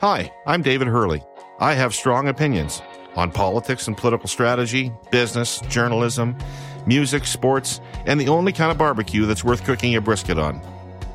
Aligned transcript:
Hi, 0.00 0.32
I'm 0.44 0.60
David 0.60 0.88
Hurley. 0.88 1.22
I 1.60 1.74
have 1.74 1.94
strong 1.94 2.26
opinions 2.26 2.82
on 3.14 3.30
politics 3.30 3.86
and 3.86 3.96
political 3.96 4.28
strategy, 4.28 4.92
business, 5.12 5.60
journalism, 5.68 6.36
music, 6.84 7.24
sports, 7.24 7.80
and 8.04 8.20
the 8.20 8.26
only 8.26 8.52
kind 8.52 8.72
of 8.72 8.76
barbecue 8.76 9.24
that's 9.24 9.44
worth 9.44 9.62
cooking 9.62 9.94
a 9.94 10.00
brisket 10.00 10.36
on. 10.36 10.60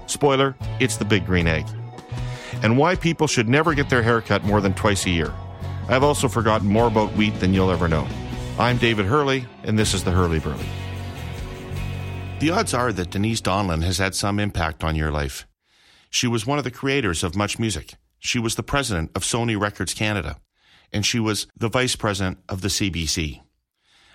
Spoiler, 0.06 0.56
it's 0.80 0.96
the 0.96 1.04
big 1.04 1.26
green 1.26 1.46
egg. 1.46 1.66
And 2.64 2.78
why 2.78 2.96
people 2.96 3.28
should 3.28 3.50
never 3.50 3.74
get 3.74 3.90
their 3.90 4.02
hair 4.02 4.22
cut 4.22 4.46
more 4.46 4.62
than 4.62 4.74
twice 4.74 5.06
a 5.06 5.10
year. 5.10 5.34
I've 5.90 6.04
also 6.04 6.30
forgotten 6.30 6.70
more 6.70 6.88
about 6.88 7.12
wheat 7.18 7.38
than 7.42 7.54
you'll 7.54 7.72
ever 7.72 7.90
know. 7.90 8.08
I'm 8.58 8.78
David 8.78 9.08
Hurley, 9.08 9.46
and 9.64 9.78
this 9.78 9.94
is 9.94 10.06
the 10.06 10.12
Hurley 10.12 10.40
Burley. 10.40 10.66
The 12.40 12.52
odds 12.52 12.74
are 12.74 12.94
that 12.94 13.10
Denise 13.10 13.42
Donlon 13.42 13.84
has 13.84 13.98
had 13.98 14.16
some 14.16 14.40
impact 14.40 14.86
on 14.86 14.96
your 14.96 15.12
life. 15.12 15.46
She 16.10 16.28
was 16.28 16.48
one 16.48 16.58
of 16.58 16.64
the 16.64 16.72
creators 16.72 17.26
of 17.26 17.36
Much 17.36 17.60
Music. 17.60 17.96
She 18.20 18.40
was 18.40 18.56
the 18.56 18.64
president 18.64 19.12
of 19.16 19.24
Sony 19.24 19.60
Records 19.60 19.94
Canada, 19.94 20.38
and 20.92 21.06
she 21.06 21.20
was 21.20 21.48
the 21.58 21.70
vice 21.70 21.96
president 21.96 22.40
of 22.48 22.62
the 22.62 22.68
CBC. 22.68 23.42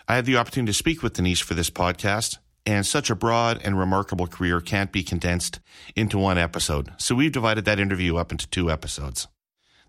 I 0.06 0.16
had 0.16 0.26
the 0.26 0.36
opportunity 0.36 0.70
to 0.70 0.78
speak 0.78 1.02
with 1.02 1.14
Denise 1.14 1.40
for 1.40 1.54
this 1.54 1.70
podcast, 1.70 2.38
and 2.66 2.86
such 2.86 3.10
a 3.10 3.14
broad 3.14 3.60
and 3.64 3.78
remarkable 3.78 4.26
career 4.26 4.60
can't 4.60 4.92
be 4.92 5.02
condensed 5.02 5.60
into 5.96 6.18
one 6.18 6.38
episode. 6.38 6.92
So 6.98 7.14
we've 7.14 7.32
divided 7.32 7.64
that 7.64 7.78
interview 7.78 8.16
up 8.16 8.32
into 8.32 8.48
two 8.48 8.70
episodes. 8.70 9.28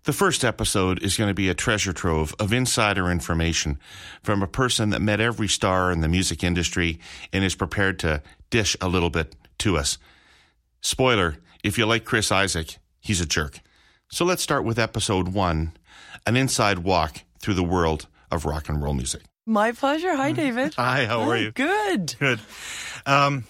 The 0.04 0.12
first 0.12 0.44
episode 0.44 1.02
is 1.02 1.16
going 1.16 1.28
to 1.28 1.34
be 1.34 1.48
a 1.48 1.54
treasure 1.54 1.92
trove 1.92 2.34
of 2.38 2.52
insider 2.52 3.10
information 3.10 3.78
from 4.22 4.42
a 4.42 4.46
person 4.46 4.90
that 4.90 5.02
met 5.02 5.20
every 5.20 5.48
star 5.48 5.90
in 5.90 6.00
the 6.00 6.08
music 6.08 6.44
industry 6.44 7.00
and 7.32 7.42
is 7.42 7.56
prepared 7.56 7.98
to 8.00 8.22
dish 8.48 8.76
a 8.80 8.88
little 8.88 9.10
bit 9.10 9.34
to 9.58 9.76
us. 9.76 9.98
Spoiler, 10.80 11.38
if 11.64 11.76
you 11.76 11.86
like 11.86 12.04
Chris 12.04 12.30
Isaak, 12.30 12.78
he's 13.00 13.20
a 13.20 13.26
jerk. 13.26 13.58
So 14.08 14.24
let's 14.24 14.42
start 14.42 14.64
with 14.64 14.78
episode 14.78 15.28
one 15.28 15.72
an 16.26 16.36
inside 16.36 16.80
walk 16.80 17.22
through 17.40 17.54
the 17.54 17.64
world 17.64 18.06
of 18.30 18.44
rock 18.44 18.68
and 18.68 18.82
roll 18.82 18.94
music. 18.94 19.22
My 19.46 19.72
pleasure. 19.72 20.14
Hi, 20.16 20.32
David. 20.32 20.74
Hi, 20.74 21.06
how 21.06 21.20
are 21.22 21.36
Hi, 21.36 21.42
you? 21.42 21.52
Good. 21.52 22.14
Good. 22.18 22.40
Um, 23.04 23.44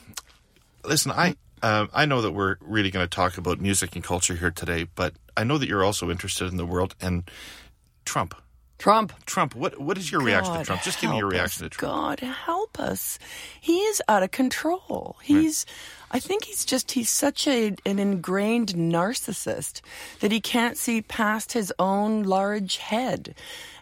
listen, 0.84 1.12
I 1.12 1.36
uh, 1.62 1.86
I 1.92 2.06
know 2.06 2.22
that 2.22 2.32
we're 2.32 2.56
really 2.60 2.90
going 2.90 3.04
to 3.04 3.14
talk 3.14 3.38
about 3.38 3.60
music 3.60 3.94
and 3.94 4.04
culture 4.04 4.34
here 4.34 4.50
today, 4.50 4.86
but 4.94 5.14
I 5.36 5.44
know 5.44 5.58
that 5.58 5.68
you're 5.68 5.84
also 5.84 6.10
interested 6.10 6.48
in 6.48 6.56
the 6.56 6.66
world 6.66 6.94
and 7.00 7.30
Trump. 8.04 8.34
Trump. 8.78 9.12
Trump. 9.24 9.54
What 9.54 9.80
what 9.80 9.96
is 9.96 10.10
your 10.12 10.20
reaction 10.20 10.54
to 10.54 10.64
Trump? 10.64 10.82
Just 10.82 11.00
give 11.00 11.10
me 11.10 11.18
your 11.18 11.28
reaction 11.28 11.64
us. 11.64 11.70
to 11.70 11.78
Trump. 11.78 12.20
God 12.20 12.20
help 12.20 12.78
us. 12.78 13.18
He 13.60 13.78
is 13.78 14.02
out 14.08 14.22
of 14.22 14.30
control. 14.30 15.16
He's 15.22 15.64
I 16.10 16.20
think 16.20 16.44
he's 16.44 16.64
just 16.64 16.92
he's 16.92 17.10
such 17.10 17.46
a 17.48 17.74
an 17.84 17.98
ingrained 17.98 18.74
narcissist 18.74 19.80
that 20.20 20.32
he 20.32 20.40
can't 20.40 20.76
see 20.76 21.02
past 21.02 21.52
his 21.52 21.72
own 21.78 22.22
large 22.22 22.76
head. 22.76 23.34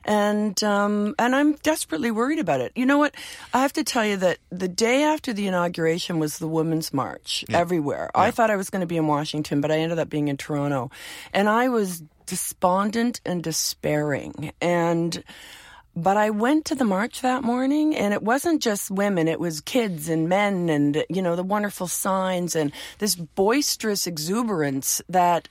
And 0.04 0.62
um, 0.62 1.14
and 1.18 1.34
I'm 1.34 1.54
desperately 1.56 2.10
worried 2.10 2.38
about 2.38 2.60
it. 2.60 2.72
You 2.74 2.86
know 2.86 2.98
what? 2.98 3.14
I 3.52 3.62
have 3.62 3.72
to 3.74 3.84
tell 3.84 4.04
you 4.04 4.16
that 4.18 4.38
the 4.50 4.68
day 4.68 5.02
after 5.02 5.32
the 5.32 5.46
inauguration 5.46 6.18
was 6.18 6.38
the 6.38 6.48
Women's 6.48 6.92
March 6.92 7.44
everywhere. 7.50 8.10
I 8.14 8.30
thought 8.30 8.50
I 8.50 8.56
was 8.56 8.70
going 8.70 8.80
to 8.80 8.86
be 8.86 8.96
in 8.96 9.06
Washington, 9.06 9.60
but 9.60 9.70
I 9.70 9.78
ended 9.78 9.98
up 9.98 10.10
being 10.10 10.28
in 10.28 10.36
Toronto, 10.36 10.90
and 11.32 11.48
I 11.48 11.68
was 11.68 12.02
despondent 12.26 13.20
and 13.24 13.42
despairing. 13.42 14.52
And 14.60 15.22
but 15.96 16.16
I 16.16 16.30
went 16.30 16.64
to 16.66 16.74
the 16.74 16.84
march 16.84 17.20
that 17.20 17.44
morning 17.44 17.94
and 17.96 18.12
it 18.12 18.22
wasn't 18.22 18.62
just 18.62 18.90
women, 18.90 19.28
it 19.28 19.40
was 19.40 19.60
kids 19.60 20.08
and 20.08 20.28
men 20.28 20.68
and, 20.68 21.04
you 21.08 21.22
know, 21.22 21.36
the 21.36 21.42
wonderful 21.42 21.86
signs 21.86 22.56
and 22.56 22.72
this 22.98 23.14
boisterous 23.14 24.06
exuberance 24.06 25.00
that, 25.08 25.48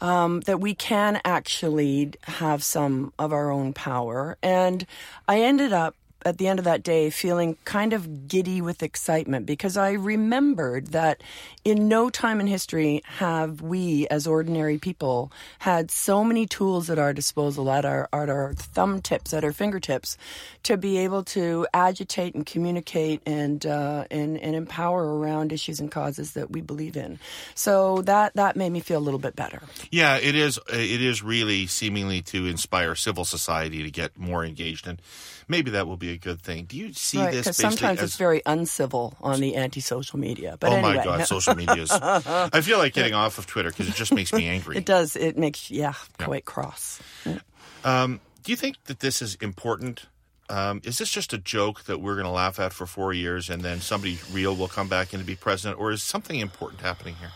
um, 0.00 0.40
that 0.42 0.60
we 0.60 0.74
can 0.74 1.20
actually 1.24 2.12
have 2.22 2.62
some 2.62 3.12
of 3.18 3.32
our 3.32 3.50
own 3.50 3.72
power. 3.72 4.36
And 4.42 4.86
I 5.26 5.40
ended 5.42 5.72
up 5.72 5.94
at 6.24 6.38
the 6.38 6.48
end 6.48 6.58
of 6.58 6.64
that 6.64 6.82
day 6.82 7.10
feeling 7.10 7.56
kind 7.64 7.92
of 7.92 8.28
giddy 8.28 8.60
with 8.60 8.82
excitement 8.82 9.46
because 9.46 9.76
I 9.76 9.92
remembered 9.92 10.88
that 10.88 11.22
in 11.64 11.88
no 11.88 12.10
time 12.10 12.40
in 12.40 12.46
history 12.46 13.02
have 13.04 13.60
we 13.60 14.06
as 14.08 14.26
ordinary 14.26 14.78
people 14.78 15.32
had 15.60 15.90
so 15.90 16.24
many 16.24 16.46
tools 16.46 16.90
at 16.90 16.98
our 16.98 17.12
disposal 17.12 17.70
at 17.70 17.84
our 17.84 18.08
at 18.12 18.28
our 18.28 18.54
thumb 18.54 19.00
tips 19.00 19.32
at 19.34 19.44
our 19.44 19.52
fingertips 19.52 20.16
to 20.62 20.76
be 20.76 20.98
able 20.98 21.22
to 21.24 21.66
agitate 21.72 22.34
and 22.34 22.46
communicate 22.46 23.20
and 23.26 23.66
uh, 23.66 24.04
and, 24.10 24.38
and 24.38 24.54
empower 24.54 25.18
around 25.18 25.52
issues 25.52 25.80
and 25.80 25.90
causes 25.90 26.32
that 26.32 26.50
we 26.50 26.60
believe 26.60 26.96
in 26.96 27.18
so 27.54 28.02
that 28.02 28.34
that 28.34 28.56
made 28.56 28.70
me 28.70 28.80
feel 28.80 28.98
a 28.98 29.00
little 29.00 29.20
bit 29.20 29.36
better 29.36 29.60
Yeah, 29.90 30.16
it 30.16 30.34
is. 30.34 30.58
It 30.68 31.02
is 31.02 31.22
really 31.22 31.66
seemingly 31.66 32.22
to 32.22 32.46
inspire 32.46 32.94
civil 32.94 33.24
society 33.24 33.82
to 33.82 33.90
get 33.90 34.16
more 34.18 34.44
engaged, 34.44 34.86
and 34.86 35.00
maybe 35.48 35.70
that 35.72 35.86
will 35.86 35.96
be 35.96 36.09
a 36.12 36.18
good 36.18 36.40
thing. 36.40 36.64
Do 36.64 36.76
you 36.76 36.92
see 36.92 37.18
right 37.18 37.32
this? 37.32 37.42
because 37.42 37.56
sometimes 37.56 37.98
as, 37.98 38.04
it's 38.04 38.16
very 38.16 38.42
uncivil 38.46 39.16
on 39.20 39.40
the 39.40 39.56
anti-social 39.56 40.18
media 40.18 40.56
but 40.58 40.70
oh 40.70 40.76
anyway 40.76 40.96
my 40.96 41.04
god, 41.04 41.26
social 41.26 41.54
media 41.54 41.82
is. 41.82 41.90
I 41.92 42.60
feel 42.60 42.78
like 42.78 42.92
getting 42.92 43.14
off 43.14 43.38
of 43.38 43.46
Twitter 43.46 43.70
because 43.70 43.88
it 43.88 43.94
just 43.94 44.12
makes 44.12 44.32
me 44.32 44.46
angry. 44.46 44.76
It 44.76 44.84
does. 44.84 45.16
It 45.16 45.38
makes 45.38 45.70
yeah, 45.70 45.94
quite 46.18 46.44
cross. 46.44 47.00
Um, 47.84 48.20
do 48.42 48.52
you 48.52 48.56
think 48.56 48.76
that 48.84 49.00
this 49.00 49.22
is 49.22 49.36
important? 49.36 50.06
Um, 50.48 50.80
is 50.84 50.98
this 50.98 51.10
just 51.10 51.32
a 51.32 51.38
joke 51.38 51.84
that 51.84 52.00
we're 52.00 52.14
going 52.14 52.26
to 52.26 52.32
laugh 52.32 52.58
at 52.58 52.72
for 52.72 52.84
four 52.86 53.12
years 53.12 53.48
and 53.48 53.62
then 53.62 53.80
somebody 53.80 54.18
real 54.32 54.56
will 54.56 54.68
come 54.68 54.88
back 54.88 55.14
in 55.14 55.20
to 55.20 55.26
be 55.26 55.36
president, 55.36 55.80
or 55.80 55.92
is 55.92 56.02
something 56.02 56.38
important 56.38 56.82
happening 56.82 57.14
here? 57.16 57.30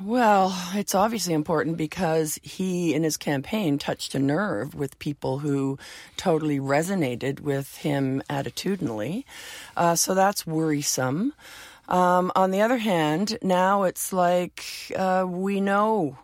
Well, 0.00 0.52
it's 0.74 0.94
obviously 0.94 1.34
important 1.34 1.76
because 1.76 2.40
he, 2.42 2.94
in 2.94 3.04
his 3.04 3.16
campaign, 3.16 3.78
touched 3.78 4.16
a 4.16 4.18
nerve 4.18 4.74
with 4.74 4.98
people 4.98 5.38
who 5.38 5.78
totally 6.16 6.58
resonated 6.58 7.40
with 7.40 7.76
him 7.76 8.20
attitudinally. 8.28 9.22
Uh, 9.76 9.94
so 9.94 10.14
that's 10.14 10.44
worrisome. 10.44 11.32
Um, 11.88 12.32
on 12.34 12.50
the 12.50 12.60
other 12.60 12.78
hand, 12.78 13.38
now 13.40 13.84
it's 13.84 14.12
like 14.12 14.64
uh, 14.96 15.26
we 15.28 15.60
know 15.60 16.18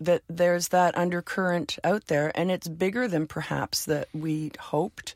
that 0.00 0.22
there's 0.28 0.68
that 0.68 0.96
undercurrent 0.96 1.78
out 1.84 2.06
there, 2.06 2.32
and 2.34 2.50
it's 2.50 2.68
bigger 2.68 3.08
than 3.08 3.26
perhaps 3.26 3.84
that 3.86 4.08
we 4.12 4.52
hoped. 4.58 5.14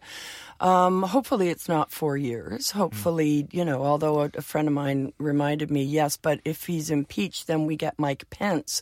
Um, 0.59 1.03
hopefully, 1.03 1.51
it's 1.51 1.69
not 1.69 1.91
four 1.93 2.17
years. 2.17 2.71
Hopefully, 2.71 3.47
you 3.53 3.63
know, 3.63 3.83
although 3.85 4.23
a, 4.23 4.31
a 4.39 4.43
friend 4.43 4.67
of 4.69 4.73
mine 4.73 5.13
reminded 5.19 5.71
me, 5.71 5.83
yes, 5.83 6.17
but 6.17 6.41
if 6.47 6.65
he's 6.65 6.91
impeached, 6.91 7.47
then 7.47 7.67
we 7.67 7.77
get 7.77 7.99
Mike 7.99 8.29
Pence, 8.31 8.81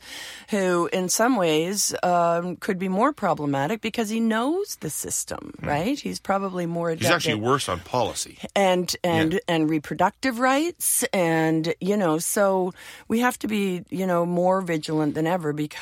who 0.50 0.88
in 0.92 1.08
some 1.08 1.34
ways 1.34 1.92
um, 2.04 2.54
could 2.56 2.78
be 2.78 2.88
more 2.88 3.12
problematic 3.12 3.80
because 3.80 4.08
he 4.08 4.20
knows 4.20 4.76
the 4.76 4.90
system, 4.90 5.52
right? 5.62 5.98
He's 5.98 6.20
probably 6.20 6.64
more 6.66 6.90
adept 6.90 7.02
He's 7.02 7.10
actually 7.10 7.34
worse 7.42 7.68
on 7.68 7.80
policy. 7.80 8.38
and 8.54 8.94
and 9.02 9.40
and 9.48 9.68
reproductive 9.68 10.38
rights 10.38 11.02
and 11.12 11.74
you 11.80 11.96
know 11.96 12.18
so 12.18 12.72
we 13.08 13.18
have 13.20 13.38
to 13.40 13.48
be 13.48 13.82
you 13.90 14.06
know 14.06 14.24
more 14.24 14.60
vigilant 14.60 15.14
than 15.14 15.26
ever 15.26 15.52
because 15.52 15.73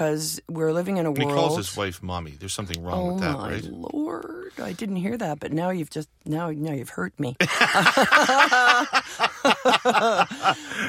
we're 0.48 0.72
living 0.72 0.96
in 0.96 1.06
a 1.06 1.10
And 1.10 1.18
he 1.18 1.24
calls 1.24 1.56
his 1.56 1.76
wife 1.76 2.02
mommy. 2.02 2.32
There's 2.32 2.54
something 2.54 2.82
wrong 2.82 3.00
oh 3.00 3.12
with 3.12 3.20
that, 3.22 3.36
right? 3.36 3.64
Oh, 3.66 3.76
my 3.76 3.88
lord 3.92 4.52
i 4.58 4.72
didn't 4.72 4.96
hear 4.96 5.16
that 5.16 5.40
but 5.40 5.50
now 5.50 5.70
you've 5.70 5.88
just 5.88 6.08
now 6.26 6.50
now 6.50 6.72
you've 6.72 6.90
hurt 6.90 7.18
me 7.18 7.34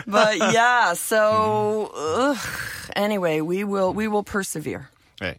but 0.08 0.38
yeah 0.38 0.94
so 0.94 1.92
ugh. 1.96 2.38
anyway 2.96 3.40
we 3.42 3.64
will 3.64 3.94
we 3.94 4.08
will 4.08 4.24
persevere 4.24 4.90
Right. 5.22 5.38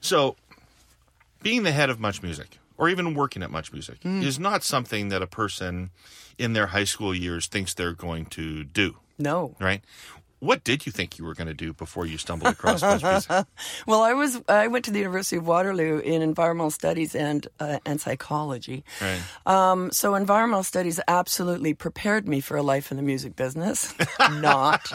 So, 0.00 0.36
being 1.42 1.64
the 1.64 1.72
head 1.72 1.90
of 1.90 2.00
Much 2.00 2.22
Music, 2.22 2.58
or 2.78 2.88
even 2.88 3.14
working 3.14 3.42
at 3.42 3.50
Much 3.50 3.70
Music, 3.72 3.98
Hmm. 4.02 4.22
is 4.22 4.38
not 4.38 4.62
something 4.64 5.08
that 5.10 5.20
a 5.20 5.26
person 5.26 5.90
in 6.38 6.54
their 6.54 6.68
high 6.68 6.84
school 6.84 7.14
years 7.14 7.46
thinks 7.46 7.74
they're 7.74 7.92
going 7.92 8.24
to 8.26 8.64
do, 8.64 8.96
no 9.18 9.54
right? 9.60 9.82
What 10.42 10.64
did 10.64 10.86
you 10.86 10.90
think 10.90 11.18
you 11.20 11.24
were 11.24 11.34
going 11.34 11.46
to 11.46 11.54
do 11.54 11.72
before 11.72 12.04
you 12.04 12.18
stumbled 12.18 12.52
across 12.52 12.82
Music? 12.82 13.30
Well, 13.86 14.02
I 14.02 14.12
was 14.12 14.40
I 14.48 14.66
went 14.66 14.84
to 14.86 14.90
the 14.90 14.98
University 14.98 15.36
of 15.36 15.46
Waterloo 15.46 16.00
in 16.00 16.20
environmental 16.20 16.72
studies 16.72 17.14
and 17.14 17.46
uh, 17.60 17.78
and 17.86 18.00
psychology. 18.00 18.82
Right. 19.00 19.22
Um, 19.46 19.92
so 19.92 20.16
environmental 20.16 20.64
studies 20.64 20.98
absolutely 21.06 21.74
prepared 21.74 22.26
me 22.26 22.40
for 22.40 22.56
a 22.56 22.62
life 22.62 22.90
in 22.90 22.96
the 22.96 23.04
music 23.04 23.36
business. 23.36 23.94
Not, 24.18 24.90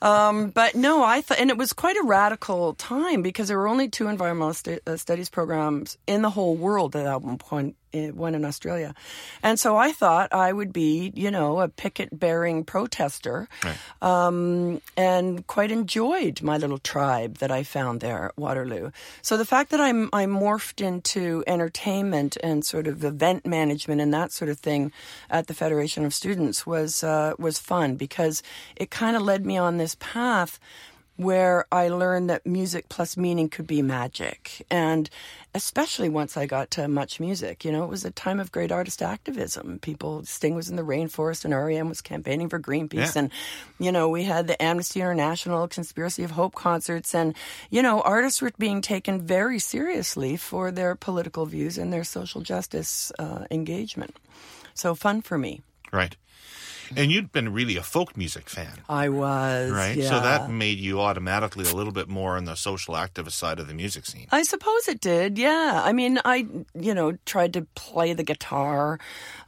um, 0.00 0.48
but 0.50 0.74
no, 0.74 1.04
I 1.04 1.20
thought, 1.20 1.38
and 1.38 1.50
it 1.50 1.58
was 1.58 1.74
quite 1.74 1.96
a 1.98 2.04
radical 2.04 2.72
time 2.72 3.20
because 3.20 3.48
there 3.48 3.58
were 3.58 3.68
only 3.68 3.90
two 3.90 4.08
environmental 4.08 4.54
stu- 4.54 4.80
uh, 4.86 4.96
studies 4.96 5.28
programs 5.28 5.98
in 6.06 6.22
the 6.22 6.30
whole 6.30 6.56
world 6.56 6.96
at 6.96 7.04
that 7.04 7.20
one 7.20 7.36
point. 7.36 7.76
Eh, 7.92 8.10
One 8.10 8.34
in 8.34 8.44
Australia, 8.44 8.94
and 9.42 9.58
so 9.58 9.76
I 9.76 9.92
thought 9.92 10.32
I 10.32 10.52
would 10.52 10.72
be, 10.72 11.12
you 11.14 11.30
know, 11.30 11.60
a 11.60 11.68
picket-bearing 11.68 12.64
protester, 12.64 13.48
um, 14.02 14.80
and 14.96 15.46
quite 15.46 15.70
enjoyed 15.70 16.42
my 16.42 16.56
little 16.56 16.78
tribe 16.78 17.38
that 17.38 17.50
I 17.50 17.62
found 17.62 18.00
there 18.00 18.26
at 18.26 18.38
Waterloo. 18.38 18.90
So 19.22 19.36
the 19.36 19.44
fact 19.44 19.70
that 19.70 19.80
I'm 19.80 20.08
I 20.12 20.26
morphed 20.26 20.80
into 20.80 21.44
entertainment 21.46 22.36
and 22.42 22.64
sort 22.64 22.86
of 22.86 23.04
event 23.04 23.46
management 23.46 24.00
and 24.00 24.12
that 24.14 24.32
sort 24.32 24.50
of 24.50 24.58
thing 24.58 24.92
at 25.30 25.46
the 25.46 25.54
Federation 25.54 26.04
of 26.04 26.14
Students 26.14 26.66
was 26.66 27.02
uh, 27.04 27.34
was 27.38 27.58
fun 27.58 27.96
because 27.96 28.42
it 28.76 28.90
kind 28.90 29.16
of 29.16 29.22
led 29.22 29.44
me 29.46 29.56
on 29.56 29.78
this 29.78 29.96
path 30.00 30.58
where 31.18 31.66
I 31.72 31.88
learned 31.88 32.30
that 32.30 32.46
music 32.46 32.88
plus 32.88 33.16
meaning 33.16 33.48
could 33.48 33.66
be 33.66 33.82
magic. 33.82 34.64
And 34.70 35.10
especially 35.52 36.08
once 36.08 36.36
I 36.36 36.46
got 36.46 36.70
to 36.72 36.86
Much 36.86 37.18
Music, 37.18 37.64
you 37.64 37.72
know, 37.72 37.82
it 37.82 37.90
was 37.90 38.04
a 38.04 38.12
time 38.12 38.38
of 38.38 38.52
great 38.52 38.70
artist 38.70 39.02
activism. 39.02 39.80
People, 39.80 40.24
Sting 40.24 40.54
was 40.54 40.70
in 40.70 40.76
the 40.76 40.84
rainforest 40.84 41.44
and 41.44 41.52
REM 41.52 41.88
was 41.88 42.00
campaigning 42.00 42.48
for 42.48 42.60
Greenpeace. 42.60 43.16
Yeah. 43.16 43.22
And, 43.22 43.30
you 43.80 43.90
know, 43.90 44.08
we 44.08 44.22
had 44.22 44.46
the 44.46 44.62
Amnesty 44.62 45.00
International 45.00 45.66
Conspiracy 45.66 46.22
of 46.22 46.30
Hope 46.30 46.54
concerts. 46.54 47.16
And, 47.16 47.34
you 47.68 47.82
know, 47.82 48.00
artists 48.00 48.40
were 48.40 48.52
being 48.56 48.80
taken 48.80 49.20
very 49.20 49.58
seriously 49.58 50.36
for 50.36 50.70
their 50.70 50.94
political 50.94 51.46
views 51.46 51.78
and 51.78 51.92
their 51.92 52.04
social 52.04 52.42
justice 52.42 53.10
uh, 53.18 53.44
engagement. 53.50 54.16
So 54.74 54.94
fun 54.94 55.22
for 55.22 55.36
me. 55.36 55.62
Right. 55.92 56.16
And 56.96 57.10
you'd 57.12 57.32
been 57.32 57.52
really 57.52 57.76
a 57.76 57.82
folk 57.82 58.16
music 58.16 58.48
fan. 58.48 58.80
I 58.88 59.08
was. 59.08 59.70
Right. 59.70 59.96
Yeah. 59.96 60.08
So 60.08 60.20
that 60.20 60.50
made 60.50 60.78
you 60.78 61.00
automatically 61.00 61.68
a 61.68 61.74
little 61.74 61.92
bit 61.92 62.08
more 62.08 62.36
on 62.36 62.44
the 62.44 62.54
social 62.54 62.94
activist 62.94 63.32
side 63.32 63.58
of 63.58 63.66
the 63.66 63.74
music 63.74 64.06
scene. 64.06 64.26
I 64.30 64.42
suppose 64.42 64.88
it 64.88 65.00
did, 65.00 65.38
yeah. 65.38 65.82
I 65.84 65.92
mean, 65.92 66.20
I, 66.24 66.46
you 66.74 66.94
know, 66.94 67.18
tried 67.26 67.54
to 67.54 67.62
play 67.74 68.12
the 68.12 68.22
guitar. 68.24 68.98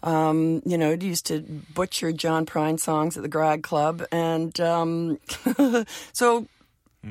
Um, 0.02 0.62
you 0.64 0.78
know, 0.78 0.92
used 0.92 1.26
to 1.26 1.40
butcher 1.74 2.12
John 2.12 2.46
Prine 2.46 2.80
songs 2.80 3.16
at 3.16 3.22
the 3.22 3.28
Grad 3.28 3.62
Club. 3.62 4.02
And 4.10 4.58
um, 4.60 5.18
so, 6.12 6.46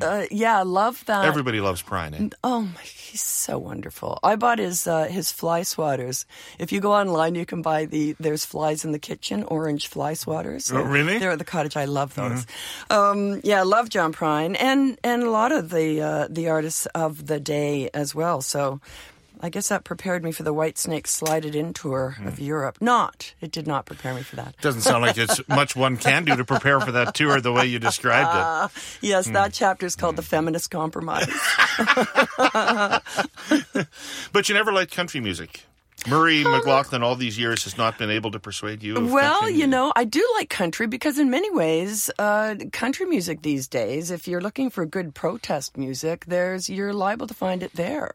uh, 0.02 0.26
yeah, 0.30 0.62
love 0.62 1.04
that. 1.06 1.26
Everybody 1.26 1.62
loves 1.62 1.82
Prine. 1.82 2.14
Eh? 2.14 2.30
Oh 2.44 2.62
my, 2.62 2.82
he's 2.82 3.22
so 3.22 3.58
wonderful. 3.58 4.20
I 4.24 4.36
bought 4.36 4.60
his 4.60 4.86
uh, 4.86 5.06
his 5.06 5.32
fly 5.32 5.62
swatters. 5.62 6.26
If 6.60 6.72
you 6.72 6.80
go 6.80 6.94
online, 6.94 7.36
you 7.36 7.46
can 7.46 7.62
buy 7.62 7.86
the 7.86 8.16
there's 8.20 8.46
flies 8.46 8.86
in 8.86 8.92
the 8.92 9.00
kitchen 9.00 9.44
orange 9.44 9.88
fly 9.88 10.14
swatters. 10.14 10.74
Oh, 10.74 10.82
really? 10.82 11.18
They're 11.18 11.32
at 11.32 11.40
the 11.40 11.46
cottage. 11.46 11.76
I 11.76 11.86
love 11.86 12.14
those. 12.16 12.46
Um, 12.90 13.42
yeah, 13.44 13.60
I 13.60 13.64
love 13.64 13.90
John 13.90 14.14
Prine 14.14 14.56
and 14.60 14.98
and 15.04 15.24
a 15.24 15.30
lot 15.32 15.52
of 15.52 15.70
the 15.70 16.02
uh, 16.02 16.28
the 16.30 16.50
artists 16.50 16.86
of 16.88 17.26
the 17.28 17.40
day 17.40 17.90
as 17.94 18.14
well. 18.14 18.42
So. 18.42 18.82
I 19.42 19.50
guess 19.50 19.70
that 19.70 19.84
prepared 19.84 20.24
me 20.24 20.32
for 20.32 20.44
the 20.44 20.54
Whitesnake 20.54 21.08
Slide 21.08 21.46
It 21.46 21.56
In 21.56 21.74
tour 21.74 22.18
of 22.26 22.38
hmm. 22.38 22.44
Europe. 22.44 22.78
Not. 22.82 23.34
It 23.40 23.52
did 23.52 23.68
not 23.68 23.86
prepare 23.86 24.14
me 24.14 24.22
for 24.22 24.36
that. 24.36 24.60
Doesn't 24.62 24.82
sound 24.82 25.04
like 25.04 25.18
it's 25.18 25.40
much 25.48 25.76
one 25.76 25.98
can 25.98 26.26
do 26.26 26.36
to 26.36 26.44
prepare 26.44 26.80
for 26.82 26.92
that 26.92 27.16
tour 27.16 27.40
the 27.40 27.54
way 27.54 27.66
you 27.66 27.80
described 27.80 28.30
it. 28.30 28.42
Ah, 28.42 28.70
yes, 29.02 29.28
hmm. 29.28 29.34
that 29.34 29.54
chapter 29.54 29.86
is 29.86 29.96
called 29.96 30.16
hmm. 30.16 30.18
The 30.18 30.24
Feminist 30.24 30.72
Compromise. 30.72 31.30
But 34.32 34.48
you 34.48 34.56
never 34.56 34.72
liked 34.72 34.94
country 34.94 35.22
music. 35.22 35.66
Murray 36.08 36.44
McLauchlan, 36.44 37.02
all 37.02 37.16
these 37.16 37.38
years, 37.38 37.66
has 37.66 37.78
not 37.78 37.98
been 37.98 38.10
able 38.10 38.32
to 38.32 38.40
persuade 38.40 38.82
you. 38.82 38.96
Of 38.96 39.12
Well, 39.12 39.50
you 39.50 39.68
know, 39.68 39.92
I 39.96 40.06
do 40.06 40.26
like 40.36 40.50
country 40.50 40.88
because, 40.88 41.20
in 41.20 41.30
many 41.30 41.52
ways, 41.52 42.10
uh, 42.18 42.56
country 42.72 43.06
music 43.06 43.42
these 43.42 43.68
days, 43.68 44.10
if 44.10 44.28
you're 44.28 44.42
looking 44.42 44.70
for 44.70 44.86
good 44.86 45.14
protest 45.14 45.78
music, 45.78 46.26
there's 46.26 46.70
you're 46.70 46.94
liable 46.94 47.28
to 47.28 47.34
find 47.34 47.64
it 47.64 47.74
there. 47.74 48.14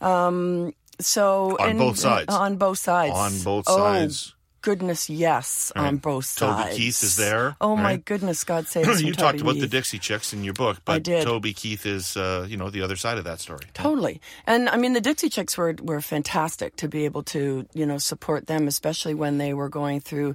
Um, 0.00 0.72
so 0.98 1.56
On 1.60 1.70
and- 1.70 1.78
both 1.78 1.98
sides. 1.98 2.34
on 2.34 2.56
both 2.56 2.78
sides, 2.78 3.14
On 3.14 3.38
both 3.42 3.66
sides. 3.68 4.32
Oh. 4.32 4.36
Goodness, 4.62 5.08
yes, 5.08 5.72
on 5.74 5.96
both 5.96 6.26
sides. 6.26 6.64
Toby. 6.68 6.76
Keith 6.76 7.02
is 7.02 7.16
there, 7.16 7.56
Oh 7.62 7.76
my 7.76 7.96
goodness, 7.96 8.44
God 8.44 8.66
save 8.68 8.86
us. 8.86 9.00
you 9.00 9.14
talked 9.14 9.38
Toby 9.38 9.52
about 9.52 9.60
the 9.62 9.66
Dixie 9.66 9.98
Chicks 9.98 10.34
in 10.34 10.44
your 10.44 10.52
book, 10.52 10.82
but. 10.84 11.02
Toby 11.02 11.54
Keith 11.54 11.86
is, 11.86 12.14
uh, 12.14 12.44
you 12.46 12.58
know, 12.58 12.68
the 12.68 12.82
other 12.82 12.96
side 12.96 13.16
of 13.16 13.24
that 13.24 13.40
story. 13.40 13.60
Totally. 13.72 14.20
And 14.46 14.68
I 14.68 14.76
mean, 14.76 14.92
the 14.92 15.00
Dixie 15.00 15.30
Chicks 15.30 15.56
were, 15.56 15.74
were 15.82 16.02
fantastic 16.02 16.76
to 16.76 16.88
be 16.88 17.06
able 17.06 17.22
to, 17.22 17.66
you 17.72 17.86
know, 17.86 17.96
support 17.96 18.48
them, 18.48 18.68
especially 18.68 19.14
when 19.14 19.38
they 19.38 19.54
were 19.54 19.70
going 19.70 20.00
through 20.00 20.34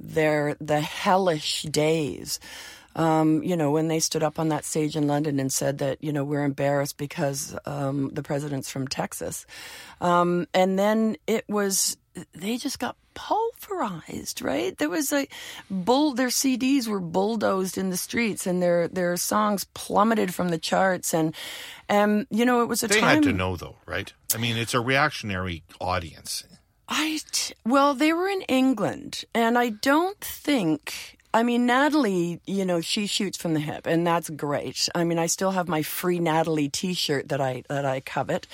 their, 0.00 0.56
the 0.58 0.80
hellish 0.80 1.64
days. 1.64 2.40
Um, 2.96 3.42
you 3.42 3.56
know, 3.58 3.70
when 3.70 3.88
they 3.88 4.00
stood 4.00 4.22
up 4.22 4.38
on 4.38 4.48
that 4.48 4.64
stage 4.64 4.96
in 4.96 5.06
London 5.06 5.38
and 5.38 5.52
said 5.52 5.78
that, 5.78 6.02
you 6.02 6.12
know, 6.14 6.24
we're 6.24 6.44
embarrassed 6.44 6.96
because 6.96 7.54
um, 7.66 8.08
the 8.14 8.22
president's 8.22 8.70
from 8.70 8.88
Texas. 8.88 9.44
Um, 10.00 10.46
and 10.54 10.78
then 10.78 11.18
it 11.26 11.44
was, 11.46 11.98
they 12.32 12.56
just 12.56 12.78
got 12.78 12.96
pulverized, 13.12 14.40
right? 14.40 14.76
There 14.78 14.88
was 14.88 15.12
a 15.12 15.28
bull, 15.70 16.14
their 16.14 16.28
CDs 16.28 16.88
were 16.88 17.00
bulldozed 17.00 17.76
in 17.76 17.90
the 17.90 17.96
streets 17.98 18.46
and 18.46 18.62
their, 18.62 18.88
their 18.88 19.16
songs 19.18 19.64
plummeted 19.74 20.34
from 20.34 20.48
the 20.48 20.58
charts. 20.58 21.12
And, 21.12 21.34
and, 21.90 22.26
you 22.30 22.46
know, 22.46 22.62
it 22.62 22.66
was 22.66 22.82
a 22.82 22.88
They 22.88 23.00
time. 23.00 23.16
had 23.16 23.22
to 23.24 23.32
know, 23.32 23.56
though, 23.56 23.76
right? 23.84 24.10
I 24.34 24.38
mean, 24.38 24.56
it's 24.56 24.72
a 24.74 24.80
reactionary 24.80 25.64
audience. 25.80 26.44
I 26.88 27.18
t- 27.30 27.54
well, 27.64 27.94
they 27.94 28.12
were 28.12 28.28
in 28.28 28.42
England, 28.42 29.24
and 29.34 29.58
I 29.58 29.70
don't 29.70 30.20
think. 30.20 31.15
I 31.34 31.42
mean, 31.42 31.66
Natalie, 31.66 32.40
you 32.46 32.64
know, 32.64 32.80
she 32.80 33.06
shoots 33.06 33.36
from 33.36 33.54
the 33.54 33.60
hip, 33.60 33.86
and 33.86 34.06
that's 34.06 34.30
great. 34.30 34.88
I 34.94 35.04
mean, 35.04 35.18
I 35.18 35.26
still 35.26 35.50
have 35.50 35.68
my 35.68 35.82
free 35.82 36.18
Natalie 36.18 36.68
T-shirt 36.68 37.28
that 37.28 37.40
I 37.40 37.62
that 37.68 37.84
I 37.84 38.00
covet. 38.00 38.46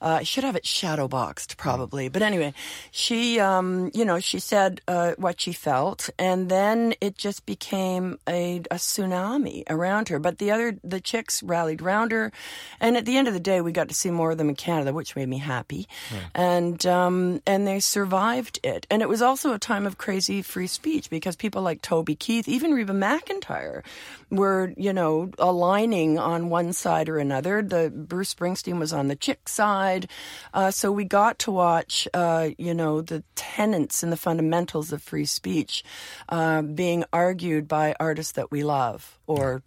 Uh, 0.00 0.18
I 0.20 0.22
should 0.22 0.44
have 0.44 0.56
it 0.56 0.66
shadow 0.66 1.08
boxed 1.08 1.56
probably, 1.56 2.08
but 2.08 2.22
anyway, 2.22 2.54
she, 2.90 3.38
um, 3.38 3.90
you 3.94 4.04
know, 4.04 4.18
she 4.18 4.38
said 4.38 4.80
uh, 4.88 5.12
what 5.18 5.40
she 5.40 5.52
felt, 5.52 6.08
and 6.18 6.48
then 6.48 6.94
it 7.00 7.18
just 7.18 7.44
became 7.44 8.18
a, 8.28 8.58
a 8.70 8.76
tsunami 8.76 9.64
around 9.68 10.08
her. 10.08 10.18
But 10.18 10.38
the 10.38 10.50
other, 10.50 10.78
the 10.82 11.00
chicks 11.00 11.42
rallied 11.42 11.82
around 11.82 12.12
her, 12.12 12.32
and 12.80 12.96
at 12.96 13.04
the 13.04 13.16
end 13.16 13.28
of 13.28 13.34
the 13.34 13.40
day, 13.40 13.60
we 13.60 13.72
got 13.72 13.88
to 13.88 13.94
see 13.94 14.10
more 14.10 14.32
of 14.32 14.38
them 14.38 14.48
in 14.48 14.56
Canada, 14.56 14.92
which 14.92 15.16
made 15.16 15.28
me 15.28 15.38
happy, 15.38 15.86
and 16.34 16.84
um, 16.86 17.42
and 17.46 17.66
they 17.66 17.80
survived 17.80 18.58
it. 18.62 18.86
And 18.90 19.02
it 19.02 19.08
was 19.08 19.22
also 19.22 19.52
a 19.52 19.58
time 19.58 19.86
of 19.86 19.98
crazy 19.98 20.42
free 20.42 20.66
speech 20.66 21.10
because 21.10 21.36
people 21.36 21.62
like 21.62 21.82
Toby 21.82 22.11
Keith, 22.14 22.48
even 22.48 22.72
Reba 22.72 22.92
McEntire, 22.92 23.82
were 24.30 24.72
you 24.76 24.92
know 24.92 25.30
aligning 25.38 26.18
on 26.18 26.48
one 26.48 26.72
side 26.72 27.08
or 27.08 27.18
another. 27.18 27.62
The 27.62 27.92
Bruce 27.94 28.34
Springsteen 28.34 28.78
was 28.78 28.92
on 28.92 29.08
the 29.08 29.16
chick 29.16 29.48
side, 29.48 30.08
uh, 30.54 30.70
so 30.70 30.90
we 30.92 31.04
got 31.04 31.38
to 31.40 31.50
watch 31.50 32.08
uh, 32.14 32.50
you 32.58 32.74
know 32.74 33.00
the 33.00 33.22
tenets 33.34 34.02
and 34.02 34.12
the 34.12 34.16
fundamentals 34.16 34.92
of 34.92 35.02
free 35.02 35.26
speech 35.26 35.84
uh, 36.28 36.62
being 36.62 37.04
argued 37.12 37.68
by 37.68 37.94
artists 38.00 38.32
that 38.32 38.50
we 38.50 38.62
love 38.62 39.18
or 39.26 39.62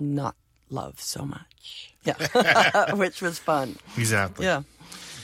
not 0.00 0.36
love 0.70 1.00
so 1.00 1.24
much. 1.24 1.94
Yeah, 2.04 2.90
which 2.94 3.22
was 3.22 3.38
fun. 3.38 3.76
Exactly. 3.96 4.46
Yeah. 4.46 4.62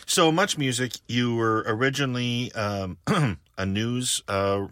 So 0.07 0.33
much 0.33 0.59
music. 0.59 0.93
You 1.09 1.37
were 1.37 1.65
originally 1.67 2.53
um, 2.53 2.99
a 3.57 3.67
news 3.67 4.23
uh, 4.29 4.67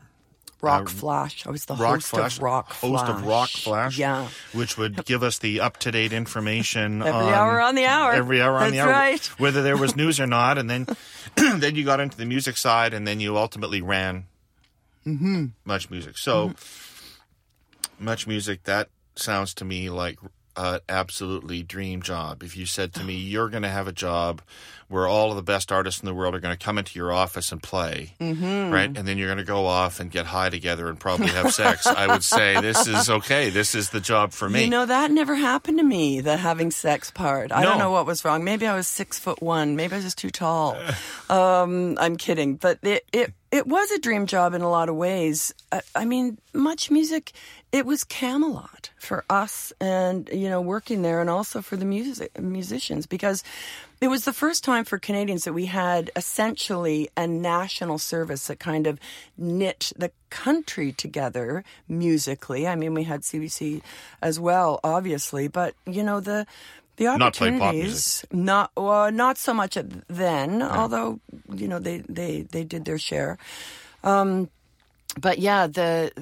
Rock 0.63 0.89
Flash. 0.89 1.47
I 1.47 1.51
was 1.51 1.65
the 1.65 1.75
Rock 1.75 1.95
host 1.95 2.07
Flash, 2.09 2.37
of 2.37 2.43
Rock 2.43 2.73
host 2.73 3.05
Flash. 3.07 3.09
of 3.21 3.27
Rock 3.27 3.49
Flash, 3.51 3.99
Yeah. 3.99 4.29
which 4.53 4.77
would 4.77 5.05
give 5.07 5.23
us 5.23 5.39
the 5.39 5.61
up 5.61 5.77
to 5.79 5.91
date 5.91 6.13
information 6.13 7.01
Every 7.07 7.11
on, 7.29 7.33
hour 7.35 7.61
on 7.61 7.75
the 7.75 7.87
hour. 7.87 8.13
every 8.13 8.43
hour 8.43 8.55
on 8.57 8.61
That's 8.61 8.73
the 8.73 8.81
hour, 8.81 8.91
right. 8.91 9.25
whether 9.39 9.63
there 9.63 9.77
was 9.77 9.97
news 9.97 10.21
or 10.21 10.27
not. 10.27 10.59
And 10.59 10.69
then, 10.69 10.87
then 11.37 11.75
you 11.77 11.85
got 11.85 12.01
into 12.01 12.17
the 12.17 12.27
music 12.27 12.57
side, 12.57 12.93
and 12.95 13.07
then 13.07 13.21
you 13.21 13.37
ultimately 13.37 13.81
ran 13.83 14.27
Mm-hmm. 15.07 15.47
much 15.65 15.89
music. 15.91 16.19
So 16.19 16.53
much 17.99 18.27
music 18.27 18.65
that 18.65 18.89
sounds 19.17 19.55
to 19.55 19.65
me 19.65 19.91
like 19.91 20.19
an 20.57 20.81
absolutely 20.89 21.63
dream 21.63 22.03
job. 22.03 22.43
If 22.43 22.57
you 22.57 22.67
said 22.67 22.93
to 22.95 23.05
me, 23.05 23.15
"You're 23.33 23.49
going 23.49 23.63
to 23.63 23.69
have 23.71 23.89
a 23.89 23.93
job 23.93 24.43
where 24.91 25.07
all 25.09 25.31
of 25.31 25.37
the 25.37 25.43
best 25.43 25.73
artists 25.73 26.03
in 26.03 26.07
the 26.07 26.13
world 26.13 26.35
are 26.35 26.41
going 26.41 26.55
to 26.55 26.63
come 26.63 26.77
into 26.77 26.99
your 26.99 27.11
office 27.13 27.53
and 27.53 27.63
play," 27.63 28.13
Mm-hmm. 28.21 28.71
right, 28.71 28.87
and 28.95 29.09
then 29.09 29.17
you're 29.17 29.29
going 29.29 29.39
to 29.39 29.45
go 29.45 29.65
off 29.65 30.01
and 30.01 30.11
get 30.11 30.27
high 30.27 30.51
together 30.51 30.89
and 30.89 31.01
probably 31.01 31.29
have 31.29 31.55
sex, 31.55 31.87
I 31.87 32.07
would 32.09 32.25
say 32.25 32.61
this 32.61 32.87
is 32.87 33.09
okay. 33.09 33.49
This 33.49 33.75
is 33.75 33.91
the 33.91 34.01
job 34.01 34.33
for 34.33 34.51
me. 34.51 34.65
You 34.65 34.71
know, 34.71 34.85
that 34.85 35.11
never 35.11 35.35
happened 35.35 35.79
to 35.79 35.85
me, 35.85 36.21
the 36.21 36.37
having 36.37 36.71
sex 36.71 37.11
part. 37.11 37.53
I 37.53 37.63
don't 37.63 37.79
know 37.79 37.91
what 37.91 38.05
was 38.05 38.25
wrong. 38.25 38.45
Maybe 38.45 38.67
I 38.67 38.75
was 38.75 38.87
six 38.87 39.19
foot 39.19 39.41
one. 39.41 39.77
Maybe 39.77 39.95
I 39.95 39.97
was 39.97 40.05
just 40.05 40.19
too 40.19 40.31
tall. 40.31 40.77
Um, 41.29 41.97
I'm 41.99 42.17
kidding. 42.17 42.57
But 42.57 42.81
it, 42.83 43.05
it, 43.13 43.33
it 43.53 43.67
was 43.67 43.91
a 43.93 43.99
dream 43.99 44.27
job 44.27 44.55
in 44.55 44.63
a 44.63 44.71
lot 44.71 44.89
of 44.89 44.97
ways. 44.97 45.55
I, 45.73 45.81
I 45.95 46.05
mean, 46.05 46.39
much 46.53 46.91
music, 46.91 47.33
it 47.73 47.87
was 47.87 48.05
Camelot 48.05 48.91
for 48.99 49.25
us 49.31 49.73
and, 49.81 50.29
you 50.33 50.49
know, 50.51 50.61
working 50.61 51.03
there 51.03 51.21
and 51.21 51.31
also 51.31 51.63
for 51.63 51.77
the 51.77 51.85
music, 51.85 52.39
musicians 52.41 53.07
because 53.07 53.45
it 54.01 54.09
was 54.09 54.25
the 54.25 54.33
first 54.33 54.65
time 54.65 54.85
for 54.85 54.99
Canadians 54.99 55.45
that 55.45 55.53
we 55.53 55.67
had 55.67 56.11
essentially 56.17 57.11
a 57.17 57.27
national 57.27 57.99
service 57.99 58.47
that 58.47 58.59
kind 58.59 58.87
of 58.87 58.99
knit 59.37 59.93
the 59.97 60.11
country 60.31 60.93
together 60.93 61.65
musically. 61.87 62.67
I 62.67 62.77
mean, 62.77 62.95
we 62.95 63.05
had 63.05 63.21
CBC 63.21 63.83
as 64.23 64.41
well, 64.41 64.81
obviously, 64.83 65.49
but 65.49 65.75
you 65.87 66.03
know 66.03 66.21
the 66.21 66.47
the 66.97 67.05
Not 67.17 67.35
play 67.35 67.51
pop 67.53 67.69
opportunities 67.69 68.25
not 68.31 68.71
well, 68.77 69.11
not 69.11 69.39
so 69.39 69.55
much 69.55 69.77
at 69.77 69.87
then, 70.09 70.63
although 70.63 71.21
you 71.55 71.69
know 71.69 71.79
they 71.79 71.99
they 72.09 72.43
they 72.43 72.65
did 72.65 72.85
their 72.85 72.99
share. 72.99 73.39
Um, 74.03 74.49
but 75.21 75.39
yeah, 75.39 75.67
the 75.67 76.13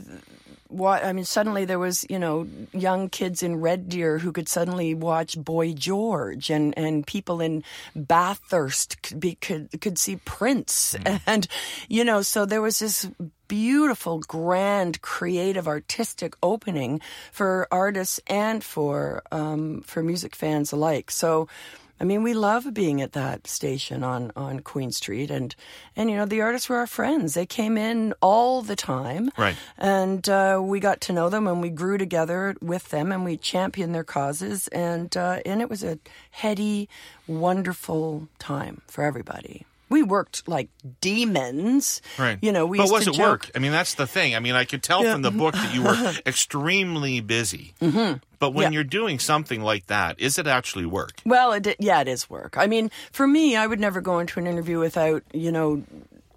wa- 0.69 1.01
I 1.03 1.13
mean, 1.13 1.25
suddenly 1.25 1.65
there 1.65 1.79
was, 1.79 2.05
you 2.09 2.19
know, 2.19 2.47
young 2.73 3.09
kids 3.09 3.43
in 3.43 3.61
Red 3.61 3.89
Deer 3.89 4.19
who 4.19 4.33
could 4.33 4.49
suddenly 4.49 4.95
watch 4.95 5.39
Boy 5.39 5.73
George, 5.73 6.51
and, 6.51 6.77
and 6.77 7.07
people 7.07 7.41
in 7.41 7.65
Bathurst 7.95 9.03
could 9.03 9.21
be 9.21 9.35
could 9.37 9.81
could 9.81 9.99
see 9.99 10.17
Prince, 10.17 10.97
and 11.27 11.47
you 11.89 12.05
know, 12.05 12.23
so 12.23 12.45
there 12.45 12.63
was 12.63 12.79
this 12.79 13.09
beautiful, 13.49 14.19
grand, 14.21 15.01
creative, 15.01 15.67
artistic 15.67 16.35
opening 16.43 17.01
for 17.33 17.67
artists 17.71 18.21
and 18.27 18.63
for 18.63 19.23
um, 19.33 19.83
for 19.83 20.03
music 20.03 20.35
fans 20.35 20.73
alike. 20.73 21.11
So. 21.11 21.49
I 22.01 22.05
mean, 22.05 22.23
we 22.23 22.35
love 22.35 22.73
being 22.73 23.03
at 23.03 23.13
that 23.13 23.47
station 23.47 24.05
on, 24.05 24.31
on 24.37 24.61
Queen 24.61 24.93
Street, 24.93 25.31
and 25.31 25.55
and 25.97 26.11
you 26.11 26.17
know 26.17 26.27
the 26.27 26.41
artists 26.41 26.69
were 26.69 26.77
our 26.77 26.87
friends. 26.87 27.35
They 27.35 27.47
came 27.47 27.77
in 27.77 28.15
all 28.21 28.63
the 28.63 28.77
time, 28.77 29.31
Right. 29.37 29.57
And 29.77 30.29
uh, 30.29 30.61
we 30.63 30.81
got 30.81 31.01
to 31.03 31.13
know 31.13 31.29
them, 31.29 31.47
and 31.47 31.61
we 31.61 31.71
grew 31.71 31.99
together 31.99 32.57
with 32.61 32.91
them, 32.91 33.13
and 33.13 33.25
we 33.25 33.37
championed 33.37 33.95
their 33.95 34.05
causes, 34.05 34.69
and 34.69 35.17
uh, 35.17 35.41
and 35.45 35.61
it 35.61 35.69
was 35.69 35.83
a 35.83 35.99
heady, 36.31 36.89
wonderful 37.27 38.29
time 38.39 38.83
for 38.87 39.05
everybody. 39.05 39.65
We 39.91 40.03
worked 40.03 40.47
like 40.49 40.69
demons, 41.01 42.03
Right. 42.19 42.39
You 42.43 42.53
know, 42.53 42.67
we 42.67 42.79
but 42.79 42.85
used 42.85 42.93
was 42.93 43.05
to 43.05 43.11
it 43.11 43.15
joke. 43.15 43.27
work? 43.31 43.51
I 43.55 43.59
mean, 43.59 43.73
that's 43.73 43.95
the 43.95 44.07
thing. 44.07 44.35
I 44.35 44.41
mean, 44.41 44.55
I 44.55 44.65
could 44.65 44.83
tell 44.83 45.03
from 45.03 45.23
the 45.23 45.31
book 45.31 45.55
that 45.55 45.75
you 45.75 45.83
were 45.83 46.15
extremely 46.27 47.21
busy. 47.21 47.75
Mm-hmm. 47.81 48.19
But 48.39 48.55
when 48.55 48.65
Yeah. 48.73 48.77
you're 48.77 48.85
doing 48.85 49.19
something 49.19 49.63
like 49.63 49.87
that, 49.87 50.21
is 50.21 50.39
it 50.39 50.47
actually 50.47 50.87
work? 50.87 51.21
Well, 51.25 51.53
it, 51.53 51.75
yeah, 51.81 52.01
it 52.01 52.09
is 52.09 52.31
work. 52.31 52.57
I 52.57 52.67
mean, 52.67 52.91
for 53.13 53.27
me, 53.27 53.57
I 53.57 53.67
would 53.67 53.81
never 53.81 54.01
go 54.01 54.19
into 54.21 54.39
an 54.39 54.47
interview 54.47 54.79
without, 54.79 55.23
you 55.33 55.51
know, 55.51 55.83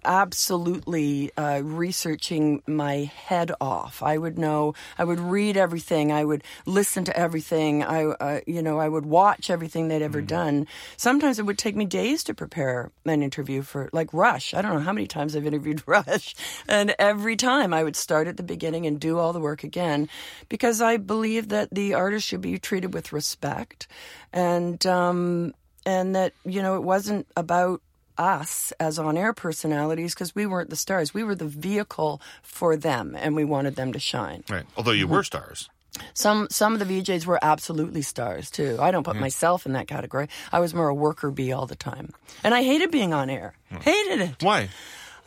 absolutely 0.04 1.30
uh, 1.36 1.60
researching 1.62 2.62
my 2.66 3.10
head 3.26 3.52
off. 3.60 4.02
I 4.02 4.18
would 4.18 4.38
know, 4.38 4.74
I 4.98 5.04
would 5.04 5.20
read 5.20 5.56
everything, 5.56 6.12
I 6.12 6.24
would 6.24 6.44
listen 6.66 7.04
to 7.04 7.16
everything, 7.16 7.82
I, 7.82 8.04
uh, 8.04 8.40
you 8.46 8.62
know, 8.62 8.78
I 8.78 8.88
would 8.88 9.06
watch 9.06 9.50
everything 9.50 9.88
they'd 9.88 10.02
ever 10.02 10.20
done. 10.20 10.66
Sometimes 10.96 11.38
it 11.38 11.46
would 11.46 11.58
take 11.58 11.76
me 11.76 11.84
days 11.84 12.24
to 12.24 12.34
prepare 12.34 12.90
an 13.04 13.22
interview 13.22 13.62
for, 13.62 13.90
like 13.92 14.12
Rush. 14.12 14.54
I 14.54 14.62
don't 14.62 14.74
know 14.74 14.80
how 14.80 14.92
many 14.92 15.06
times 15.06 15.36
I've 15.36 15.46
interviewed 15.46 15.82
Rush, 15.86 16.34
and 16.68 16.94
every 16.98 17.36
time 17.36 17.72
I 17.72 17.84
would 17.84 17.96
start 17.96 18.28
at 18.28 18.36
the 18.36 18.42
beginning 18.42 18.86
and 18.86 19.00
do 19.00 19.18
all 19.18 19.32
the 19.32 19.40
work 19.40 19.64
again, 19.64 20.08
because 20.48 20.80
I 20.80 20.96
believe 20.96 21.48
that 21.48 21.68
the 21.72 21.94
artist 21.94 22.26
should 22.26 22.40
be 22.40 22.58
treated 22.58 22.94
with 22.94 23.12
respect, 23.12 23.86
and 24.32 24.84
um, 24.86 25.54
and 25.84 26.14
that 26.14 26.32
you 26.44 26.62
know 26.62 26.76
it 26.76 26.82
wasn't 26.82 27.26
about 27.36 27.80
us 28.18 28.72
as 28.78 28.98
on 28.98 29.16
air 29.16 29.32
personalities 29.32 30.14
because 30.14 30.34
we 30.34 30.46
weren't 30.46 30.70
the 30.70 30.76
stars. 30.76 31.14
We 31.14 31.24
were 31.24 31.34
the 31.34 31.46
vehicle 31.46 32.20
for 32.42 32.76
them 32.76 33.16
and 33.18 33.34
we 33.34 33.44
wanted 33.44 33.76
them 33.76 33.92
to 33.92 33.98
shine. 33.98 34.44
Right. 34.48 34.64
Although 34.76 34.92
you 34.92 35.04
mm-hmm. 35.04 35.14
were 35.14 35.24
stars. 35.24 35.68
Some 36.14 36.48
some 36.50 36.72
of 36.72 36.78
the 36.78 36.86
VJs 36.86 37.26
were 37.26 37.38
absolutely 37.42 38.00
stars 38.02 38.50
too. 38.50 38.78
I 38.80 38.90
don't 38.90 39.02
put 39.02 39.12
mm-hmm. 39.12 39.20
myself 39.20 39.66
in 39.66 39.74
that 39.74 39.88
category. 39.88 40.28
I 40.50 40.60
was 40.60 40.72
more 40.72 40.88
a 40.88 40.94
worker 40.94 41.30
bee 41.30 41.52
all 41.52 41.66
the 41.66 41.76
time. 41.76 42.10
And 42.42 42.54
I 42.54 42.62
hated 42.62 42.90
being 42.90 43.12
on 43.12 43.28
air. 43.28 43.54
Hmm. 43.70 43.76
Hated 43.80 44.20
it. 44.20 44.42
Why? 44.42 44.70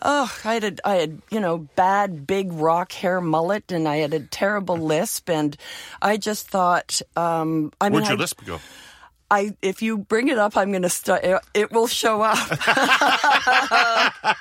Oh, 0.01 0.31
I 0.43 0.53
had 0.55 0.63
a, 0.63 0.87
I 0.87 0.95
had 0.95 1.21
you 1.31 1.39
know 1.39 1.59
bad 1.75 2.27
big 2.27 2.51
rock 2.51 2.91
hair 2.91 3.21
mullet, 3.21 3.71
and 3.71 3.87
I 3.87 3.97
had 3.97 4.13
a 4.13 4.19
terrible 4.19 4.77
lisp, 4.93 5.29
and 5.29 5.55
I 6.01 6.17
just 6.17 6.47
thought, 6.47 7.01
um, 7.15 7.71
I 7.79 7.89
mean, 7.89 7.93
Where'd 7.93 8.07
your 8.07 8.17
I, 8.17 8.19
lisp 8.19 8.43
go? 8.45 8.59
I 9.31 9.55
if 9.61 9.81
you 9.81 9.97
bring 9.97 10.27
it 10.27 10.37
up, 10.37 10.55
I'm 10.55 10.71
going 10.71 10.83
to 10.83 10.89
start. 10.89 11.23
It, 11.53 11.71
will 11.71 11.87
show 11.87 12.21
up. 12.21 12.37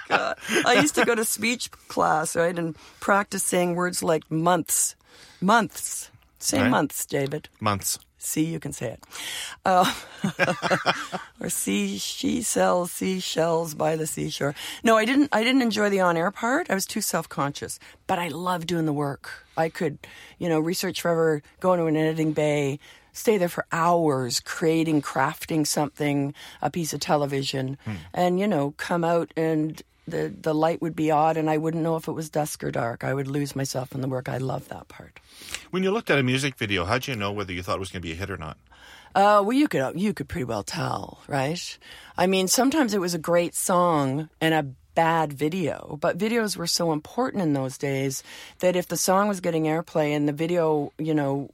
God. 0.09 0.37
I 0.67 0.79
used 0.81 0.95
to 0.97 1.05
go 1.05 1.14
to 1.14 1.25
speech 1.25 1.71
class, 1.88 2.37
right, 2.37 2.57
and 2.59 2.76
practice 3.00 3.43
saying 3.43 3.75
words 3.75 4.03
like 4.03 4.31
months, 4.31 4.95
months. 5.41 6.11
Say 6.38 6.61
Right. 6.61 6.71
months, 6.71 7.07
David. 7.07 7.49
Months. 7.59 7.99
See, 8.19 8.45
you 8.45 8.59
can 8.61 8.73
say 8.73 8.97
it. 8.97 9.05
Uh, 9.64 9.91
or 11.41 11.49
see, 11.49 11.99
she 11.99 12.43
sells 12.43 12.91
seashells 12.93 13.75
by 13.75 13.97
the 13.97 14.07
seashore. 14.07 14.55
No, 14.83 14.97
I 14.97 15.05
didn't. 15.05 15.29
I 15.33 15.43
didn't 15.45 15.62
enjoy 15.62 15.88
the 15.91 16.00
on-air 16.00 16.31
part. 16.31 16.71
I 16.71 16.75
was 16.75 16.87
too 16.87 17.00
self-conscious. 17.00 17.79
But 18.07 18.19
I 18.19 18.29
love 18.29 18.67
doing 18.67 18.85
the 18.87 18.93
work. 18.93 19.45
I 19.57 19.69
could, 19.69 19.99
you 20.38 20.49
know, 20.49 20.59
research 20.61 21.00
forever, 21.03 21.43
go 21.61 21.73
into 21.75 21.87
an 21.87 21.97
editing 21.97 22.33
bay, 22.33 22.79
stay 23.14 23.38
there 23.38 23.49
for 23.49 23.64
hours, 23.73 24.40
creating, 24.40 25.00
crafting 25.00 25.66
something, 25.66 26.35
a 26.61 26.71
piece 26.71 26.92
of 26.92 27.00
television, 27.00 27.78
and 28.12 28.38
you 28.38 28.47
know, 28.47 28.75
come 28.76 29.04
out 29.04 29.33
and. 29.37 29.80
The, 30.06 30.28
the 30.38 30.52
light 30.52 30.83
would 30.83 30.94
be 30.94 31.11
odd 31.11 31.38
and 31.38 31.49
I 31.49 31.56
wouldn't 31.56 31.83
know 31.83 31.97
if 31.97 32.09
it 32.09 32.12
was 32.12 32.28
dusk 32.28 32.62
or 32.62 32.71
dark. 32.71 33.04
I 33.04 33.14
would 33.14 33.26
lose 33.26 33.56
myself 33.56 33.94
in 33.94 34.02
the 34.02 34.06
work. 34.06 34.28
I 34.28 34.37
love 34.37 34.68
that 34.68 34.87
part. 34.87 35.18
When 35.71 35.83
you 35.83 35.90
looked 35.90 36.11
at 36.11 36.18
a 36.18 36.23
music 36.23 36.56
video, 36.56 36.85
how'd 36.85 37.06
you 37.06 37.16
know 37.16 37.33
whether 37.33 37.54
you 37.54 37.62
thought 37.62 37.76
it 37.76 37.80
was 37.80 37.90
going 37.90 38.02
to 38.02 38.06
be 38.06 38.12
a 38.12 38.14
hit 38.14 38.28
or 38.28 38.37
not? 38.37 38.59
Uh, 39.14 39.40
well, 39.42 39.54
you 39.54 39.66
could 39.66 39.99
you 39.99 40.12
could 40.12 40.28
pretty 40.28 40.44
well 40.44 40.62
tell, 40.62 41.23
right? 41.26 41.78
I 42.18 42.26
mean, 42.26 42.49
sometimes 42.49 42.92
it 42.92 43.00
was 43.00 43.14
a 43.14 43.18
great 43.18 43.54
song 43.54 44.28
and 44.42 44.52
a 44.52 44.66
bad 44.94 45.32
video, 45.32 45.98
but 46.00 46.18
videos 46.18 46.56
were 46.56 46.66
so 46.66 46.92
important 46.92 47.42
in 47.42 47.52
those 47.52 47.76
days 47.78 48.22
that 48.60 48.76
if 48.76 48.88
the 48.88 48.96
song 48.96 49.28
was 49.28 49.40
getting 49.40 49.64
airplay 49.64 50.14
and 50.16 50.28
the 50.28 50.32
video, 50.32 50.92
you 50.98 51.14
know, 51.14 51.50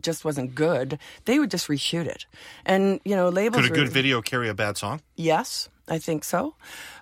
just 0.00 0.24
wasn't 0.24 0.54
good, 0.54 0.98
they 1.24 1.38
would 1.38 1.50
just 1.50 1.68
reshoot 1.68 2.06
it. 2.06 2.26
And 2.66 3.00
you 3.04 3.16
know, 3.16 3.28
labels 3.28 3.62
Could 3.62 3.70
a 3.70 3.72
were- 3.72 3.84
good 3.84 3.92
video 3.92 4.22
carry 4.22 4.48
a 4.48 4.54
bad 4.54 4.76
song? 4.76 5.00
Yes, 5.16 5.68
I 5.88 5.98
think 5.98 6.24
so. 6.24 6.54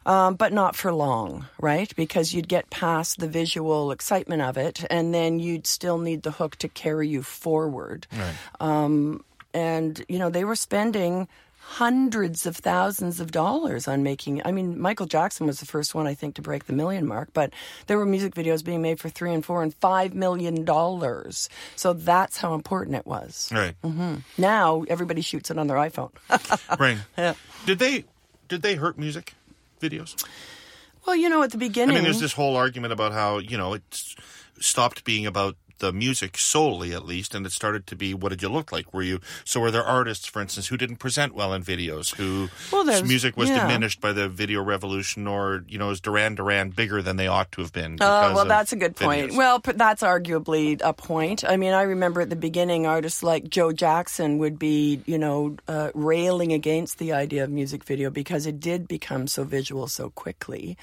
Um, 0.06 0.36
but 0.36 0.52
not 0.52 0.76
for 0.76 0.92
long, 0.92 1.46
right? 1.60 1.94
Because 1.96 2.32
you'd 2.32 2.48
get 2.48 2.70
past 2.70 3.18
the 3.18 3.26
visual 3.28 3.90
excitement 3.90 4.42
of 4.42 4.56
it, 4.56 4.84
and 4.88 5.12
then 5.12 5.40
you'd 5.40 5.66
still 5.66 5.98
need 5.98 6.22
the 6.22 6.30
hook 6.30 6.54
to 6.56 6.68
carry 6.68 7.08
you 7.08 7.22
forward. 7.24 8.06
Um, 8.60 9.24
and, 9.52 10.04
you 10.08 10.18
know, 10.20 10.30
they 10.30 10.44
were 10.44 10.54
spending 10.54 11.26
hundreds 11.68 12.46
of 12.46 12.56
thousands 12.56 13.18
of 13.18 13.32
dollars 13.32 13.88
on 13.88 14.04
making 14.04 14.40
I 14.44 14.52
mean 14.52 14.78
Michael 14.80 15.06
Jackson 15.06 15.48
was 15.48 15.58
the 15.58 15.66
first 15.66 15.96
one 15.96 16.06
I 16.06 16.14
think 16.14 16.36
to 16.36 16.42
break 16.42 16.66
the 16.66 16.72
million 16.72 17.06
mark 17.08 17.30
but 17.34 17.52
there 17.88 17.98
were 17.98 18.06
music 18.06 18.36
videos 18.36 18.64
being 18.64 18.80
made 18.82 19.00
for 19.00 19.08
3 19.08 19.34
and 19.34 19.44
4 19.44 19.64
and 19.64 19.74
5 19.74 20.14
million 20.14 20.64
dollars 20.64 21.48
so 21.74 21.92
that's 21.92 22.36
how 22.38 22.54
important 22.54 22.96
it 22.96 23.04
was 23.04 23.50
Right. 23.52 23.74
mm-hmm. 23.82 24.16
now 24.38 24.84
everybody 24.88 25.22
shoots 25.22 25.50
it 25.50 25.58
on 25.58 25.66
their 25.66 25.76
iPhone 25.76 26.12
Right. 26.78 26.98
Yeah. 27.18 27.34
Did 27.66 27.80
they 27.80 28.04
did 28.46 28.62
they 28.62 28.76
hurt 28.76 28.96
music 28.96 29.34
videos? 29.80 30.24
well 31.04 31.16
you 31.16 31.28
know 31.28 31.42
at 31.42 31.50
the 31.50 31.58
beginning 31.58 31.96
I 31.96 31.98
mean, 31.98 32.04
there's 32.04 32.20
this 32.20 32.32
whole 32.32 32.54
argument 32.56 32.92
about 32.92 33.10
how 33.12 33.38
you 33.38 33.58
know 33.58 33.74
it's 33.74 34.14
stopped 34.60 35.04
being 35.04 35.26
about 35.26 35.56
the 35.78 35.92
music 35.92 36.38
solely, 36.38 36.92
at 36.92 37.04
least, 37.04 37.34
and 37.34 37.44
it 37.46 37.52
started 37.52 37.86
to 37.88 37.96
be 37.96 38.14
what 38.14 38.30
did 38.30 38.42
you 38.42 38.48
look 38.48 38.72
like? 38.72 38.92
Were 38.94 39.02
you 39.02 39.20
so? 39.44 39.60
Were 39.60 39.70
there 39.70 39.84
artists, 39.84 40.26
for 40.26 40.40
instance, 40.42 40.68
who 40.68 40.76
didn't 40.76 40.96
present 40.96 41.34
well 41.34 41.52
in 41.52 41.62
videos, 41.62 42.14
who 42.16 42.48
Well, 42.72 42.84
music 43.02 43.36
was 43.36 43.48
yeah. 43.48 43.66
diminished 43.66 44.00
by 44.00 44.12
the 44.12 44.28
video 44.28 44.62
revolution, 44.62 45.26
or 45.26 45.64
you 45.68 45.78
know, 45.78 45.90
is 45.90 46.00
Duran 46.00 46.34
Duran 46.34 46.70
bigger 46.70 47.02
than 47.02 47.16
they 47.16 47.26
ought 47.26 47.52
to 47.52 47.62
have 47.62 47.72
been? 47.72 47.98
Oh, 48.00 48.34
well, 48.34 48.44
that's 48.44 48.72
a 48.72 48.76
good 48.76 48.96
point. 48.96 49.32
videos? 49.32 49.36
Well, 49.36 49.60
p- 49.60 49.72
that's 49.72 50.02
arguably 50.02 50.80
a 50.82 50.92
point. 50.92 51.44
I 51.44 51.56
mean, 51.56 51.72
I 51.72 51.82
remember 51.82 52.20
at 52.20 52.30
the 52.30 52.36
beginning, 52.36 52.86
artists 52.86 53.22
like 53.22 53.48
Joe 53.50 53.72
Jackson 53.72 54.38
would 54.38 54.58
be, 54.58 55.00
you 55.06 55.18
know, 55.18 55.56
uh, 55.68 55.90
railing 55.94 56.52
against 56.52 56.98
the 56.98 57.12
idea 57.12 57.44
of 57.44 57.50
music 57.50 57.84
video 57.84 58.10
because 58.10 58.46
it 58.46 58.60
did 58.60 58.88
become 58.88 59.26
so 59.26 59.44
visual 59.44 59.86
so 59.88 60.10
quickly. 60.10 60.76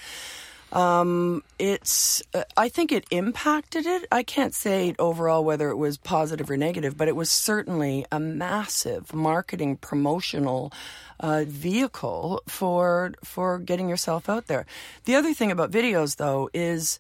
Um, 0.74 1.44
it's, 1.60 2.24
uh, 2.34 2.44
I 2.58 2.68
think 2.68 2.92
it 2.92 3.06
impacted 3.12 3.86
it. 3.86 4.06
I 4.12 4.24
can't 4.24 4.56
say 4.56 4.96
overall 4.98 5.46
whether 5.46 5.70
it 5.70 5.78
was 5.78 5.98
positive 5.98 6.50
or 6.50 6.58
negative, 6.58 6.98
but 6.98 7.08
it 7.08 7.16
was 7.16 7.30
certainly 7.30 8.06
a 8.12 8.20
massive 8.20 9.14
marketing 9.14 9.78
promotional 9.78 10.74
uh, 11.20 11.44
vehicle 11.48 12.42
for 12.48 13.14
for 13.24 13.60
getting 13.60 13.88
yourself 13.88 14.28
out 14.28 14.48
there. 14.48 14.66
The 15.06 15.16
other 15.16 15.34
thing 15.34 15.52
about 15.52 15.70
videos, 15.70 16.18
though, 16.18 16.50
is 16.56 17.00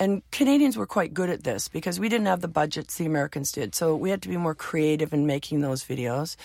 and 0.00 0.22
Canadians 0.30 0.78
were 0.78 0.86
quite 0.86 1.12
good 1.12 1.28
at 1.28 1.44
this 1.44 1.68
because 1.68 2.00
we 2.00 2.08
didn't 2.08 2.26
have 2.26 2.40
the 2.40 2.48
budgets 2.48 2.96
the 2.96 3.04
Americans 3.04 3.52
did. 3.52 3.74
So 3.74 3.94
we 3.94 4.08
had 4.08 4.22
to 4.22 4.30
be 4.30 4.38
more 4.38 4.54
creative 4.54 5.12
in 5.12 5.26
making 5.26 5.60
those 5.60 5.84
videos. 5.84 6.36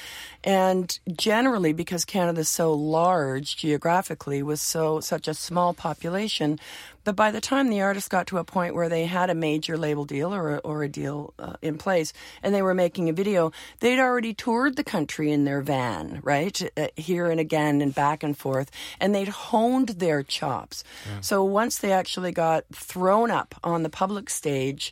And 0.44 1.00
generally, 1.16 1.72
because 1.72 2.04
Canada's 2.04 2.50
so 2.50 2.74
large 2.74 3.56
geographically, 3.56 4.44
with 4.44 4.60
so 4.60 5.00
such 5.00 5.30
a 5.30 5.34
small 5.34 5.74
population, 5.74 6.60
but 7.06 7.16
by 7.16 7.32
the 7.32 7.40
time 7.40 7.70
the 7.70 7.82
artist 7.82 8.10
got 8.10 8.28
to 8.28 8.38
a 8.40 8.44
point 8.44 8.76
where 8.76 8.90
they 8.90 9.06
had 9.06 9.30
a 9.30 9.36
major 9.36 9.78
label 9.78 10.04
deal 10.04 10.34
or 10.34 10.56
a, 10.56 10.58
or 10.58 10.84
a 10.84 10.90
deal 10.90 11.34
uh, 11.40 11.54
in 11.62 11.78
place 11.78 12.12
and 12.44 12.54
they 12.54 12.62
were 12.62 12.74
making 12.74 13.08
a 13.08 13.14
video, 13.14 13.52
they'd 13.80 14.00
already 14.00 14.34
toured 14.34 14.76
the 14.76 14.84
country 14.84 15.32
in 15.32 15.46
their 15.46 15.62
van, 15.62 16.20
right? 16.24 16.62
Uh, 16.76 16.88
here 16.98 17.28
and 17.28 17.40
again 17.40 17.82
and 17.82 17.96
back 17.96 18.24
and 18.24 18.38
forth. 18.38 18.70
And 19.00 19.16
they'd 19.16 19.30
honed 19.30 19.90
their 19.90 20.24
chops. 20.24 20.84
So 21.22 21.44
once 21.44 21.78
they 21.78 21.92
actually 21.92 22.32
got 22.32 22.66
thrown 22.74 23.32
up 23.32 23.56
on 23.64 23.84
the 23.84 23.90
public 23.90 24.30
stage, 24.30 24.92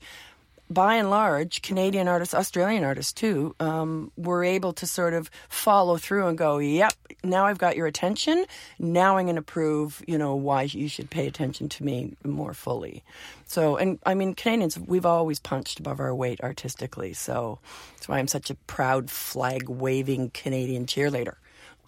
by 0.74 0.96
and 0.96 1.10
large, 1.10 1.62
Canadian 1.62 2.08
artists, 2.08 2.34
Australian 2.34 2.84
artists 2.84 3.14
too, 3.14 3.56
um, 3.60 4.12
were 4.18 4.44
able 4.44 4.74
to 4.74 4.86
sort 4.88 5.14
of 5.14 5.30
follow 5.50 5.98
through 5.98 6.28
and 6.28 6.38
go, 6.38 6.58
"Yep, 6.58 6.94
now 7.24 7.46
I've 7.46 7.58
got 7.58 7.76
your 7.76 7.88
attention. 7.88 8.46
Now 8.80 9.18
I'm 9.18 9.26
going 9.26 9.36
to 9.36 9.42
prove, 9.42 10.04
you 10.08 10.18
know, 10.18 10.36
why 10.36 10.64
you 10.64 10.88
should 10.88 11.10
pay 11.10 11.28
attention 11.28 11.70
to 11.70 11.84
me 11.84 12.16
more 12.24 12.54
fully." 12.54 13.04
So, 13.46 13.78
and 13.78 14.00
I 14.06 14.14
mean, 14.16 14.34
Canadians, 14.34 14.80
we've 14.80 15.06
always 15.06 15.40
punched 15.40 15.80
above 15.80 16.00
our 16.00 16.16
weight 16.16 16.42
artistically. 16.42 17.14
So 17.14 17.60
that's 17.96 18.08
why 18.08 18.20
I'm 18.20 18.28
such 18.28 18.50
a 18.50 18.56
proud 18.56 19.12
flag 19.12 19.70
waving 19.70 20.32
Canadian 20.32 20.86
cheerleader. 20.86 21.36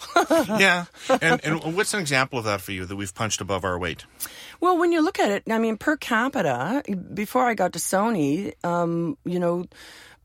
yeah. 0.29 0.85
And, 1.21 1.43
and 1.43 1.75
what's 1.75 1.93
an 1.93 1.99
example 1.99 2.39
of 2.39 2.45
that 2.45 2.61
for 2.61 2.71
you 2.71 2.85
that 2.85 2.95
we've 2.95 3.13
punched 3.13 3.41
above 3.41 3.63
our 3.63 3.77
weight? 3.77 4.05
Well, 4.59 4.77
when 4.77 4.91
you 4.91 5.01
look 5.01 5.19
at 5.19 5.31
it, 5.31 5.43
I 5.49 5.59
mean, 5.59 5.77
per 5.77 5.97
capita, 5.97 6.83
before 7.13 7.45
I 7.45 7.53
got 7.53 7.73
to 7.73 7.79
Sony, 7.79 8.53
um, 8.63 9.17
you 9.25 9.39
know, 9.39 9.65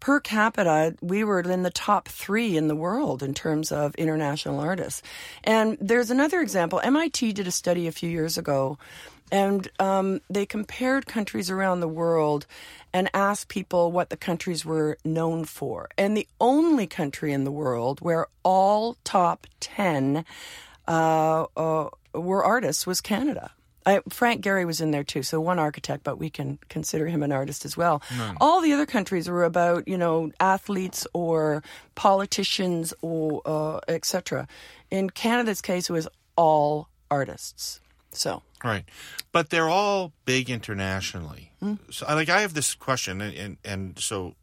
per 0.01 0.19
capita, 0.19 0.97
we 1.03 1.25
were 1.25 1.41
in 1.41 1.63
the 1.63 1.71
top 1.71 2.09
three 2.09 2.57
in 2.57 2.69
the 2.69 2.75
world 2.75 3.23
in 3.23 3.35
terms 3.35 3.71
of 3.71 3.95
international 3.97 4.59
artists. 4.59 5.03
And 5.45 5.77
there's 5.81 6.11
another 6.11 6.41
example. 6.41 6.81
MIT 6.83 7.33
did 7.35 7.47
a 7.47 7.51
study 7.51 7.87
a 7.87 7.93
few 7.93 8.09
years 8.09 8.39
ago, 8.39 8.79
and 9.31 9.69
um, 9.79 10.21
they 10.29 10.47
compared 10.47 11.07
countries 11.07 11.51
around 11.51 11.81
the 11.81 11.89
world 11.89 12.47
and 12.93 13.09
asked 13.15 13.49
people 13.49 13.93
what 13.93 14.11
the 14.11 14.17
countries 14.17 14.65
were 14.65 14.99
known 15.05 15.45
for. 15.45 15.89
And 15.97 16.17
the 16.17 16.27
only 16.41 16.87
country 16.87 17.33
in 17.33 17.45
the 17.45 17.53
world 17.53 18.01
where 18.01 18.27
all 18.43 18.97
top 19.05 19.47
10 19.61 20.25
uh, 20.89 21.47
uh, 21.57 21.89
were 22.15 22.45
artists 22.45 22.87
was 22.87 23.01
Canada. 23.01 23.53
I, 23.87 24.01
Frank 24.11 24.45
Gehry 24.45 24.67
was 24.67 24.81
in 24.81 24.91
there 24.91 25.05
too, 25.05 25.23
so 25.23 25.41
one 25.41 25.59
architect, 25.59 26.05
but 26.05 26.19
we 26.19 26.29
can 26.29 26.59
consider 26.69 27.07
him 27.07 27.23
an 27.23 27.33
artist 27.33 27.65
as 27.65 27.77
well. 27.77 28.03
All 28.41 28.61
the 28.61 28.73
other 28.73 28.85
countries 28.85 29.29
were 29.29 29.45
about, 29.45 29.89
you 29.89 29.97
know, 29.97 30.31
athletes 30.39 31.07
or 31.15 31.63
politicians 31.95 32.93
or 33.01 33.41
uh, 33.47 33.81
etc. 33.89 34.47
In 34.91 35.09
Canada's 35.09 35.63
case, 35.63 35.89
it 35.89 35.93
was 35.95 36.09
all 36.37 36.89
artists. 37.11 37.81
So 38.13 38.43
Right, 38.63 38.85
but 39.33 39.49
they're 39.49 39.71
all 39.71 40.13
big 40.27 40.51
internationally. 40.51 41.51
Hmm. 41.61 41.75
So, 41.91 42.05
like, 42.07 42.29
I 42.29 42.43
have 42.43 42.53
this 42.53 42.75
question, 42.75 43.21
and 43.23 43.35
and, 43.35 43.57
and 43.65 43.99
so 43.99 44.35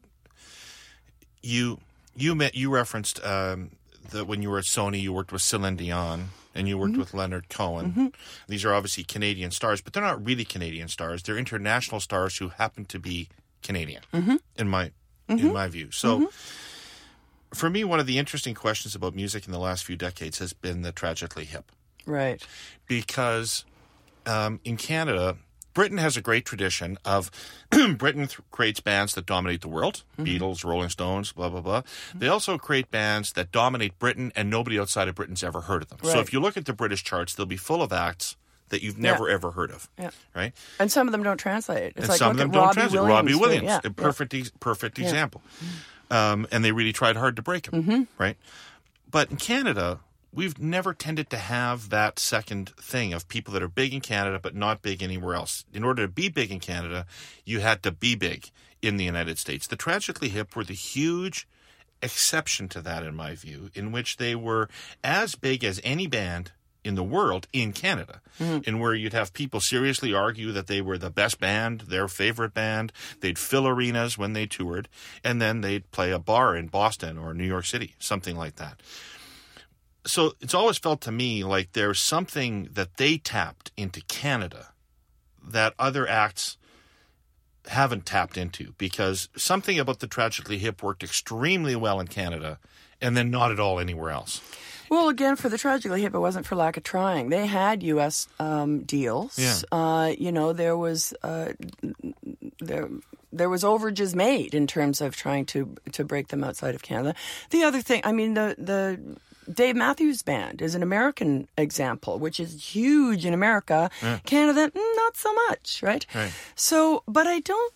you 1.40 1.78
you 2.16 2.34
met 2.34 2.56
you 2.56 2.68
referenced 2.68 3.24
um, 3.24 3.70
that 4.10 4.26
when 4.26 4.42
you 4.42 4.50
were 4.50 4.58
at 4.58 4.64
Sony, 4.64 5.00
you 5.00 5.12
worked 5.12 5.30
with 5.30 5.42
Celine 5.42 5.76
Dion 5.76 6.30
and 6.52 6.66
you 6.66 6.76
worked 6.76 6.92
mm-hmm. 6.92 7.00
with 7.00 7.14
Leonard 7.14 7.48
Cohen. 7.48 7.90
Mm-hmm. 7.90 8.06
These 8.48 8.64
are 8.64 8.74
obviously 8.74 9.04
Canadian 9.04 9.52
stars, 9.52 9.80
but 9.80 9.92
they're 9.92 10.02
not 10.02 10.24
really 10.24 10.44
Canadian 10.44 10.88
stars. 10.88 11.22
They're 11.22 11.38
international 11.38 12.00
stars 12.00 12.38
who 12.38 12.48
happen 12.48 12.86
to 12.86 12.98
be 12.98 13.28
Canadian, 13.62 14.02
mm-hmm. 14.12 14.36
in 14.56 14.68
my 14.68 14.90
in 15.28 15.52
my 15.52 15.68
view. 15.68 15.90
So. 15.92 16.30
For 17.54 17.70
me, 17.70 17.82
one 17.82 17.98
of 17.98 18.06
the 18.06 18.18
interesting 18.18 18.54
questions 18.54 18.94
about 18.94 19.14
music 19.14 19.46
in 19.46 19.52
the 19.52 19.58
last 19.58 19.82
few 19.82 19.96
decades 19.96 20.38
has 20.38 20.52
been 20.52 20.82
the 20.82 20.92
tragically 20.92 21.46
hip 21.46 21.72
right, 22.08 22.44
because 22.86 23.64
um, 24.26 24.60
in 24.64 24.76
Canada, 24.76 25.36
Britain 25.74 25.98
has 25.98 26.16
a 26.16 26.20
great 26.20 26.44
tradition 26.44 26.98
of 27.04 27.30
Britain 27.70 28.26
th- 28.26 28.40
creates 28.50 28.80
bands 28.80 29.14
that 29.14 29.26
dominate 29.26 29.60
the 29.60 29.68
world 29.68 30.02
Beatles, 30.18 30.64
Rolling 30.64 30.88
Stones, 30.88 31.30
blah, 31.32 31.48
blah, 31.48 31.60
blah. 31.60 31.82
They 32.14 32.26
also 32.26 32.58
create 32.58 32.90
bands 32.90 33.32
that 33.34 33.52
dominate 33.52 33.96
Britain 34.00 34.32
and 34.34 34.50
nobody 34.50 34.78
outside 34.80 35.06
of 35.06 35.14
Britain's 35.14 35.44
ever 35.44 35.60
heard 35.62 35.82
of 35.82 35.88
them. 35.88 35.98
So 36.02 36.18
if 36.18 36.32
you 36.32 36.40
look 36.40 36.56
at 36.56 36.64
the 36.66 36.72
British 36.72 37.04
charts, 37.04 37.34
they'll 37.34 37.46
be 37.46 37.56
full 37.56 37.80
of 37.80 37.92
acts 37.92 38.36
that 38.70 38.82
you've 38.82 38.98
never 38.98 39.28
ever 39.28 39.52
heard 39.52 39.70
of. 39.70 39.88
Yeah. 39.98 40.10
Right? 40.34 40.52
and 40.80 40.90
some 40.90 41.06
of 41.08 41.12
them 41.12 41.22
don't 41.22 41.38
translate. 41.38 41.92
It's 41.96 42.00
and 42.00 42.08
like 42.08 42.18
some 42.18 42.32
of 42.32 42.36
them 42.38 42.50
don't 42.50 42.62
Robbie 42.64 42.74
translate. 42.74 43.02
Williams. 43.02 43.32
Robbie 43.32 43.34
Williams, 43.40 43.64
Yeah, 43.66 43.80
a 43.84 43.90
perfect, 43.90 44.34
ex- 44.34 44.52
perfect 44.60 44.98
example. 44.98 45.42
Mm-hmm. 45.62 46.12
Um, 46.12 46.46
and 46.50 46.64
they 46.64 46.72
really 46.72 46.92
tried 46.92 47.16
hard 47.16 47.36
to 47.36 47.42
break 47.42 47.70
him, 47.70 48.08
right? 48.18 48.36
But 49.10 49.30
in 49.30 49.36
Canada, 49.36 50.00
we've 50.32 50.58
never 50.58 50.94
tended 50.94 51.30
to 51.30 51.38
have 51.38 51.90
that 51.90 52.18
second 52.18 52.70
thing 52.70 53.12
of 53.12 53.28
people 53.28 53.52
that 53.54 53.62
are 53.62 53.68
big 53.68 53.94
in 53.94 54.00
Canada 54.00 54.38
but 54.42 54.54
not 54.54 54.82
big 54.82 55.02
anywhere 55.02 55.34
else. 55.34 55.64
In 55.72 55.84
order 55.84 56.02
to 56.02 56.12
be 56.12 56.28
big 56.28 56.50
in 56.50 56.60
Canada, 56.60 57.06
you 57.44 57.60
had 57.60 57.82
to 57.82 57.92
be 57.92 58.14
big 58.14 58.50
in 58.82 58.96
the 58.96 59.04
United 59.04 59.38
States. 59.38 59.66
The 59.66 59.76
Tragically 59.76 60.28
Hip 60.28 60.54
were 60.54 60.64
the 60.64 60.74
huge 60.74 61.48
exception 62.02 62.68
to 62.68 62.80
that, 62.82 63.02
in 63.02 63.14
my 63.16 63.34
view, 63.34 63.70
in 63.74 63.90
which 63.90 64.18
they 64.18 64.34
were 64.34 64.68
as 65.02 65.34
big 65.34 65.64
as 65.64 65.80
any 65.82 66.06
band 66.06 66.52
in 66.84 66.94
the 66.94 67.02
world 67.02 67.48
in 67.52 67.72
Canada, 67.72 68.20
mm-hmm. 68.38 68.60
and 68.66 68.80
where 68.80 68.94
you'd 68.94 69.12
have 69.12 69.32
people 69.32 69.60
seriously 69.60 70.14
argue 70.14 70.52
that 70.52 70.68
they 70.68 70.80
were 70.80 70.96
the 70.96 71.10
best 71.10 71.40
band, 71.40 71.82
their 71.82 72.06
favorite 72.06 72.54
band. 72.54 72.92
They'd 73.20 73.38
fill 73.38 73.66
arenas 73.66 74.16
when 74.16 74.32
they 74.32 74.46
toured, 74.46 74.88
and 75.24 75.42
then 75.42 75.60
they'd 75.60 75.90
play 75.90 76.12
a 76.12 76.18
bar 76.18 76.56
in 76.56 76.68
Boston 76.68 77.18
or 77.18 77.34
New 77.34 77.44
York 77.44 77.66
City, 77.66 77.94
something 77.98 78.36
like 78.36 78.56
that. 78.56 78.80
So 80.08 80.32
it's 80.40 80.54
always 80.54 80.78
felt 80.78 81.00
to 81.02 81.12
me 81.12 81.44
like 81.44 81.72
there's 81.72 82.00
something 82.00 82.70
that 82.72 82.96
they 82.96 83.18
tapped 83.18 83.70
into 83.76 84.00
Canada 84.02 84.68
that 85.46 85.74
other 85.78 86.08
acts 86.08 86.56
haven't 87.66 88.06
tapped 88.06 88.36
into 88.36 88.72
because 88.78 89.28
something 89.36 89.78
about 89.78 90.00
the 90.00 90.06
Tragically 90.06 90.58
Hip 90.58 90.82
worked 90.82 91.02
extremely 91.02 91.76
well 91.76 92.00
in 92.00 92.06
Canada 92.06 92.58
and 93.00 93.16
then 93.16 93.30
not 93.30 93.52
at 93.52 93.60
all 93.60 93.78
anywhere 93.78 94.10
else. 94.10 94.40
Well, 94.90 95.10
again, 95.10 95.36
for 95.36 95.50
the 95.50 95.58
Tragically 95.58 96.00
Hip, 96.00 96.14
it 96.14 96.18
wasn't 96.18 96.46
for 96.46 96.56
lack 96.56 96.78
of 96.78 96.82
trying. 96.82 97.28
They 97.28 97.46
had 97.46 97.82
U.S. 97.82 98.26
Um, 98.40 98.80
deals. 98.84 99.38
Yeah. 99.38 99.58
Uh, 99.70 100.14
you 100.18 100.32
know, 100.32 100.54
there 100.54 100.76
was 100.76 101.12
uh, 101.22 101.52
there 102.58 102.88
there 103.30 103.50
was 103.50 103.62
overages 103.62 104.14
made 104.14 104.54
in 104.54 104.66
terms 104.66 105.02
of 105.02 105.14
trying 105.14 105.44
to 105.46 105.76
to 105.92 106.04
break 106.04 106.28
them 106.28 106.42
outside 106.42 106.74
of 106.74 106.80
Canada. 106.80 107.14
The 107.50 107.64
other 107.64 107.82
thing, 107.82 108.00
I 108.04 108.12
mean, 108.12 108.32
the 108.32 108.54
the 108.56 109.18
Dave 109.52 109.76
Matthews 109.76 110.22
Band 110.22 110.62
is 110.62 110.74
an 110.74 110.82
American 110.82 111.48
example, 111.56 112.18
which 112.18 112.38
is 112.38 112.74
huge 112.74 113.24
in 113.24 113.34
America. 113.34 113.90
Canada, 114.24 114.70
mm, 114.70 114.96
not 114.96 115.16
so 115.16 115.32
much, 115.48 115.82
right? 115.82 116.06
Right. 116.14 116.32
So, 116.54 117.02
but 117.06 117.26
I 117.26 117.40
don't, 117.40 117.72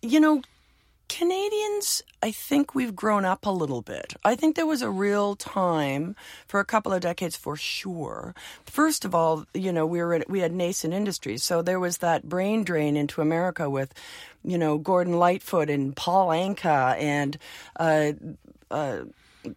you 0.00 0.20
know, 0.20 0.42
Canadians, 1.08 2.02
I 2.22 2.30
think 2.30 2.74
we've 2.74 2.96
grown 2.96 3.26
up 3.26 3.44
a 3.44 3.50
little 3.50 3.82
bit. 3.82 4.14
I 4.24 4.34
think 4.34 4.56
there 4.56 4.64
was 4.66 4.80
a 4.80 4.88
real 4.88 5.36
time 5.36 6.16
for 6.46 6.58
a 6.58 6.64
couple 6.64 6.90
of 6.90 7.02
decades 7.02 7.36
for 7.36 7.54
sure. 7.54 8.34
First 8.64 9.04
of 9.04 9.14
all, 9.14 9.44
you 9.52 9.72
know, 9.72 9.84
we 9.84 10.00
were 10.02 10.24
we 10.26 10.40
had 10.40 10.52
nascent 10.52 10.94
industries, 10.94 11.42
so 11.42 11.60
there 11.60 11.78
was 11.78 11.98
that 11.98 12.26
brain 12.30 12.64
drain 12.64 12.96
into 12.96 13.20
America 13.20 13.68
with, 13.68 13.92
you 14.42 14.56
know, 14.56 14.78
Gordon 14.78 15.18
Lightfoot 15.18 15.68
and 15.68 15.94
Paul 15.94 16.28
Anka 16.28 16.98
and 16.98 17.36
uh, 17.78 18.12
uh, 18.70 19.00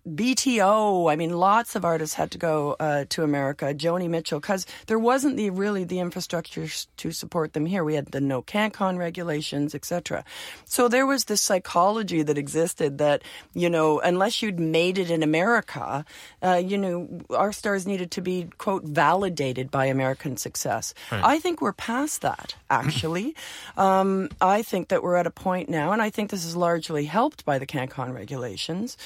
BTO. 0.07 1.11
I 1.11 1.15
mean, 1.15 1.37
lots 1.37 1.75
of 1.75 1.85
artists 1.85 2.15
had 2.15 2.31
to 2.31 2.37
go 2.37 2.75
uh, 2.79 3.05
to 3.09 3.23
America. 3.23 3.73
Joni 3.73 4.09
Mitchell, 4.09 4.39
because 4.39 4.65
there 4.87 4.99
wasn't 4.99 5.37
the 5.37 5.49
really 5.49 5.83
the 5.83 5.99
infrastructure 5.99 6.67
to 6.97 7.11
support 7.11 7.53
them 7.53 7.65
here. 7.65 7.83
We 7.83 7.95
had 7.95 8.07
the 8.07 8.21
no 8.21 8.41
CanCon 8.41 8.97
regulations, 8.97 9.75
etc. 9.75 10.23
So 10.65 10.87
there 10.87 11.05
was 11.05 11.25
this 11.25 11.41
psychology 11.41 12.23
that 12.23 12.37
existed 12.37 12.97
that 12.97 13.23
you 13.53 13.69
know, 13.69 13.99
unless 13.99 14.41
you'd 14.41 14.59
made 14.59 14.97
it 14.97 15.11
in 15.11 15.23
America, 15.23 16.05
uh, 16.41 16.61
you 16.63 16.77
know, 16.77 17.21
our 17.29 17.51
stars 17.51 17.85
needed 17.85 18.11
to 18.11 18.21
be 18.21 18.47
quote 18.57 18.83
validated 18.83 19.71
by 19.71 19.85
American 19.85 20.37
success. 20.37 20.93
I 21.11 21.39
think 21.39 21.61
we're 21.61 21.73
past 21.73 22.21
that. 22.21 22.55
Actually, 22.69 23.35
um, 23.77 24.29
I 24.41 24.61
think 24.61 24.89
that 24.89 25.03
we're 25.03 25.15
at 25.15 25.27
a 25.27 25.31
point 25.31 25.69
now, 25.69 25.91
and 25.91 26.01
I 26.01 26.09
think 26.09 26.29
this 26.31 26.45
is 26.45 26.55
largely 26.55 27.05
helped 27.05 27.45
by 27.45 27.59
the 27.59 27.67
CanCon 27.67 28.13
regulations. 28.13 28.97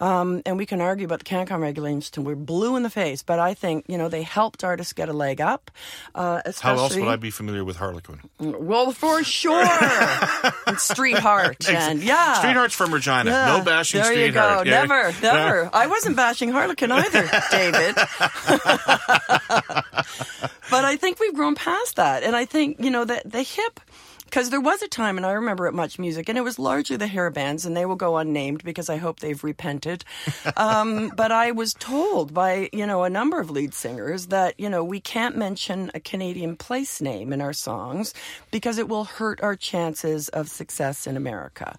Um, 0.00 0.40
and 0.46 0.56
we 0.56 0.64
can 0.64 0.80
argue 0.80 1.04
about 1.04 1.18
the 1.18 1.24
CanCon 1.26 1.60
regulations 1.60 2.08
till 2.10 2.22
we're 2.24 2.34
blue 2.34 2.76
in 2.76 2.82
the 2.82 2.88
face, 2.90 3.22
but 3.22 3.38
I 3.38 3.52
think 3.54 3.84
you 3.86 3.98
know 3.98 4.08
they 4.08 4.22
helped 4.22 4.64
artists 4.64 4.92
get 4.94 5.08
a 5.10 5.12
leg 5.12 5.40
up. 5.40 5.70
Uh, 6.14 6.40
especially, 6.46 6.76
How 6.78 6.82
else 6.84 6.96
would 6.96 7.08
I 7.08 7.16
be 7.16 7.30
familiar 7.30 7.64
with 7.64 7.76
Harlequin? 7.76 8.20
Well, 8.38 8.92
for 8.92 9.22
sure, 9.22 9.62
Street 10.78 11.18
Heart, 11.18 11.68
and 11.68 12.02
yeah, 12.02 12.34
Street 12.34 12.54
Heart's 12.56 12.74
from 12.74 12.94
Regina. 12.94 13.30
yeah. 13.30 13.58
No 13.58 13.64
bashing 13.64 14.00
There 14.00 14.10
Street 14.10 14.26
you 14.26 14.32
go. 14.32 14.40
Heart. 14.40 14.66
Yeah. 14.66 14.84
Never, 14.84 15.12
never. 15.22 15.70
I 15.72 15.86
wasn't 15.86 16.16
bashing 16.16 16.50
Harlequin 16.50 16.90
either, 16.90 17.28
David. 17.50 17.94
but 20.70 20.84
I 20.84 20.96
think 20.96 21.20
we've 21.20 21.34
grown 21.34 21.54
past 21.54 21.96
that, 21.96 22.22
and 22.22 22.34
I 22.34 22.44
think 22.46 22.80
you 22.80 22.90
know 22.90 23.04
that 23.04 23.30
the 23.30 23.42
hip. 23.42 23.80
Because 24.30 24.50
there 24.50 24.60
was 24.60 24.80
a 24.80 24.86
time, 24.86 25.16
and 25.16 25.26
I 25.26 25.32
remember 25.32 25.66
at 25.66 25.74
Much 25.74 25.98
Music, 25.98 26.28
and 26.28 26.38
it 26.38 26.42
was 26.42 26.56
largely 26.56 26.96
the 26.96 27.08
hair 27.08 27.28
bands, 27.30 27.66
and 27.66 27.76
they 27.76 27.84
will 27.84 27.96
go 27.96 28.16
unnamed 28.16 28.62
because 28.62 28.88
I 28.88 28.96
hope 28.96 29.18
they've 29.18 29.42
repented. 29.42 30.04
Um, 30.56 31.08
but 31.16 31.32
I 31.32 31.50
was 31.50 31.74
told 31.74 32.32
by 32.32 32.70
you 32.72 32.86
know 32.86 33.02
a 33.02 33.10
number 33.10 33.40
of 33.40 33.50
lead 33.50 33.74
singers 33.74 34.26
that 34.26 34.54
you 34.56 34.70
know 34.70 34.84
we 34.84 35.00
can't 35.00 35.36
mention 35.36 35.90
a 35.94 36.00
Canadian 36.00 36.54
place 36.54 37.00
name 37.00 37.32
in 37.32 37.40
our 37.40 37.52
songs 37.52 38.14
because 38.52 38.78
it 38.78 38.88
will 38.88 39.02
hurt 39.02 39.42
our 39.42 39.56
chances 39.56 40.28
of 40.28 40.48
success 40.48 41.08
in 41.08 41.16
America. 41.16 41.76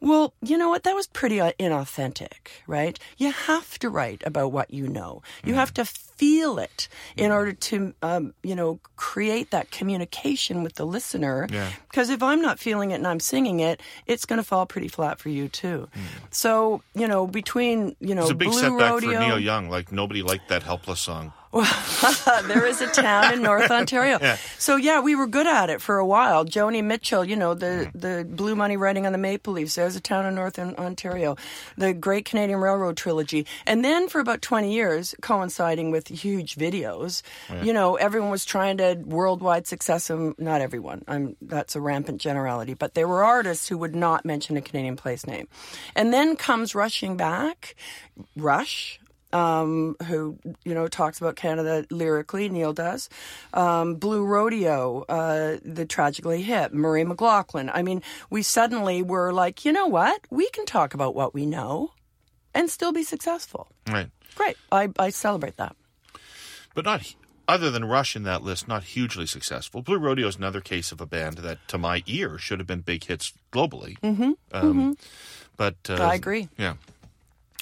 Well, 0.00 0.34
you 0.42 0.58
know 0.58 0.68
what? 0.68 0.82
That 0.82 0.94
was 0.94 1.06
pretty 1.06 1.40
uh, 1.40 1.52
inauthentic, 1.58 2.60
right? 2.66 2.98
You 3.16 3.32
have 3.32 3.78
to 3.78 3.88
write 3.88 4.22
about 4.26 4.52
what 4.52 4.70
you 4.70 4.86
know. 4.86 5.22
You 5.44 5.54
have 5.54 5.72
to 5.74 5.86
feel 6.16 6.58
it 6.58 6.88
in 7.16 7.30
order 7.30 7.52
to, 7.52 7.94
um, 8.02 8.34
you 8.42 8.54
know, 8.54 8.80
create 8.96 9.50
that 9.50 9.70
communication 9.70 10.62
with 10.62 10.74
the 10.74 10.84
listener. 10.84 11.46
Yeah. 11.50 11.70
Because 11.90 12.10
if 12.10 12.22
I'm 12.22 12.40
not 12.40 12.58
feeling 12.58 12.90
it 12.90 12.96
and 12.96 13.06
I'm 13.06 13.20
singing 13.20 13.60
it, 13.60 13.80
it's 14.06 14.24
going 14.24 14.38
to 14.38 14.44
fall 14.44 14.66
pretty 14.66 14.88
flat 14.88 15.18
for 15.18 15.28
you 15.28 15.48
too. 15.48 15.88
So 16.30 16.82
you 16.94 17.06
know, 17.06 17.26
between 17.26 17.96
you 18.00 18.14
know, 18.14 18.22
It's 18.22 18.30
a 18.30 18.34
big 18.34 18.50
Blue 18.50 18.60
setback 18.60 18.92
Rodeo, 18.92 19.12
for 19.12 19.20
Neil 19.20 19.38
Young. 19.38 19.68
Like 19.68 19.92
nobody 19.92 20.22
liked 20.22 20.48
that 20.48 20.62
helpless 20.62 21.00
song. 21.00 21.32
there 22.46 22.66
is 22.66 22.80
a 22.80 22.86
town 22.88 23.32
in 23.32 23.42
North 23.42 23.70
Ontario. 23.70 24.18
So 24.58 24.76
yeah, 24.76 25.00
we 25.00 25.14
were 25.14 25.26
good 25.26 25.46
at 25.46 25.70
it 25.70 25.80
for 25.80 25.98
a 25.98 26.06
while. 26.06 26.44
Joni 26.44 26.82
Mitchell, 26.82 27.24
you 27.24 27.36
know, 27.36 27.54
the 27.54 27.90
the 27.94 28.26
Blue 28.28 28.56
Money 28.56 28.76
Writing 28.76 29.06
on 29.06 29.12
the 29.12 29.18
Maple 29.18 29.52
Leafs. 29.52 29.74
There's 29.74 29.96
a 29.96 30.00
town 30.00 30.26
in 30.26 30.34
North 30.34 30.58
Ontario. 30.58 31.36
The 31.76 31.92
Great 31.92 32.24
Canadian 32.24 32.58
Railroad 32.58 32.96
trilogy, 32.96 33.46
and 33.66 33.84
then 33.84 34.08
for 34.08 34.20
about 34.20 34.42
20 34.42 34.72
years, 34.72 35.14
coinciding 35.20 35.90
with 35.90 36.08
huge 36.08 36.56
videos, 36.56 37.22
you 37.62 37.72
know, 37.72 37.96
everyone 37.96 38.30
was 38.30 38.44
trying 38.44 38.78
to 38.78 38.94
worldwide 39.04 39.66
success. 39.66 40.10
Um, 40.10 40.34
not 40.38 40.60
everyone. 40.60 41.02
I'm 41.06 41.36
that's 41.40 41.76
a 41.76 41.80
rampant 41.80 42.20
generality, 42.20 42.74
but 42.74 42.94
there 42.94 43.08
were 43.08 43.24
artists 43.24 43.68
who 43.68 43.78
would 43.78 43.94
not 43.94 44.24
mention 44.24 44.56
a 44.56 44.62
Canadian 44.62 44.96
place 44.96 45.26
name, 45.26 45.48
and 45.94 46.12
then 46.12 46.36
comes 46.36 46.74
rushing 46.74 47.16
back, 47.16 47.76
Rush 48.36 48.98
um, 49.36 49.96
who 50.06 50.38
you 50.64 50.74
know 50.74 50.88
talks 50.88 51.20
about 51.20 51.36
Canada 51.36 51.84
lyrically. 51.90 52.48
Neil 52.48 52.72
does. 52.72 53.08
Um, 53.52 53.96
Blue 53.96 54.24
Rodeo, 54.24 55.04
uh, 55.08 55.58
the 55.64 55.84
tragically 55.84 56.42
hip. 56.42 56.72
Murray 56.72 57.04
McLauchlan. 57.04 57.70
I 57.72 57.82
mean, 57.82 58.02
we 58.30 58.42
suddenly 58.42 59.02
were 59.02 59.32
like, 59.32 59.64
you 59.64 59.72
know 59.72 59.86
what? 59.86 60.20
We 60.30 60.48
can 60.50 60.64
talk 60.66 60.94
about 60.94 61.14
what 61.14 61.34
we 61.34 61.44
know, 61.44 61.92
and 62.54 62.70
still 62.70 62.92
be 62.92 63.02
successful. 63.02 63.68
Right. 63.88 64.08
Great. 64.34 64.56
I, 64.70 64.88
I 64.98 65.10
celebrate 65.10 65.56
that. 65.56 65.76
But 66.74 66.84
not 66.84 67.14
other 67.48 67.70
than 67.70 67.84
Rush 67.84 68.16
in 68.16 68.24
that 68.24 68.42
list, 68.42 68.68
not 68.68 68.84
hugely 68.84 69.26
successful. 69.26 69.80
Blue 69.82 69.98
Rodeo 69.98 70.28
is 70.28 70.36
another 70.36 70.60
case 70.60 70.92
of 70.92 71.00
a 71.00 71.06
band 71.06 71.38
that, 71.38 71.58
to 71.68 71.78
my 71.78 72.02
ear, 72.06 72.38
should 72.38 72.58
have 72.58 72.66
been 72.66 72.80
big 72.80 73.04
hits 73.04 73.32
globally. 73.52 73.98
Mm-hmm. 74.00 74.32
Um, 74.52 74.96
But 75.56 75.76
uh, 75.88 75.94
I 75.94 76.14
agree. 76.14 76.48
Yeah. 76.58 76.74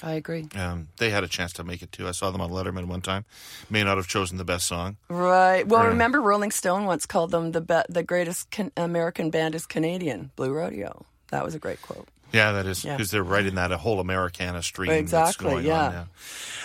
I 0.03 0.13
agree. 0.13 0.47
Um, 0.55 0.89
they 0.97 1.09
had 1.09 1.23
a 1.23 1.27
chance 1.27 1.53
to 1.53 1.63
make 1.63 1.81
it 1.81 1.91
too. 1.91 2.07
I 2.07 2.11
saw 2.11 2.29
them 2.31 2.41
on 2.41 2.49
Letterman 2.51 2.85
one 2.87 3.01
time. 3.01 3.25
May 3.69 3.83
not 3.83 3.97
have 3.97 4.07
chosen 4.07 4.37
the 4.37 4.45
best 4.45 4.67
song. 4.67 4.97
Right. 5.09 5.65
Well, 5.67 5.85
remember 5.85 6.21
Rolling 6.21 6.51
Stone 6.51 6.85
once 6.85 7.05
called 7.05 7.31
them 7.31 7.51
the 7.51 7.61
be- 7.61 7.81
the 7.89 8.03
greatest 8.03 8.51
can- 8.51 8.71
American 8.75 9.29
band 9.29 9.55
is 9.55 9.65
Canadian. 9.65 10.31
Blue 10.35 10.51
Rodeo. 10.51 11.05
That 11.31 11.43
was 11.43 11.55
a 11.55 11.59
great 11.59 11.81
quote. 11.81 12.07
Yeah, 12.35 12.51
that 12.53 12.65
is 12.65 12.83
Yeah. 12.83 12.97
because 12.97 13.11
they're 13.11 13.23
right 13.23 13.45
in 13.45 13.55
that 13.55 13.71
a 13.71 13.77
whole 13.77 13.99
Americana 13.99 14.61
stream 14.61 14.89
that's 14.89 15.01
Exactly, 15.01 15.49
going 15.51 15.65
yeah. 15.65 16.05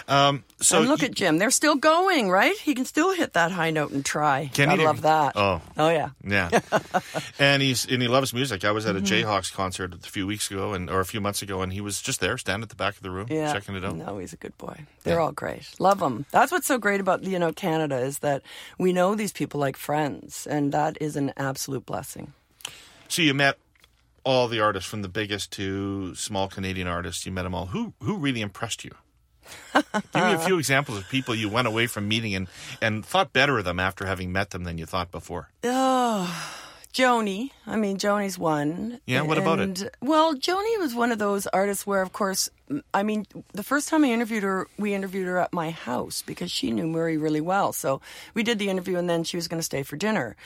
Um, 0.09 0.43
so 0.61 0.79
and 0.81 0.89
look 0.89 1.01
y- 1.03 1.07
at 1.07 1.15
Jim. 1.15 1.39
They're 1.39 1.53
still 1.53 1.77
going, 1.77 2.31
right? 2.31 2.57
He 2.59 2.75
can 2.75 2.85
still 2.85 3.13
hit 3.15 3.35
that 3.35 3.53
high 3.53 3.71
note 3.71 3.93
and 3.93 4.05
try. 4.05 4.51
Can 4.53 4.69
I 4.69 4.77
he? 4.77 4.85
love 4.85 5.03
that. 5.03 5.35
Oh. 5.37 5.61
Oh 5.77 5.89
yeah. 5.91 6.09
Yeah, 6.27 6.51
and 7.39 7.63
he's 7.63 7.87
and 7.87 8.03
he 8.03 8.09
loves 8.09 8.35
music. 8.35 8.65
I 8.65 8.73
was 8.73 8.85
Mm-hmm. 8.87 8.97
at 8.97 9.03
a 9.03 9.07
Jayhawks 9.07 9.53
concert 9.53 9.95
a 9.95 9.99
few 9.99 10.27
weeks 10.27 10.51
ago, 10.51 10.73
and 10.73 10.91
or 10.91 10.99
a 11.01 11.05
few 11.05 11.21
months 11.21 11.43
ago, 11.43 11.63
and 11.63 11.73
he 11.73 11.81
was 11.81 12.03
just 12.03 12.21
there, 12.21 12.37
standing 12.39 12.65
at 12.65 12.71
the 12.71 12.75
back 12.77 12.97
of 12.97 13.03
the 13.03 13.11
room, 13.11 13.27
Yeah. 13.31 13.53
checking 13.53 13.77
it 13.77 13.85
out. 13.85 13.95
No, 13.95 14.19
he's 14.19 14.33
a 14.33 14.37
good 14.37 14.57
boy. 14.59 14.87
They're 15.05 15.21
all 15.21 15.33
great. 15.33 15.69
Love 15.79 16.01
them. 16.01 16.27
That's 16.33 16.51
what's 16.51 16.67
so 16.67 16.79
great 16.79 17.01
about 17.01 17.23
you 17.23 17.39
know 17.39 17.53
Canada 17.53 17.99
is 17.99 18.19
that 18.21 18.43
we 18.79 18.93
know 18.93 19.15
these 19.15 19.33
people 19.33 19.61
like 19.61 19.77
friends, 19.77 20.47
and 20.49 20.73
that 20.73 20.99
is 21.01 21.15
an 21.15 21.33
absolute 21.37 21.87
blessing. 21.87 22.33
So 23.09 23.23
you 23.23 23.35
met 23.35 23.59
all 24.25 24.49
the 24.49 24.61
artists, 24.61 24.89
from 24.89 25.03
the 25.03 25.09
biggest 25.09 25.53
to 25.53 26.15
small 26.15 26.49
Canadian 26.49 26.87
artists. 26.87 27.27
You 27.27 27.33
met 27.33 27.43
them 27.43 27.55
all. 27.55 27.67
Who 27.67 27.95
who 28.03 28.17
really 28.17 28.41
impressed 28.41 28.85
you? 28.85 28.93
Give 29.75 29.85
me 30.15 30.33
a 30.35 30.39
few 30.39 30.59
examples 30.59 30.99
of 30.99 31.09
people 31.09 31.35
you 31.35 31.49
went 31.49 31.67
away 31.67 31.87
from 31.87 32.07
meeting 32.09 32.35
and 32.35 32.49
and 32.81 33.05
thought 33.05 33.33
better 33.33 33.59
of 33.59 33.65
them 33.65 33.81
after 33.81 34.07
having 34.07 34.33
met 34.33 34.51
them 34.51 34.65
than 34.65 34.79
you 34.79 34.87
thought 34.87 35.11
before. 35.11 35.51
Oh, 35.65 36.61
Joni. 36.93 37.51
I 37.67 37.77
mean, 37.77 37.99
Joni's 37.99 38.39
one. 38.39 39.01
Yeah, 39.07 39.23
what 39.23 39.39
about 39.39 39.61
it? 39.61 39.63
And, 39.63 39.91
Well, 40.01 40.35
Joni 40.35 40.79
was 40.79 40.95
one 40.95 41.13
of 41.13 41.19
those 41.19 41.47
artists 41.49 41.87
where, 41.87 42.03
of 42.03 42.13
course, 42.13 42.49
I 42.93 43.03
mean, 43.03 43.27
the 43.53 43.63
first 43.63 43.89
time 43.89 44.05
I 44.05 44.09
interviewed 44.09 44.43
her, 44.43 44.67
we 44.77 44.95
interviewed 44.95 45.27
her 45.27 45.39
at 45.39 45.53
my 45.53 45.71
house 45.71 46.23
because 46.27 46.51
she 46.51 46.71
knew 46.71 46.87
Murray 46.87 47.17
really 47.17 47.41
well. 47.41 47.73
So 47.73 48.01
we 48.35 48.43
did 48.43 48.59
the 48.59 48.69
interview, 48.69 48.99
and 48.99 49.09
then 49.09 49.25
she 49.25 49.37
was 49.37 49.49
going 49.49 49.61
to 49.61 49.65
stay 49.65 49.83
for 49.83 49.97
dinner. 49.97 50.37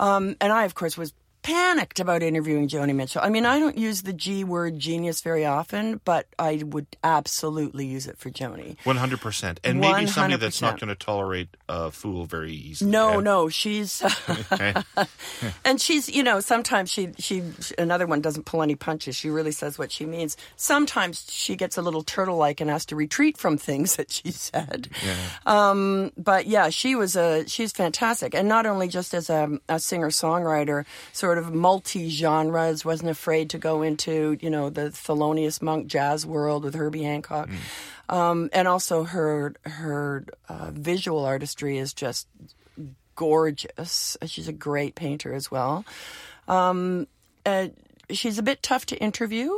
Um, 0.00 0.36
and 0.40 0.52
I, 0.52 0.64
of 0.64 0.74
course, 0.74 0.96
was 0.96 1.12
panicked 1.44 2.00
about 2.00 2.22
interviewing 2.24 2.66
Joni 2.68 2.94
Mitchell. 2.94 3.20
I 3.22 3.28
mean, 3.28 3.46
I 3.46 3.60
don't 3.60 3.78
use 3.78 4.02
the 4.02 4.12
G 4.12 4.42
word 4.42 4.78
genius 4.80 5.20
very 5.20 5.44
often, 5.44 6.00
but 6.04 6.26
I 6.38 6.62
would 6.64 6.86
absolutely 7.04 7.86
use 7.86 8.08
it 8.08 8.18
for 8.18 8.30
Joni. 8.30 8.76
One 8.84 8.96
hundred 8.96 9.20
percent, 9.20 9.60
and 9.62 9.78
maybe 9.78 10.06
somebody 10.08 10.36
that's 10.36 10.60
not 10.60 10.80
going 10.80 10.88
to 10.88 10.94
tolerate 10.96 11.48
a 11.68 11.92
fool 11.92 12.24
very 12.24 12.52
easily. 12.52 12.90
No, 12.90 13.12
Yeah. 13.14 13.20
no, 13.20 13.48
she's 13.48 14.02
and 15.64 15.80
she's 15.80 16.08
you 16.08 16.22
know 16.22 16.40
sometimes 16.40 16.90
she 16.90 17.10
she 17.18 17.42
another 17.78 18.06
one 18.06 18.20
doesn't 18.20 18.44
pull 18.46 18.62
any 18.62 18.74
punches. 18.74 19.14
She 19.14 19.30
really 19.30 19.52
says 19.52 19.78
what 19.78 19.92
she 19.92 20.06
means. 20.06 20.36
Sometimes 20.56 21.26
she 21.30 21.56
gets 21.56 21.76
a 21.76 21.82
little 21.82 22.02
turtle 22.02 22.36
like 22.36 22.60
and 22.60 22.70
has 22.70 22.86
to 22.86 22.96
retreat 22.96 23.36
from 23.36 23.58
things 23.58 23.96
that 23.96 24.10
she 24.10 24.30
said. 24.30 24.88
Um, 25.46 26.10
but 26.16 26.46
yeah, 26.46 26.70
she 26.70 26.94
was 26.94 27.16
a 27.16 27.46
she's 27.46 27.72
fantastic, 27.72 28.34
and 28.34 28.48
not 28.48 28.66
only 28.66 28.88
just 28.88 29.12
as 29.14 29.28
a, 29.30 29.58
a 29.68 29.78
singer 29.78 30.08
songwriter, 30.08 30.84
sort 31.34 31.46
of 31.46 31.54
multi 31.54 32.10
genres. 32.10 32.84
Wasn't 32.84 33.10
afraid 33.10 33.50
to 33.50 33.58
go 33.58 33.82
into 33.82 34.38
you 34.40 34.50
know 34.50 34.70
the 34.70 34.90
Thelonious 34.90 35.60
Monk 35.60 35.86
jazz 35.88 36.24
world 36.24 36.64
with 36.64 36.74
Herbie 36.74 37.02
Hancock. 37.02 37.48
Um, 38.08 38.50
and 38.52 38.68
also 38.68 39.04
her 39.04 39.54
her 39.64 40.24
uh, 40.48 40.70
visual 40.72 41.24
artistry 41.24 41.78
is 41.78 41.92
just 41.92 42.28
gorgeous. 43.16 44.16
She's 44.26 44.48
a 44.48 44.52
great 44.52 44.94
painter 44.94 45.34
as 45.34 45.50
well. 45.50 45.84
Um, 46.46 47.06
she's 48.10 48.38
a 48.38 48.42
bit 48.42 48.62
tough 48.62 48.86
to 48.86 48.96
interview 48.98 49.50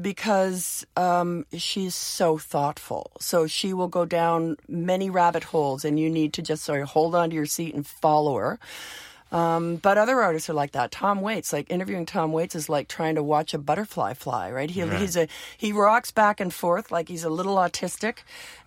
because 0.00 0.86
um, 0.96 1.44
she's 1.52 1.94
so 1.94 2.38
thoughtful. 2.38 3.10
So 3.20 3.46
she 3.46 3.74
will 3.74 3.88
go 3.88 4.06
down 4.06 4.56
many 4.66 5.10
rabbit 5.10 5.44
holes, 5.44 5.84
and 5.84 6.00
you 6.00 6.08
need 6.08 6.32
to 6.34 6.42
just 6.42 6.62
sort 6.62 6.80
of 6.80 6.88
hold 6.88 7.14
on 7.14 7.30
to 7.30 7.36
your 7.36 7.46
seat 7.46 7.74
and 7.74 7.86
follow 7.86 8.38
her. 8.38 8.58
Um, 9.32 9.76
but 9.76 9.96
other 9.96 10.20
artists 10.20 10.50
are 10.50 10.52
like 10.54 10.72
that. 10.72 10.90
Tom 10.92 11.22
Waits, 11.22 11.52
like 11.54 11.70
interviewing 11.70 12.04
Tom 12.04 12.32
Waits 12.32 12.54
is 12.54 12.68
like 12.68 12.86
trying 12.86 13.14
to 13.14 13.22
watch 13.22 13.54
a 13.54 13.58
butterfly 13.58 14.12
fly, 14.12 14.50
right? 14.52 14.70
He, 14.70 14.82
He's 14.98 15.16
a 15.16 15.26
he 15.56 15.72
rocks 15.72 16.10
back 16.10 16.38
and 16.38 16.52
forth 16.52 16.92
like 16.92 17.08
he's 17.08 17.24
a 17.24 17.30
little 17.30 17.56
autistic, 17.56 18.18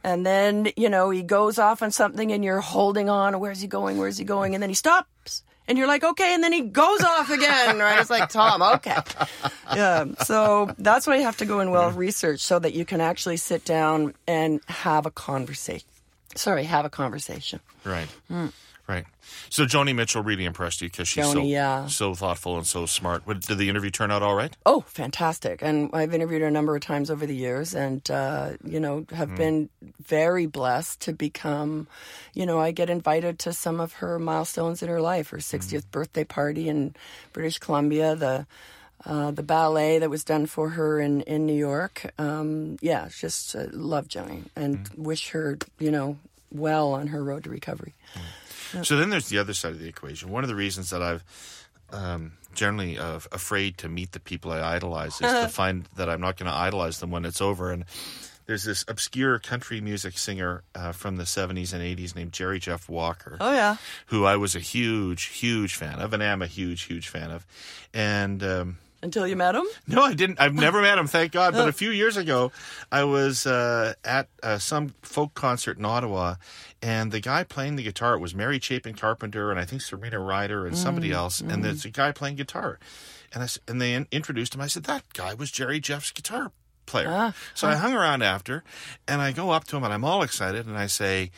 and 0.04 0.26
then 0.26 0.70
you 0.76 0.90
know 0.90 1.12
he 1.12 1.22
goes 1.22 1.60
off 1.60 1.84
on 1.84 1.92
something, 1.92 2.32
and 2.32 2.44
you're 2.44 2.62
holding 2.62 3.10
on. 3.10 3.40
Where's 3.40 3.62
he 3.62 3.68
going? 3.68 3.98
Where's 4.00 4.18
he 4.18 4.26
going? 4.26 4.56
And 4.56 4.62
then 4.64 4.72
he 4.72 4.76
stops, 4.76 5.44
and 5.68 5.78
you're 5.78 5.88
like, 5.88 6.04
okay, 6.04 6.34
and 6.34 6.44
then 6.44 6.52
he 6.52 6.62
goes 6.62 7.02
off 7.04 7.30
again, 7.30 7.78
right? 7.78 8.00
It's 8.02 8.10
like 8.10 8.30
Tom, 8.30 8.64
okay, 8.64 8.98
yeah. 9.76 10.06
So 10.24 10.74
that's 10.80 11.06
why 11.06 11.18
you 11.18 11.24
have 11.24 11.38
to 11.38 11.46
go 11.46 11.60
and 11.60 11.72
well 11.72 11.92
research 11.92 12.40
so 12.40 12.58
that 12.58 12.74
you 12.74 12.86
can 12.86 13.02
actually 13.02 13.38
sit 13.38 13.66
down 13.66 14.16
and 14.28 14.62
have 14.68 15.06
a 15.06 15.12
conversation. 15.12 15.88
Sorry, 16.36 16.64
have 16.64 16.86
a 16.86 16.90
conversation. 16.90 17.60
Right. 17.84 18.08
Right. 18.88 19.06
So 19.50 19.66
Joni 19.66 19.96
Mitchell 19.96 20.22
really 20.22 20.46
impressed 20.46 20.80
you 20.82 20.90
because 20.90 21.08
she's 21.08 21.32
so 21.32 21.42
yeah. 21.42 21.88
so 21.88 22.14
thoughtful 22.14 22.58
and 22.58 22.68
so 22.68 22.86
smart. 22.86 23.26
What, 23.26 23.42
did 23.42 23.58
the 23.58 23.68
interview 23.68 23.90
turn 23.90 24.12
out 24.12 24.22
all 24.22 24.36
right? 24.36 24.56
Oh, 24.64 24.82
fantastic. 24.82 25.64
And 25.64 25.90
I've 25.92 26.14
interviewed 26.14 26.42
her 26.42 26.48
a 26.48 26.52
number 26.52 26.76
of 26.76 26.84
times 26.84 27.10
over 27.10 27.26
the 27.26 27.36
years 27.36 27.74
and, 27.74 28.08
uh, 28.12 28.52
you 28.64 28.80
know, 28.80 29.08
have 29.12 29.36
been 29.36 29.70
very 30.04 30.46
blessed 30.46 31.02
to 31.02 31.14
become, 31.14 31.88
you 32.36 32.46
know, 32.46 32.60
I 32.60 32.72
get 32.72 32.92
invited 32.92 33.40
to 33.40 33.54
some 33.54 33.80
of 33.80 33.94
her 33.94 34.20
milestones 34.20 34.84
in 34.84 34.90
her 34.90 35.02
life, 35.02 35.30
her 35.30 35.38
60th 35.38 35.90
birthday 35.90 36.24
party 36.24 36.70
in 36.70 36.96
British 37.34 37.58
Columbia, 37.58 38.16
the, 38.16 38.46
uh, 39.04 39.32
the 39.32 39.44
ballet 39.44 39.98
that 39.98 40.12
was 40.12 40.24
done 40.24 40.46
for 40.46 40.70
her 40.70 41.00
in, 41.00 41.22
in 41.22 41.48
New 41.48 41.58
York. 41.58 42.12
Um, 42.20 42.78
yeah, 42.82 43.10
just 43.10 43.56
uh, 43.56 43.66
love 43.72 44.08
Joni 44.08 44.44
and 44.56 44.88
wish 44.96 45.30
her, 45.30 45.58
you 45.80 45.90
know, 45.90 46.20
well 46.52 46.94
on 46.94 47.08
her 47.08 47.24
road 47.24 47.44
to 47.44 47.50
recovery. 47.50 47.94
So 48.84 48.98
then 48.98 49.10
there's 49.10 49.30
the 49.30 49.38
other 49.38 49.54
side 49.54 49.72
of 49.72 49.80
the 49.80 49.88
equation. 49.88 50.30
One 50.30 50.44
of 50.44 50.48
the 50.48 50.56
reasons 50.56 50.90
that 50.90 51.02
I've 51.02 51.24
um, 51.92 52.34
generally 52.54 52.98
uh, 52.98 53.20
afraid 53.32 53.78
to 53.80 53.90
meet 53.90 54.12
the 54.12 54.20
people 54.20 54.52
I 54.52 54.76
idolize 54.76 55.14
is 55.14 55.32
to 55.32 55.48
find 55.52 55.88
that 55.96 56.10
I'm 56.10 56.22
not 56.22 56.38
going 56.38 56.52
to 56.52 56.58
idolize 56.58 57.00
them 57.00 57.12
when 57.12 57.26
it's 57.26 57.42
over. 57.42 57.72
And 57.72 57.86
there's 58.46 58.64
this 58.64 58.86
obscure 58.88 59.40
country 59.40 59.82
music 59.82 60.18
singer 60.18 60.64
uh, 60.74 60.92
from 60.92 61.18
the 61.18 61.24
70s 61.24 61.74
and 61.74 61.82
80s 61.82 62.16
named 62.16 62.32
Jerry 62.32 62.60
Jeff 62.60 62.88
Walker. 62.90 63.38
Oh, 63.40 63.54
yeah. 63.54 63.78
Who 64.08 64.26
I 64.26 64.38
was 64.38 64.56
a 64.56 64.60
huge, 64.60 65.26
huge 65.26 65.76
fan 65.76 66.00
of, 66.00 66.14
and 66.14 66.22
am 66.22 66.42
a 66.42 66.48
huge, 66.48 66.84
huge 66.84 67.08
fan 67.08 67.32
of. 67.32 67.46
And 67.94 68.44
um, 68.44 68.78
Until 69.06 69.28
you 69.28 69.36
met 69.36 69.54
him? 69.54 69.66
no, 69.88 70.02
I 70.02 70.16
didn't. 70.16 70.40
I've 70.42 70.56
never 70.56 70.82
met 70.82 70.98
him, 70.98 71.06
thank 71.06 71.32
God. 71.32 71.54
But 71.54 71.70
a 71.70 71.72
few 71.72 71.92
years 71.92 72.18
ago, 72.18 72.52
I 72.92 73.04
was 73.04 73.46
uh, 73.46 73.94
at 74.04 74.28
uh, 74.42 74.58
some 74.58 74.96
folk 75.04 75.36
concert 75.36 75.78
in 75.78 75.86
Ottawa, 75.86 76.36
and 76.82 77.12
the 77.12 77.20
guy 77.20 77.44
playing 77.44 77.76
the 77.76 77.84
guitar 77.84 78.18
was 78.18 78.34
Mary 78.34 78.60
Chapin 78.60 78.96
Carpenter, 78.96 79.52
and 79.52 79.60
I 79.60 79.66
think 79.66 79.84
Serena 79.84 80.20
Ryder 80.20 80.66
and 80.66 80.76
somebody 80.76 81.12
else. 81.12 81.40
And 81.40 81.64
there's 81.64 81.86
a 81.86 81.92
guy 81.92 82.12
playing 82.12 82.36
guitar, 82.38 82.80
and 83.32 83.44
I 83.44 83.48
and 83.68 83.80
they 83.80 83.94
in- 83.94 84.08
introduced 84.12 84.56
him. 84.56 84.62
I 84.62 84.68
said 84.68 84.86
that 84.86 85.04
guy 85.14 85.36
was 85.36 85.52
Jerry 85.52 85.80
Jeff's 85.80 86.12
guitar 86.12 86.52
player. 86.88 87.08
Ah, 87.10 87.34
so 87.54 87.68
I 87.68 87.76
hung 87.76 87.94
around 87.94 88.24
after, 88.24 88.64
and 89.08 89.22
I 89.22 89.32
go 89.34 89.52
up 89.52 89.66
to 89.66 89.78
him, 89.78 89.84
and 89.84 89.94
I'm 89.94 90.04
all 90.04 90.24
excited, 90.24 90.66
and 90.66 90.78
I 90.78 90.88
say. 90.88 91.30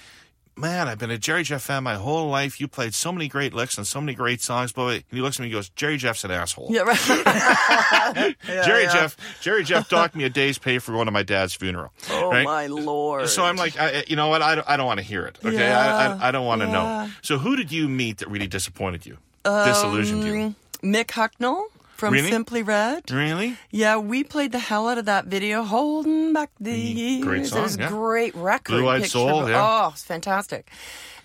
Man, 0.58 0.88
I've 0.88 0.98
been 0.98 1.12
a 1.12 1.18
Jerry 1.18 1.44
Jeff 1.44 1.64
fan 1.64 1.84
my 1.84 1.96
whole 1.96 2.28
life. 2.30 2.60
You 2.60 2.68
played 2.68 2.94
so 2.94 3.12
many 3.12 3.28
great 3.28 3.54
licks 3.54 3.78
and 3.78 3.86
so 3.86 4.02
many 4.02 4.14
great 4.14 4.42
songs. 4.42 4.72
But 4.72 4.88
and 4.88 5.04
he 5.12 5.22
looks 5.22 5.38
at 5.38 5.42
me 5.42 5.48
and 5.48 5.54
goes, 5.54 5.70
Jerry 5.70 5.98
Jeff's 5.98 6.24
an 6.24 6.32
asshole. 6.32 6.68
Yeah, 6.70 6.82
right. 6.82 6.98
Jerry 8.46 8.84
yeah. 8.84 8.94
Jeff, 8.94 9.18
Jerry 9.42 9.64
Jeff 9.64 9.90
docked 9.90 10.16
me 10.16 10.24
a 10.24 10.30
day's 10.30 10.58
pay 10.58 10.80
for 10.80 10.92
going 10.92 11.06
to 11.06 11.12
my 11.12 11.24
dad's 11.24 11.54
funeral. 11.54 11.92
oh 12.10 12.32
right? 12.32 12.44
my 12.44 12.68
lord. 12.68 13.30
So 13.30 13.44
I'm 13.44 13.56
like, 13.56 13.80
I, 13.80 14.04
you 14.08 14.16
know 14.16 14.28
what? 14.30 14.42
I 14.42 14.56
don't, 14.56 14.70
I 14.70 14.78
don't 14.78 14.88
want 14.88 15.00
to 15.00 15.06
hear 15.06 15.26
it. 15.26 15.38
Okay, 15.44 15.58
I, 15.58 16.08
Yeah, 16.08 16.18
I, 16.22 16.30
I 16.30 16.32
don't 16.32 16.46
want 16.46 16.62
to 16.62 16.68
yeah. 16.68 16.74
know. 16.74 17.10
So 17.22 17.38
who 17.38 17.56
did 17.56 17.72
you 17.72 17.88
meet 17.88 18.20
that 18.20 18.30
really 18.30 18.48
disappointed 18.48 19.06
you, 19.06 19.18
disillusioned 19.44 20.24
you? 20.24 20.42
Um, 20.42 20.56
Mick 20.84 21.08
Hucknall 21.08 21.66
from 21.98 22.14
Really? 22.14 22.30
Simply 22.30 22.62
Red. 22.62 23.10
Really? 23.10 23.58
Yeah, 23.72 23.98
we 23.98 24.24
played 24.24 24.52
the 24.52 24.60
hell 24.60 24.88
out 24.88 24.98
of 24.98 25.06
that 25.06 25.26
video, 25.26 25.64
holding 25.64 26.32
back 26.32 26.52
the 26.60 26.78
years. 26.78 27.24
Great 27.24 27.46
song, 27.48 27.60
it 27.60 27.64
was 27.64 27.78
yeah. 27.78 27.90
great 27.90 28.36
record. 28.36 28.74
Blue-Eyed 28.74 29.02
picture 29.02 29.18
Soul, 29.18 29.50
yeah. 29.50 29.86
Oh, 29.86 29.90
it's 29.92 30.04
fantastic. 30.04 30.70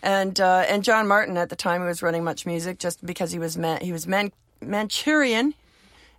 And 0.03 0.41
uh, 0.41 0.65
and 0.67 0.83
John 0.83 1.07
Martin 1.07 1.37
at 1.37 1.51
the 1.51 1.57
time 1.57 1.85
was 1.85 2.03
running 2.03 2.25
Much 2.25 2.47
Music 2.47 2.79
just 2.79 3.05
because 3.05 3.33
he 3.33 3.39
was 3.39 3.57
man, 3.57 3.81
he 3.83 3.93
was 3.93 4.07
man, 4.07 4.33
Manchurian 4.61 5.55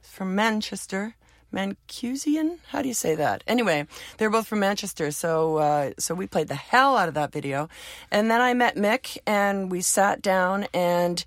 from 0.01 0.35
Manchester. 0.35 1.15
Mancusian? 1.51 2.57
How 2.69 2.81
do 2.81 2.87
you 2.87 2.95
say 2.95 3.13
that? 3.13 3.43
Anyway, 3.45 3.85
they're 4.17 4.31
both 4.31 4.47
from 4.47 4.59
Manchester, 4.59 5.11
so 5.11 5.57
uh, 5.57 5.91
so 5.99 6.15
we 6.15 6.25
played 6.25 6.47
the 6.47 6.55
hell 6.55 6.97
out 6.97 7.07
of 7.07 7.13
that 7.13 7.31
video, 7.31 7.69
and 8.09 8.31
then 8.31 8.41
I 8.41 8.55
met 8.55 8.75
Mick, 8.75 9.19
and 9.27 9.71
we 9.71 9.81
sat 9.81 10.23
down, 10.23 10.65
and 10.73 11.23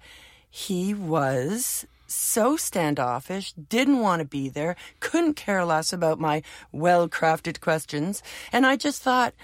he 0.50 0.94
was 0.94 1.86
so 2.06 2.56
standoffish, 2.56 3.52
didn't 3.52 4.00
want 4.00 4.20
to 4.20 4.26
be 4.26 4.48
there, 4.48 4.76
couldn't 5.00 5.34
care 5.34 5.64
less 5.64 5.92
about 5.92 6.18
my 6.20 6.42
well-crafted 6.72 7.60
questions, 7.60 8.22
and 8.52 8.66
I 8.66 8.76
just 8.76 9.02
thought, 9.02 9.34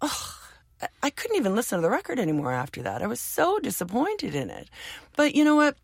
I- 0.00 0.88
I 1.02 1.10
couldn't 1.10 1.36
even 1.36 1.56
listen 1.56 1.78
to 1.78 1.82
the 1.82 1.90
record 1.90 2.18
anymore 2.18 2.52
after 2.52 2.82
that. 2.82 3.02
I 3.02 3.06
was 3.06 3.20
so 3.20 3.58
disappointed 3.58 4.34
in 4.34 4.50
it. 4.50 4.68
But 5.16 5.34
you 5.34 5.44
know 5.44 5.56
what? 5.56 5.76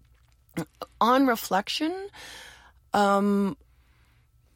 On 1.01 1.27
reflection, 1.27 2.09
um, 2.93 3.57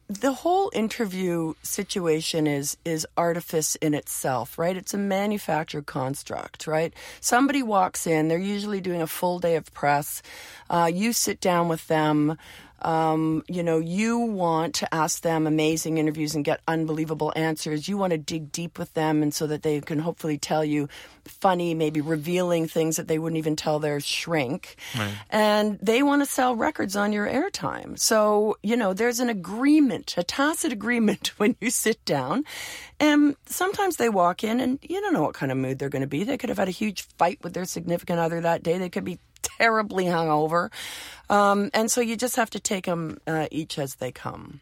the 0.09 0.33
whole 0.33 0.71
interview 0.73 1.53
situation 1.61 2.47
is 2.47 2.77
is 2.83 3.05
artifice 3.15 3.75
in 3.75 3.93
itself, 3.93 4.57
right? 4.57 4.75
It's 4.75 4.95
a 4.95 4.97
manufactured 4.97 5.85
construct, 5.85 6.65
right? 6.65 6.91
Somebody 7.21 7.61
walks 7.61 8.07
in, 8.07 8.27
they're 8.27 8.39
usually 8.39 8.81
doing 8.81 9.03
a 9.03 9.07
full 9.07 9.37
day 9.37 9.55
of 9.55 9.71
press. 9.71 10.23
Uh, 10.67 10.89
you 10.91 11.13
sit 11.13 11.39
down 11.39 11.67
with 11.67 11.87
them. 11.87 12.37
Um, 12.81 13.43
you 13.47 13.63
know, 13.63 13.79
you 13.79 14.19
want 14.19 14.75
to 14.75 14.93
ask 14.93 15.21
them 15.21 15.47
amazing 15.47 15.97
interviews 15.97 16.35
and 16.35 16.45
get 16.45 16.61
unbelievable 16.67 17.33
answers. 17.35 17.87
You 17.87 17.97
want 17.97 18.11
to 18.11 18.17
dig 18.17 18.51
deep 18.51 18.79
with 18.79 18.93
them, 18.93 19.21
and 19.23 19.33
so 19.33 19.47
that 19.47 19.63
they 19.63 19.81
can 19.81 19.99
hopefully 19.99 20.37
tell 20.37 20.63
you 20.63 20.87
funny, 21.25 21.73
maybe 21.73 22.01
revealing 22.01 22.67
things 22.67 22.97
that 22.97 23.07
they 23.07 23.19
wouldn't 23.19 23.37
even 23.37 23.55
tell 23.55 23.79
their 23.79 23.99
shrink. 23.99 24.75
And 25.29 25.79
they 25.81 26.03
want 26.03 26.21
to 26.21 26.25
sell 26.25 26.55
records 26.55 26.95
on 26.95 27.13
your 27.13 27.27
airtime. 27.27 27.97
So, 27.99 28.57
you 28.63 28.75
know, 28.75 28.93
there's 28.93 29.19
an 29.19 29.29
agreement, 29.29 30.15
a 30.17 30.23
tacit 30.23 30.71
agreement 30.73 31.27
when 31.37 31.55
you 31.61 31.69
sit 31.69 32.03
down. 32.05 32.45
And 32.99 33.35
sometimes 33.45 33.95
they 33.95 34.09
walk 34.09 34.43
in 34.43 34.59
and 34.59 34.77
you 34.81 34.99
don't 34.99 35.13
know 35.13 35.21
what 35.21 35.33
kind 35.33 35.51
of 35.51 35.57
mood 35.57 35.79
they're 35.79 35.89
going 35.89 36.01
to 36.01 36.07
be. 36.07 36.23
They 36.23 36.37
could 36.37 36.49
have 36.49 36.57
had 36.57 36.67
a 36.67 36.71
huge 36.71 37.03
fight 37.17 37.39
with 37.43 37.53
their 37.53 37.65
significant 37.65 38.19
other 38.19 38.41
that 38.41 38.63
day. 38.63 38.77
They 38.77 38.89
could 38.89 39.05
be 39.05 39.19
terribly 39.41 40.05
hungover. 40.05 40.71
Um, 41.29 41.69
and 41.73 41.91
so 41.91 42.01
you 42.01 42.15
just 42.15 42.35
have 42.35 42.49
to 42.51 42.59
take 42.59 42.85
them 42.85 43.19
uh, 43.27 43.47
each 43.51 43.77
as 43.77 43.95
they 43.95 44.11
come 44.11 44.61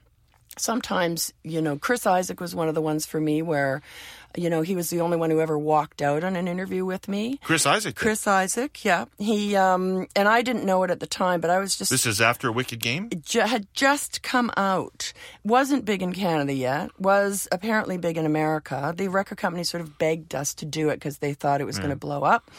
sometimes, 0.59 1.33
you 1.43 1.61
know, 1.61 1.77
Chris 1.77 2.05
Isaak 2.05 2.39
was 2.39 2.55
one 2.55 2.67
of 2.67 2.75
the 2.75 2.81
ones 2.81 3.05
for 3.05 3.19
me 3.19 3.41
where, 3.41 3.81
you 4.35 4.49
know, 4.49 4.61
he 4.61 4.75
was 4.75 4.89
the 4.89 5.01
only 5.01 5.17
one 5.17 5.29
who 5.29 5.39
ever 5.39 5.57
walked 5.57 6.01
out 6.01 6.23
on 6.23 6.35
an 6.35 6.47
interview 6.47 6.85
with 6.85 7.07
me. 7.07 7.39
Chris 7.43 7.65
Isaak. 7.65 7.95
Chris 7.95 8.27
Isaak, 8.27 8.83
yeah. 8.83 9.05
He, 9.17 9.55
um, 9.55 10.07
and 10.15 10.27
I 10.27 10.41
didn't 10.41 10.65
know 10.65 10.83
it 10.83 10.91
at 10.91 10.99
the 10.99 11.07
time, 11.07 11.41
but 11.41 11.49
I 11.49 11.59
was 11.59 11.77
just, 11.77 11.91
This 11.91 12.05
is 12.05 12.21
after 12.21 12.49
a 12.49 12.51
wicked 12.51 12.79
game. 12.79 13.09
ju- 13.23 13.41
had 13.41 13.67
just 13.73 14.21
come 14.21 14.51
out. 14.57 15.13
Wasn't 15.43 15.85
big 15.85 16.01
in 16.01 16.13
Canada 16.13 16.53
yet. 16.53 16.89
Was 16.99 17.47
apparently 17.51 17.97
big 17.97 18.17
in 18.17 18.25
America. 18.25 18.93
The 18.95 19.07
record 19.07 19.37
company 19.37 19.63
sort 19.63 19.81
of 19.81 19.97
begged 19.97 20.35
us 20.35 20.53
to 20.55 20.65
do 20.65 20.89
it 20.89 20.95
because 20.95 21.19
they 21.19 21.33
thought 21.33 21.61
it 21.61 21.65
was 21.65 21.77
going 21.77 21.91
to 21.91 21.95
blow 21.95 22.23
up. 22.23 22.51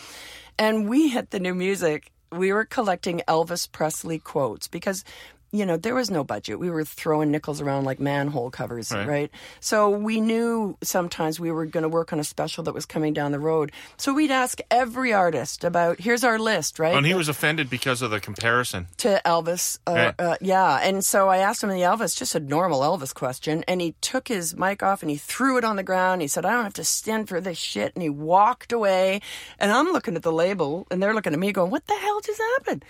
And 0.59 0.89
we 0.89 1.09
hit 1.09 1.31
the 1.31 1.39
new 1.39 1.55
music. 1.55 2.11
We 2.33 2.53
were 2.53 2.65
collecting 2.65 3.23
Elvis 3.29 3.71
Presley 3.71 4.19
quotes 4.19 4.67
because, 4.67 5.05
you 5.51 5.65
know, 5.65 5.77
there 5.77 5.95
was 5.95 6.11
no 6.11 6.25
budget. 6.25 6.59
We 6.59 6.71
were 6.71 6.85
throwing 6.85 7.31
nickels 7.31 7.61
around 7.61 7.85
like 7.85 7.99
manhole 8.01 8.51
covers, 8.51 8.93
Right. 8.93 9.07
right? 9.09 9.31
So 9.61 9.89
we 9.91 10.21
knew 10.21 10.77
sometimes 10.83 11.41
we 11.41 11.51
were 11.51 11.65
going 11.67 11.83
to 11.83 11.89
work 11.89 12.13
on 12.13 12.21
a 12.21 12.25
special 12.25 12.65
that 12.65 12.75
was 12.75 12.85
coming 12.87 13.13
down 13.15 13.33
the 13.33 13.39
road. 13.41 13.73
So 13.97 14.13
we'd 14.13 14.31
ask 14.31 14.61
every 14.71 15.13
artist 15.13 15.65
about, 15.65 16.01
here's 16.01 16.23
our 16.25 16.39
list, 16.39 16.79
right? 16.79 16.95
And 16.97 17.07
he 17.07 17.15
was 17.15 17.29
offended 17.29 17.71
because 17.71 18.03
of 18.03 18.11
the 18.11 18.21
comparison. 18.21 18.89
to 18.99 19.21
Elvis. 19.25 19.79
Uh, 19.87 19.93
Right. 19.95 20.15
uh, 20.19 20.37
yeah. 20.41 20.81
And 20.83 21.05
so 21.05 21.29
I 21.29 21.39
asked 21.39 21.63
him 21.63 21.71
the 21.71 21.77
Elvis, 21.81 22.17
just 22.17 22.35
a 22.35 22.41
normal 22.41 22.81
Elvis 22.81 23.15
question. 23.15 23.65
And 23.67 23.81
he 23.81 23.95
took 24.01 24.29
his 24.29 24.57
mic 24.57 24.83
off 24.83 25.03
and 25.03 25.11
he 25.11 25.17
threw 25.17 25.57
it 25.59 25.65
on 25.65 25.77
the 25.77 25.83
ground. 25.83 26.21
He 26.23 26.29
said, 26.29 26.45
I 26.45 26.53
don't 26.53 26.65
have 26.65 26.75
to 26.75 26.85
stand 26.85 27.29
for 27.29 27.41
this 27.41 27.59
shit. 27.59 27.93
And 27.95 28.03
he 28.03 28.11
walked 28.11 28.73
away. 28.73 29.21
And 29.59 29.73
I'm 29.73 29.89
looking 29.93 30.15
at 30.17 30.23
the 30.23 30.33
label 30.33 30.87
and 30.91 31.03
they're 31.03 31.15
looking 31.15 31.33
at 31.33 31.39
me 31.39 31.53
going, 31.53 31.71
What 31.71 31.87
the 31.87 31.95
hell 31.95 32.21
just 32.21 32.41
happened? 32.57 32.85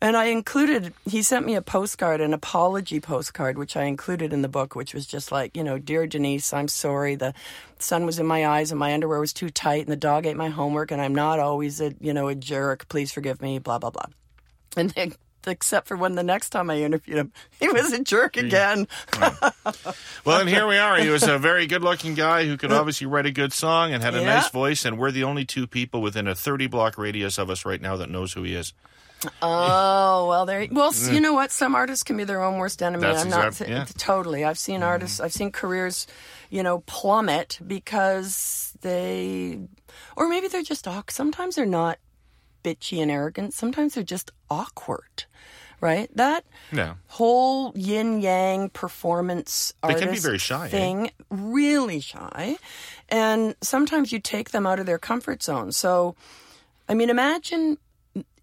And 0.00 0.16
I 0.16 0.26
included, 0.26 0.94
he 1.10 1.22
sent 1.22 1.44
me 1.44 1.56
a 1.56 1.62
postcard, 1.62 2.20
an 2.20 2.32
apology 2.32 3.00
postcard, 3.00 3.58
which 3.58 3.76
I 3.76 3.82
included 3.84 4.32
in 4.32 4.42
the 4.42 4.48
book, 4.48 4.76
which 4.76 4.94
was 4.94 5.06
just 5.06 5.32
like, 5.32 5.56
you 5.56 5.64
know, 5.64 5.76
Dear 5.78 6.06
Denise, 6.06 6.52
I'm 6.52 6.68
sorry. 6.68 7.16
The 7.16 7.34
sun 7.80 8.06
was 8.06 8.20
in 8.20 8.26
my 8.26 8.46
eyes 8.46 8.70
and 8.70 8.78
my 8.78 8.94
underwear 8.94 9.18
was 9.18 9.32
too 9.32 9.50
tight 9.50 9.80
and 9.82 9.90
the 9.90 9.96
dog 9.96 10.24
ate 10.24 10.36
my 10.36 10.50
homework 10.50 10.92
and 10.92 11.02
I'm 11.02 11.16
not 11.16 11.40
always 11.40 11.80
a, 11.80 11.94
you 12.00 12.12
know, 12.14 12.28
a 12.28 12.36
jerk. 12.36 12.88
Please 12.88 13.10
forgive 13.10 13.42
me, 13.42 13.58
blah, 13.58 13.78
blah, 13.78 13.90
blah. 13.90 14.06
And 14.76 14.90
then, 14.90 15.14
except 15.48 15.88
for 15.88 15.96
when 15.96 16.14
the 16.14 16.22
next 16.22 16.50
time 16.50 16.70
I 16.70 16.76
interviewed 16.82 17.18
him, 17.18 17.32
he 17.58 17.68
was 17.68 17.92
a 17.92 18.02
jerk 18.04 18.36
again. 18.36 18.86
Well, 20.24 20.40
and 20.40 20.48
here 20.48 20.66
we 20.66 20.76
are. 20.76 20.96
He 20.98 21.08
was 21.08 21.22
a 21.24 21.38
very 21.38 21.66
good-looking 21.66 22.14
guy 22.14 22.44
who 22.44 22.56
could 22.56 22.70
obviously 22.72 23.06
write 23.06 23.26
a 23.26 23.30
good 23.30 23.52
song 23.52 23.92
and 23.92 24.02
had 24.02 24.14
a 24.14 24.20
Yeah. 24.20 24.34
nice 24.36 24.50
voice. 24.50 24.84
And 24.84 24.98
we're 24.98 25.10
the 25.10 25.24
only 25.24 25.44
two 25.44 25.66
people 25.66 26.02
within 26.02 26.28
a 26.28 26.32
30-block 26.34 26.98
radius 26.98 27.38
of 27.38 27.48
us 27.50 27.64
right 27.64 27.80
now 27.80 27.96
that 27.96 28.10
knows 28.10 28.34
who 28.34 28.42
he 28.42 28.54
is. 28.54 28.72
Oh 29.42 30.26
well, 30.28 30.46
there. 30.46 30.66
Well, 30.70 30.92
you 31.10 31.20
know 31.20 31.32
what? 31.32 31.50
Some 31.50 31.74
artists 31.74 32.02
can 32.04 32.16
be 32.16 32.24
their 32.24 32.42
own 32.42 32.58
worst 32.58 32.82
enemy. 32.82 33.02
That's 33.02 33.22
I'm 33.24 33.30
not 33.30 33.48
exact- 33.48 33.70
yeah. 33.70 33.82
Mm-hmm. 33.84 33.98
totally. 33.98 34.44
I've 34.44 34.58
seen 34.58 34.82
artists. 34.82 35.20
I've 35.20 35.32
seen 35.32 35.50
careers, 35.50 36.06
you 36.50 36.62
know, 36.62 36.80
plummet 36.86 37.58
because 37.66 38.72
they, 38.82 39.58
or 40.16 40.28
maybe 40.28 40.48
they're 40.48 40.62
just 40.62 40.86
awk. 40.86 41.10
Sometimes 41.10 41.56
they're 41.56 41.66
not 41.66 41.98
bitchy 42.62 43.00
and 43.02 43.10
arrogant. 43.10 43.54
Sometimes 43.54 43.94
they're 43.94 44.04
just 44.04 44.30
awkward. 44.50 45.24
Right? 45.80 46.10
That 46.16 46.44
Yeah. 46.72 46.94
whole 47.06 47.72
yin 47.76 48.20
yang 48.20 48.68
performance 48.70 49.74
They 49.86 49.94
can 49.94 50.10
be 50.10 50.18
very 50.18 50.38
shy, 50.38 50.66
eh? 50.66 50.68
thing 50.70 51.10
really 51.30 52.00
shy 52.00 52.56
and 53.08 53.54
sometimes 53.62 54.10
you 54.10 54.18
take 54.18 54.50
them 54.50 54.66
out 54.66 54.80
of 54.80 54.86
their 54.86 54.98
comfort 54.98 55.40
zone 55.42 55.70
so 55.70 56.16
i 56.88 56.94
mean 56.94 57.10
imagine 57.10 57.78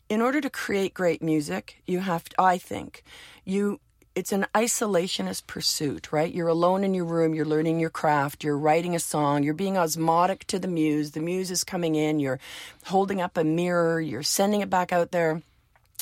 in 0.10 0.22
order 0.22 0.40
to 0.42 0.50
create 0.50 0.94
great 0.94 1.22
music 1.22 1.82
you 1.86 2.00
have 2.00 2.24
to 2.26 2.42
i 2.42 2.58
think 2.58 3.04
you 3.44 3.80
it's 4.16 4.32
an 4.32 4.46
isolationist 4.56 5.46
pursuit, 5.46 6.12
right? 6.14 6.34
You're 6.34 6.48
alone 6.48 6.86
in 6.86 6.94
your 6.94 7.04
room, 7.04 7.36
you're 7.36 7.46
learning 7.46 7.82
your 7.82 7.90
craft, 7.90 8.46
you're 8.46 8.58
writing 8.58 8.96
a 8.96 9.00
song, 9.00 9.44
you're 9.44 9.54
being 9.54 9.78
osmotic 9.78 10.48
to 10.48 10.58
the 10.58 10.70
muse, 10.70 11.12
the 11.12 11.20
muse 11.20 11.52
is 11.52 11.66
coming 11.66 11.96
in, 11.96 12.22
you're 12.22 12.40
holding 12.86 13.20
up 13.20 13.36
a 13.36 13.44
mirror, 13.44 14.00
you're 14.00 14.24
sending 14.24 14.62
it 14.62 14.70
back 14.70 14.94
out 14.94 15.12
there. 15.12 15.42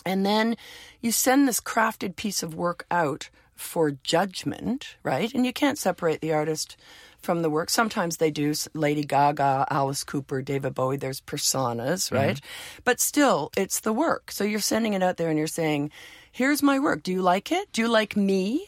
And 0.05 0.23
then 0.23 0.57
you 1.01 1.11
send 1.11 1.47
this 1.47 1.59
crafted 1.59 2.15
piece 2.15 2.43
of 2.43 2.53
work 2.53 2.85
out 2.91 3.29
for 3.55 3.91
judgment, 3.91 4.95
right? 5.01 5.33
And 5.33 5.43
you 5.43 5.53
can't 5.53 5.79
separate 5.79 6.21
the 6.21 6.33
artist 6.33 6.77
from 7.23 7.41
the 7.41 7.49
work. 7.49 7.69
Sometimes 7.69 8.17
they 8.17 8.31
do. 8.31 8.53
Lady 8.73 9.03
Gaga, 9.03 9.65
Alice 9.69 10.03
Cooper, 10.03 10.41
David 10.41 10.75
Bowie, 10.75 10.97
there's 10.97 11.21
personas, 11.21 12.05
mm-hmm. 12.05 12.15
right? 12.15 12.41
But 12.83 12.99
still, 12.99 13.51
it's 13.57 13.79
the 13.79 13.93
work. 13.93 14.31
So 14.31 14.43
you're 14.43 14.59
sending 14.59 14.93
it 14.93 15.01
out 15.01 15.17
there 15.17 15.29
and 15.29 15.37
you're 15.37 15.47
saying, 15.47 15.91
here's 16.31 16.61
my 16.61 16.79
work. 16.79 17.03
Do 17.03 17.11
you 17.11 17.21
like 17.21 17.51
it? 17.51 17.71
Do 17.71 17.81
you 17.81 17.87
like 17.87 18.15
me? 18.15 18.67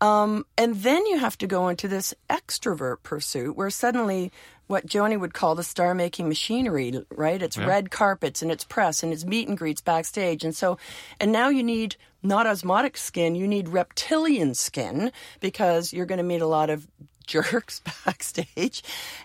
Um, 0.00 0.44
and 0.58 0.74
then 0.76 1.06
you 1.06 1.18
have 1.18 1.38
to 1.38 1.46
go 1.46 1.68
into 1.68 1.88
this 1.88 2.14
extrovert 2.28 3.02
pursuit 3.02 3.56
where 3.56 3.70
suddenly 3.70 4.30
what 4.66 4.86
Joni 4.86 5.18
would 5.18 5.32
call 5.32 5.54
the 5.54 5.62
star 5.62 5.94
making 5.94 6.28
machinery, 6.28 7.04
right? 7.10 7.40
It's 7.40 7.56
red 7.66 7.90
carpets 7.90 8.42
and 8.42 8.50
it's 8.50 8.64
press 8.64 9.02
and 9.02 9.12
it's 9.12 9.24
meet 9.24 9.48
and 9.48 9.56
greets 9.56 9.80
backstage. 9.80 10.44
And 10.44 10.54
so, 10.54 10.76
and 11.20 11.32
now 11.32 11.48
you 11.48 11.62
need 11.62 11.96
not 12.22 12.46
osmotic 12.46 12.96
skin, 12.96 13.36
you 13.36 13.46
need 13.46 13.68
reptilian 13.68 14.54
skin 14.54 15.12
because 15.40 15.92
you're 15.92 16.06
going 16.06 16.18
to 16.18 16.24
meet 16.24 16.42
a 16.42 16.46
lot 16.46 16.68
of 16.68 16.86
jerks 17.26 17.80
backstage. 18.04 18.82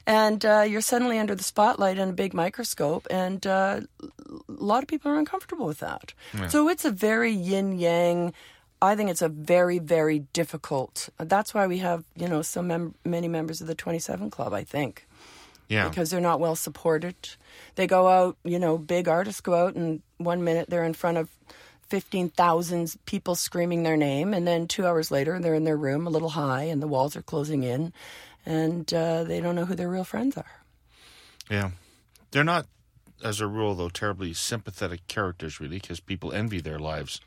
And 0.08 0.44
uh, 0.46 0.66
you're 0.68 0.82
suddenly 0.82 1.20
under 1.20 1.36
the 1.36 1.44
spotlight 1.44 1.98
and 2.00 2.12
a 2.12 2.14
big 2.14 2.34
microscope. 2.34 3.08
And 3.10 3.46
uh, 3.46 3.82
a 4.02 4.10
lot 4.48 4.84
of 4.84 4.88
people 4.88 5.12
are 5.12 5.18
uncomfortable 5.20 5.66
with 5.66 5.80
that. 5.80 6.14
So 6.50 6.70
it's 6.70 6.86
a 6.86 6.92
very 6.92 7.32
yin 7.32 7.78
yang. 7.78 8.34
I 8.82 8.96
think 8.96 9.10
it's 9.10 9.22
a 9.22 9.30
very, 9.30 9.78
very 9.78 10.20
difficult. 10.34 11.10
That's 11.20 11.54
why 11.54 11.68
we 11.68 11.78
have, 11.80 12.04
you 12.16 12.28
know, 12.28 12.42
so 12.42 12.62
mem- 12.62 12.96
many 13.06 13.28
members 13.28 13.62
of 13.62 13.68
the 13.68 13.76
27 13.76 14.32
Club, 14.32 14.54
I 14.54 14.64
think. 14.64 15.08
Yeah. 15.68 15.88
because 15.88 16.10
they're 16.10 16.20
not 16.20 16.42
well 16.42 16.58
supported. 16.58 17.16
They 17.76 17.88
go 17.88 18.10
out, 18.10 18.36
you 18.44 18.60
know, 18.60 18.78
big 18.78 19.08
artists 19.08 19.40
go 19.40 19.54
out, 19.54 19.74
and 19.76 20.02
one 20.18 20.44
minute 20.44 20.70
they're 20.70 20.84
in 20.84 20.94
front 20.94 21.18
of 21.18 21.30
15,000 21.88 22.96
people 23.06 23.36
screaming 23.36 23.84
their 23.84 23.96
name, 23.96 24.34
and 24.34 24.46
then 24.46 24.68
two 24.68 24.86
hours 24.86 25.12
later 25.12 25.40
they're 25.40 25.54
in 25.54 25.64
their 25.64 25.78
room 25.78 26.08
a 26.08 26.10
little 26.10 26.32
high 26.32 26.64
and 26.64 26.82
the 26.82 26.88
walls 26.88 27.16
are 27.16 27.22
closing 27.22 27.64
in, 27.64 27.94
and 28.46 28.94
uh, 28.94 29.24
they 29.24 29.40
don't 29.40 29.56
know 29.56 29.64
who 29.64 29.76
their 29.76 29.90
real 29.90 30.04
friends 30.04 30.36
are. 30.36 30.52
Yeah. 31.50 31.72
They're 32.32 32.44
not, 32.44 32.68
as 33.24 33.40
a 33.40 33.48
rule, 33.48 33.74
though, 33.74 33.88
terribly 33.90 34.34
sympathetic 34.34 35.08
characters, 35.08 35.62
really, 35.62 35.78
because 35.78 36.02
people 36.02 36.34
envy 36.34 36.60
their 36.60 36.80
lives 36.80 37.22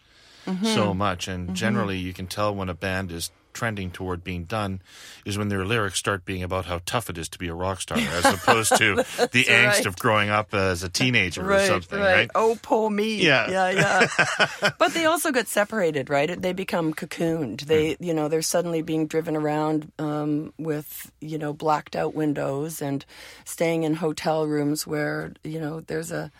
Mm-hmm. 0.46 0.66
so 0.66 0.92
much. 0.94 1.28
And 1.28 1.54
generally, 1.54 1.98
you 1.98 2.12
can 2.12 2.26
tell 2.26 2.54
when 2.54 2.68
a 2.68 2.74
band 2.74 3.10
is 3.12 3.30
trending 3.54 3.88
toward 3.88 4.24
being 4.24 4.42
done 4.42 4.82
is 5.24 5.38
when 5.38 5.46
their 5.48 5.64
lyrics 5.64 5.96
start 5.96 6.24
being 6.24 6.42
about 6.42 6.64
how 6.64 6.80
tough 6.86 7.08
it 7.08 7.16
is 7.16 7.28
to 7.28 7.38
be 7.38 7.46
a 7.46 7.54
rock 7.54 7.80
star, 7.80 7.96
as 7.96 8.24
opposed 8.34 8.76
to 8.76 8.96
the 8.96 9.44
angst 9.44 9.66
right. 9.68 9.86
of 9.86 9.96
growing 9.96 10.28
up 10.28 10.52
as 10.52 10.82
a 10.82 10.88
teenager 10.88 11.48
or 11.52 11.60
something, 11.60 11.96
right? 12.00 12.28
Oh, 12.34 12.58
poor 12.62 12.90
me. 12.90 13.22
Yeah. 13.24 13.48
yeah, 13.48 13.70
yeah. 13.70 14.70
but 14.78 14.92
they 14.92 15.04
also 15.06 15.30
get 15.30 15.46
separated, 15.46 16.10
right? 16.10 16.42
They 16.42 16.52
become 16.52 16.92
cocooned. 16.92 17.60
They, 17.62 17.92
Hmm. 17.94 18.02
you 18.04 18.12
know, 18.12 18.26
they're 18.26 18.42
suddenly 18.42 18.82
being 18.82 19.06
driven 19.06 19.36
around 19.36 19.92
um, 20.00 20.52
with, 20.58 21.12
you 21.20 21.38
know, 21.38 21.52
blacked 21.52 21.94
out 21.94 22.12
windows 22.12 22.82
and 22.82 23.04
staying 23.44 23.84
in 23.84 23.94
hotel 23.94 24.48
rooms 24.48 24.84
where, 24.84 25.32
you 25.44 25.60
know, 25.60 25.78
there's 25.80 26.10
a, 26.10 26.32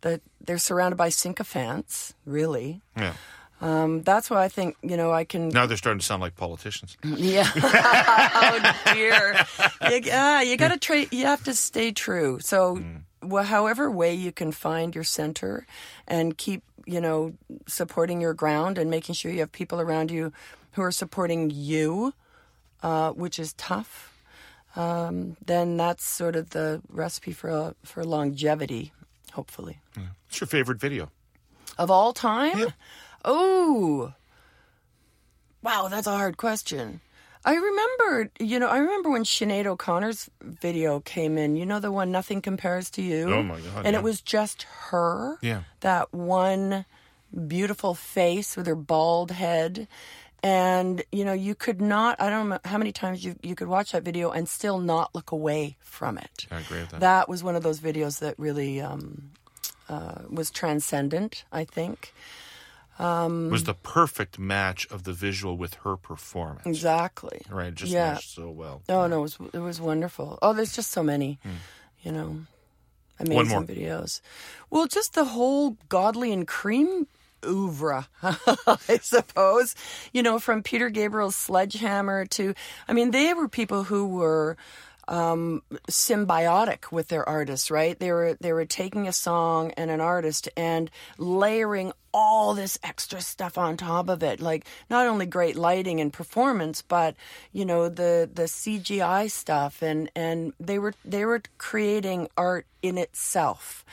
that 0.00 0.20
they're 0.44 0.58
surrounded 0.58 0.96
by 0.96 1.10
sycophants. 1.10 2.12
Really, 2.24 2.80
Yeah. 2.96 3.12
Um, 3.60 4.02
that's 4.02 4.28
why 4.28 4.44
I 4.44 4.48
think, 4.48 4.76
you 4.82 4.96
know, 4.96 5.12
I 5.12 5.24
can. 5.24 5.48
Now 5.48 5.66
they're 5.66 5.76
starting 5.76 6.00
to 6.00 6.04
sound 6.04 6.20
like 6.20 6.36
politicians. 6.36 6.96
Yeah. 7.04 7.50
oh 7.56 8.74
dear. 8.92 9.44
You, 9.90 10.00
yeah, 10.04 10.42
you 10.42 10.56
got 10.56 10.68
to 10.72 10.78
try. 10.78 11.06
You 11.10 11.26
have 11.26 11.44
to 11.44 11.54
stay 11.54 11.92
true. 11.92 12.38
So, 12.40 12.82
well, 13.22 13.44
however 13.44 13.90
way 13.90 14.14
you 14.14 14.32
can 14.32 14.52
find 14.52 14.94
your 14.94 15.04
center, 15.04 15.66
and 16.06 16.36
keep 16.36 16.62
you 16.84 17.00
know 17.00 17.32
supporting 17.66 18.20
your 18.20 18.34
ground 18.34 18.76
and 18.76 18.90
making 18.90 19.14
sure 19.14 19.32
you 19.32 19.40
have 19.40 19.52
people 19.52 19.80
around 19.80 20.10
you 20.10 20.32
who 20.72 20.82
are 20.82 20.92
supporting 20.92 21.50
you, 21.50 22.12
uh, 22.82 23.12
which 23.12 23.38
is 23.38 23.54
tough. 23.54 24.12
Um, 24.74 25.38
then 25.44 25.78
that's 25.78 26.04
sort 26.04 26.36
of 26.36 26.50
the 26.50 26.82
recipe 26.90 27.32
for 27.32 27.74
for 27.82 28.04
longevity, 28.04 28.92
hopefully. 29.32 29.80
What's 30.26 30.40
your 30.40 30.48
favorite 30.48 30.78
video? 30.78 31.10
Of 31.78 31.90
all 31.90 32.12
time? 32.12 32.72
Oh. 33.26 34.12
Wow, 35.62 35.88
that's 35.88 36.06
a 36.06 36.12
hard 36.16 36.36
question. 36.36 37.00
I 37.44 37.54
remember, 37.54 38.30
you 38.40 38.58
know, 38.58 38.68
I 38.68 38.78
remember 38.78 39.10
when 39.10 39.24
Sinead 39.24 39.66
O'Connor's 39.66 40.30
video 40.40 41.00
came 41.00 41.38
in, 41.38 41.54
you 41.54 41.66
know, 41.66 41.78
the 41.78 41.92
one 41.92 42.10
Nothing 42.10 42.40
Compares 42.42 42.90
to 42.90 43.02
You? 43.02 43.32
Oh, 43.32 43.42
my 43.42 43.60
God, 43.60 43.84
And 43.84 43.94
yeah. 43.94 43.98
it 43.98 44.02
was 44.02 44.20
just 44.20 44.64
her. 44.90 45.38
Yeah. 45.42 45.62
That 45.80 46.12
one 46.12 46.84
beautiful 47.46 47.94
face 47.94 48.56
with 48.56 48.66
her 48.66 48.74
bald 48.74 49.30
head. 49.30 49.86
And, 50.42 51.02
you 51.12 51.24
know, 51.24 51.32
you 51.32 51.54
could 51.54 51.80
not, 51.80 52.20
I 52.20 52.30
don't 52.30 52.48
know 52.48 52.58
how 52.64 52.78
many 52.78 52.92
times 52.92 53.24
you, 53.24 53.36
you 53.42 53.54
could 53.54 53.68
watch 53.68 53.92
that 53.92 54.02
video 54.02 54.30
and 54.30 54.48
still 54.48 54.78
not 54.78 55.14
look 55.14 55.32
away 55.32 55.76
from 55.80 56.18
it. 56.18 56.46
I 56.50 56.60
agree 56.60 56.80
with 56.80 56.90
that. 56.90 57.00
That 57.00 57.28
was 57.28 57.42
one 57.42 57.56
of 57.56 57.62
those 57.62 57.80
videos 57.80 58.20
that 58.20 58.38
really 58.38 58.80
um, 58.80 59.30
uh, 59.88 60.22
was 60.28 60.50
transcendent, 60.50 61.44
I 61.52 61.64
think. 61.64 62.12
Was 62.98 63.64
the 63.64 63.74
perfect 63.74 64.38
match 64.38 64.86
of 64.90 65.04
the 65.04 65.12
visual 65.12 65.56
with 65.56 65.74
her 65.84 65.96
performance. 65.96 66.66
Exactly. 66.66 67.42
Right, 67.50 67.68
it 67.68 67.74
just 67.74 67.92
Yeah. 67.92 68.14
meshed 68.14 68.34
so 68.34 68.50
well. 68.50 68.82
Oh 68.88 69.06
no, 69.06 69.18
it 69.18 69.22
was 69.22 69.38
it 69.52 69.58
was 69.58 69.80
wonderful. 69.80 70.38
Oh, 70.42 70.52
there's 70.52 70.74
just 70.74 70.90
so 70.92 71.02
many, 71.02 71.38
hmm. 71.42 71.50
you 72.02 72.12
know, 72.12 72.38
amazing 73.18 73.66
videos. 73.66 74.20
Well, 74.70 74.86
just 74.86 75.14
the 75.14 75.24
whole 75.24 75.76
Godley 75.88 76.32
and 76.32 76.46
Creme 76.46 77.06
oeuvre, 77.44 78.08
I 78.22 78.98
suppose. 79.02 79.74
You 80.12 80.22
know, 80.22 80.38
from 80.38 80.62
Peter 80.62 80.90
Gabriel's 80.90 81.36
Sledgehammer 81.36 82.26
to, 82.26 82.54
I 82.88 82.92
mean, 82.92 83.10
they 83.10 83.34
were 83.34 83.48
people 83.48 83.84
who 83.84 84.08
were 84.08 84.56
um, 85.08 85.62
symbiotic 85.88 86.90
with 86.90 87.08
their 87.08 87.28
artists, 87.28 87.70
right? 87.70 87.98
They 87.98 88.10
were 88.10 88.36
they 88.40 88.52
were 88.52 88.64
taking 88.64 89.06
a 89.06 89.12
song 89.12 89.72
and 89.76 89.90
an 89.90 90.00
artist 90.00 90.48
and 90.56 90.90
layering 91.18 91.92
all 92.12 92.54
this 92.54 92.78
extra 92.82 93.20
stuff 93.20 93.58
on 93.58 93.76
top 93.76 94.08
of 94.08 94.22
it, 94.22 94.40
like 94.40 94.66
not 94.88 95.06
only 95.06 95.26
great 95.26 95.54
lighting 95.54 96.00
and 96.00 96.12
performance, 96.12 96.82
but 96.82 97.14
you 97.52 97.64
know 97.64 97.88
the 97.88 98.28
the 98.32 98.44
CGI 98.44 99.30
stuff, 99.30 99.82
and 99.82 100.10
and 100.16 100.52
they 100.58 100.78
were 100.78 100.94
they 101.04 101.24
were 101.24 101.42
creating 101.58 102.28
art 102.36 102.66
in 102.82 102.98
itself. 102.98 103.84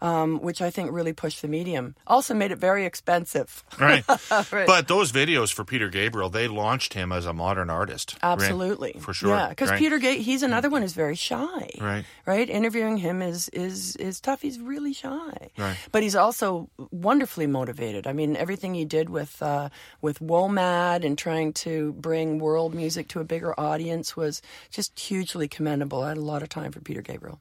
Um, 0.00 0.40
which 0.40 0.62
I 0.62 0.70
think 0.70 0.92
really 0.92 1.12
pushed 1.12 1.42
the 1.42 1.48
medium. 1.48 1.96
Also 2.06 2.32
made 2.32 2.52
it 2.52 2.58
very 2.58 2.84
expensive. 2.86 3.64
Right. 3.78 4.04
Right. 4.52 4.66
But 4.66 4.88
those 4.88 5.12
videos 5.12 5.52
for 5.52 5.64
Peter 5.64 5.88
Gabriel, 5.88 6.28
they 6.30 6.48
launched 6.48 6.94
him 6.94 7.12
as 7.12 7.26
a 7.26 7.32
modern 7.32 7.70
artist. 7.70 8.16
Right? 8.22 8.32
Absolutely, 8.32 8.96
For 9.00 9.12
sure. 9.12 9.34
Yeah, 9.36 9.48
because 9.48 9.70
right? 9.70 9.78
Peter 9.78 9.98
Gate, 9.98 10.20
he's 10.20 10.42
another 10.42 10.68
one 10.70 10.82
who's 10.82 10.92
very 10.92 11.14
shy. 11.14 11.70
Right. 11.80 12.04
right. 12.26 12.48
Interviewing 12.48 12.98
him 12.98 13.22
is 13.22 13.48
is 13.50 13.96
is 13.96 14.20
tough. 14.20 14.42
He's 14.42 14.58
really 14.60 14.92
shy. 14.92 15.50
Right. 15.56 15.76
But 15.92 16.02
he's 16.02 16.16
also 16.16 16.68
wonderfully 16.90 17.46
motivated. 17.46 18.06
I 18.06 18.12
mean, 18.12 18.36
everything 18.36 18.74
he 18.74 18.84
did 18.84 19.10
with 19.10 19.40
uh, 19.42 19.70
with 20.00 20.18
WOMAD 20.20 21.04
and 21.04 21.16
trying 21.16 21.52
to 21.64 21.92
bring 21.94 22.38
world 22.38 22.74
music 22.74 23.08
to 23.08 23.20
a 23.20 23.24
bigger 23.24 23.58
audience 23.58 24.16
was 24.16 24.42
just 24.70 24.98
hugely 24.98 25.48
commendable. 25.48 26.02
I 26.02 26.10
had 26.10 26.18
a 26.18 26.22
lot 26.22 26.42
of 26.42 26.48
time 26.48 26.72
for 26.72 26.80
Peter 26.80 27.02
Gabriel. 27.02 27.38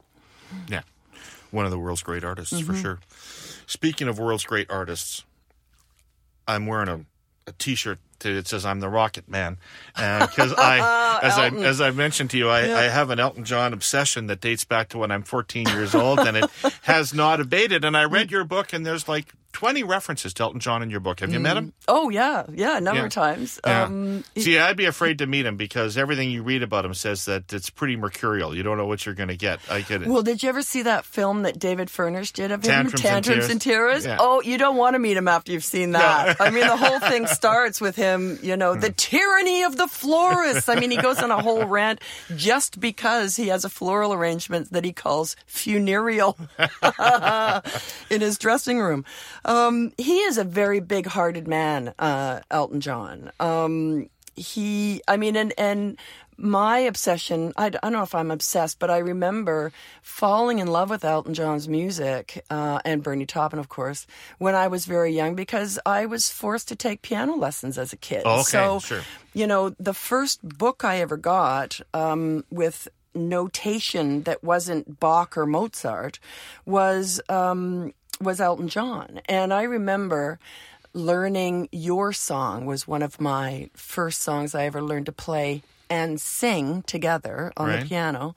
Yeah. 0.67 0.81
One 1.51 1.65
of 1.65 1.71
the 1.71 1.79
world's 1.79 2.03
great 2.03 2.23
artists, 2.23 2.53
Mm-hmm. 2.53 2.73
for 2.73 2.75
sure. 2.79 2.99
Speaking 3.67 4.07
of 4.07 4.19
world's 4.19 4.43
great 4.45 4.69
artists, 4.69 5.23
I'm 6.47 6.65
wearing 6.65 6.87
a, 6.89 7.01
a 7.47 7.51
T-shirt 7.53 7.99
that 8.19 8.47
says 8.47 8.65
"I'm 8.65 8.79
the 8.79 8.89
Rocket 8.89 9.27
Man," 9.29 9.57
because 9.95 10.53
I, 10.53 11.19
as 11.23 11.37
I 11.37 11.47
as 11.49 11.81
I 11.81 11.91
mentioned 11.91 12.31
to 12.31 12.37
you, 12.37 12.49
I, 12.49 12.59
I 12.61 12.83
have 12.83 13.09
an 13.09 13.19
Elton 13.19 13.43
John 13.45 13.73
obsession 13.73 14.27
that 14.27 14.41
dates 14.41 14.63
back 14.65 14.89
to 14.89 14.97
when 14.97 15.11
I'm 15.11 15.23
14 15.23 15.67
years 15.69 15.95
old, 15.95 16.19
and 16.19 16.37
it 16.37 16.49
has 16.83 17.13
not 17.13 17.39
abated. 17.39 17.83
And 17.85 17.95
I 17.97 18.03
read 18.05 18.31
your 18.31 18.43
book, 18.43 18.73
and 18.73 18.85
there's 18.85 19.07
like 19.07 19.33
20 19.53 19.83
references 19.83 20.33
to 20.35 20.43
Elton 20.43 20.59
John 20.59 20.83
in 20.83 20.89
your 20.91 20.99
book. 20.99 21.19
Have 21.21 21.33
you 21.33 21.39
met 21.39 21.57
him? 21.57 21.73
Oh 21.87 22.09
yeah, 22.09 22.45
yeah, 22.53 22.77
a 22.77 22.81
number 22.81 23.01
Yeah. 23.01 23.05
of 23.07 23.11
times. 23.11 23.59
Yeah. 23.65 23.83
Um, 23.85 24.23
See, 24.37 24.57
I'd 24.59 24.77
be 24.77 24.85
afraid 24.85 25.17
to 25.19 25.25
meet 25.27 25.45
him 25.47 25.57
because 25.57 25.97
everything 25.97 26.29
you 26.29 26.43
read 26.43 26.61
about 26.63 26.85
him 26.85 26.93
says 26.93 27.25
that 27.25 27.51
it's 27.53 27.69
pretty 27.71 27.95
mercurial. 27.95 28.55
You 28.55 28.61
don't 28.63 28.77
know 28.77 28.85
what 28.85 29.05
you're 29.05 29.15
going 29.15 29.29
to 29.29 29.37
get. 29.37 29.59
I 29.69 29.81
get 29.81 30.01
it. 30.03 30.07
Well, 30.09 30.21
did 30.21 30.43
you 30.43 30.49
ever 30.49 30.61
see 30.61 30.83
that 30.83 31.05
film 31.05 31.41
that 31.43 31.57
David 31.57 31.89
Furnish 31.89 32.33
did 32.33 32.51
of 32.51 32.63
him, 32.63 32.87
Tantrums 32.91 33.03
and 33.05 33.25
Tears? 33.25 33.49
and 33.49 33.61
Tears? 33.61 34.05
Yeah. 34.05 34.17
Oh, 34.19 34.41
you 34.41 34.57
don't 34.59 34.75
want 34.77 34.93
to 34.93 34.99
meet 34.99 35.17
him 35.17 35.27
after 35.27 35.51
you've 35.51 35.63
seen 35.63 35.91
that. 35.93 36.39
I 36.39 36.51
mean, 36.51 36.67
the 36.67 36.77
whole 36.77 36.99
thing 36.99 37.25
starts 37.27 37.81
with 37.81 37.95
him, 37.95 38.06
you 38.41 38.55
know, 38.57 38.75
the 38.75 38.91
tyranny 38.91 39.63
of 39.63 39.77
the 39.77 39.87
florist. 39.87 40.69
I 40.69 40.79
mean, 40.79 40.91
he 40.91 40.97
goes 40.97 41.19
on 41.19 41.31
a 41.31 41.41
whole 41.41 41.65
rant 41.65 42.01
just 42.35 42.79
because 42.79 43.35
he 43.35 43.47
has 43.47 43.65
a 43.65 43.69
floral 43.69 44.13
arrangement 44.13 44.71
that 44.71 44.83
he 44.83 44.93
calls 44.93 45.35
funereal 45.45 46.37
in 48.09 48.21
his 48.21 48.37
dressing 48.37 48.79
room. 48.79 49.05
Um, 49.45 49.91
he 49.97 50.19
is 50.19 50.37
a 50.37 50.43
very 50.43 50.79
big-hearted 50.79 51.47
man, 51.47 51.93
uh, 51.99 52.41
Elton 52.51 52.81
John. 52.81 53.31
Um, 53.39 54.09
he, 54.35 55.01
I 55.07 55.17
mean, 55.17 55.35
and 55.35 55.53
and 55.57 55.97
my 56.37 56.79
obsession, 56.79 57.53
I, 57.57 57.65
I 57.65 57.69
don't 57.69 57.93
know 57.93 58.03
if 58.03 58.13
I'm 58.13 58.31
obsessed, 58.31 58.79
but 58.79 58.89
I 58.89 58.99
remember 58.99 59.71
falling 60.01 60.59
in 60.59 60.67
love 60.67 60.89
with 60.89 61.03
Elton 61.03 61.33
John's 61.33 61.67
music 61.67 62.43
uh, 62.49 62.79
and 62.85 63.01
Bernie 63.03 63.25
Taupin, 63.25 63.59
of 63.59 63.69
course, 63.69 64.05
when 64.37 64.55
I 64.55 64.67
was 64.67 64.85
very 64.85 65.13
young 65.13 65.35
because 65.35 65.79
I 65.85 66.05
was 66.05 66.29
forced 66.29 66.67
to 66.69 66.75
take 66.75 67.01
piano 67.01 67.35
lessons 67.35 67.77
as 67.77 67.91
a 67.91 67.97
kid. 67.97 68.23
Oh, 68.25 68.41
okay, 68.41 68.43
so, 68.43 68.79
sure. 68.79 69.01
you 69.33 69.47
know, 69.47 69.69
the 69.79 69.93
first 69.93 70.47
book 70.47 70.83
I 70.83 70.97
ever 70.99 71.17
got 71.17 71.79
um, 71.93 72.45
with 72.51 72.87
notation 73.15 74.23
that 74.23 74.43
wasn't 74.43 74.99
Bach 74.99 75.37
or 75.37 75.45
Mozart 75.45 76.19
was 76.65 77.19
um, 77.29 77.93
was 78.21 78.39
Elton 78.39 78.67
John, 78.67 79.21
and 79.27 79.53
I 79.53 79.63
remember 79.63 80.39
learning 80.93 81.69
your 81.71 82.11
song 82.13 82.65
was 82.65 82.87
one 82.87 83.03
of 83.03 83.21
my 83.21 83.69
first 83.75 84.21
songs 84.21 84.55
I 84.55 84.65
ever 84.65 84.81
learned 84.81 85.05
to 85.07 85.11
play 85.11 85.61
and 85.89 86.19
sing 86.21 86.83
together 86.83 87.51
on 87.57 87.67
Right. 87.67 87.79
the 87.81 87.85
piano. 87.87 88.35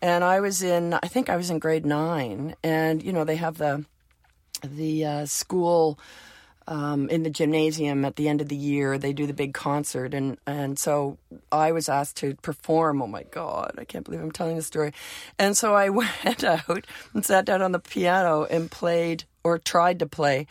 And 0.00 0.22
I 0.22 0.40
was 0.40 0.62
in, 0.62 0.94
I 0.94 1.08
think 1.08 1.28
I 1.28 1.36
was 1.36 1.50
in 1.50 1.58
grade 1.58 1.84
nine, 1.86 2.54
and 2.62 3.02
you 3.02 3.12
know 3.12 3.24
they 3.24 3.36
have 3.36 3.58
the 3.58 3.84
the 4.62 5.04
uh, 5.04 5.26
school 5.26 5.98
um, 6.66 7.08
in 7.08 7.22
the 7.22 7.30
gymnasium 7.30 8.04
at 8.04 8.16
the 8.16 8.28
end 8.28 8.40
of 8.40 8.48
the 8.48 8.56
year. 8.56 8.98
They 8.98 9.12
do 9.12 9.26
the 9.26 9.32
big 9.32 9.54
concert, 9.54 10.14
and 10.14 10.38
and 10.46 10.78
so 10.78 11.18
I 11.50 11.72
was 11.72 11.88
asked 11.88 12.16
to 12.18 12.34
perform. 12.42 13.02
Oh 13.02 13.06
my 13.08 13.24
God, 13.24 13.74
I 13.78 13.84
can't 13.84 14.04
believe 14.04 14.20
I'm 14.20 14.30
telling 14.30 14.54
this 14.56 14.66
story. 14.66 14.92
And 15.38 15.56
so 15.56 15.74
I 15.74 15.88
went 16.00 16.44
out 16.44 16.86
and 17.12 17.24
sat 17.24 17.44
down 17.44 17.62
on 17.62 17.72
the 17.72 17.78
piano 17.80 18.44
and 18.44 18.70
played 18.70 19.24
or 19.42 19.58
tried 19.58 19.98
to 20.00 20.06
play 20.06 20.46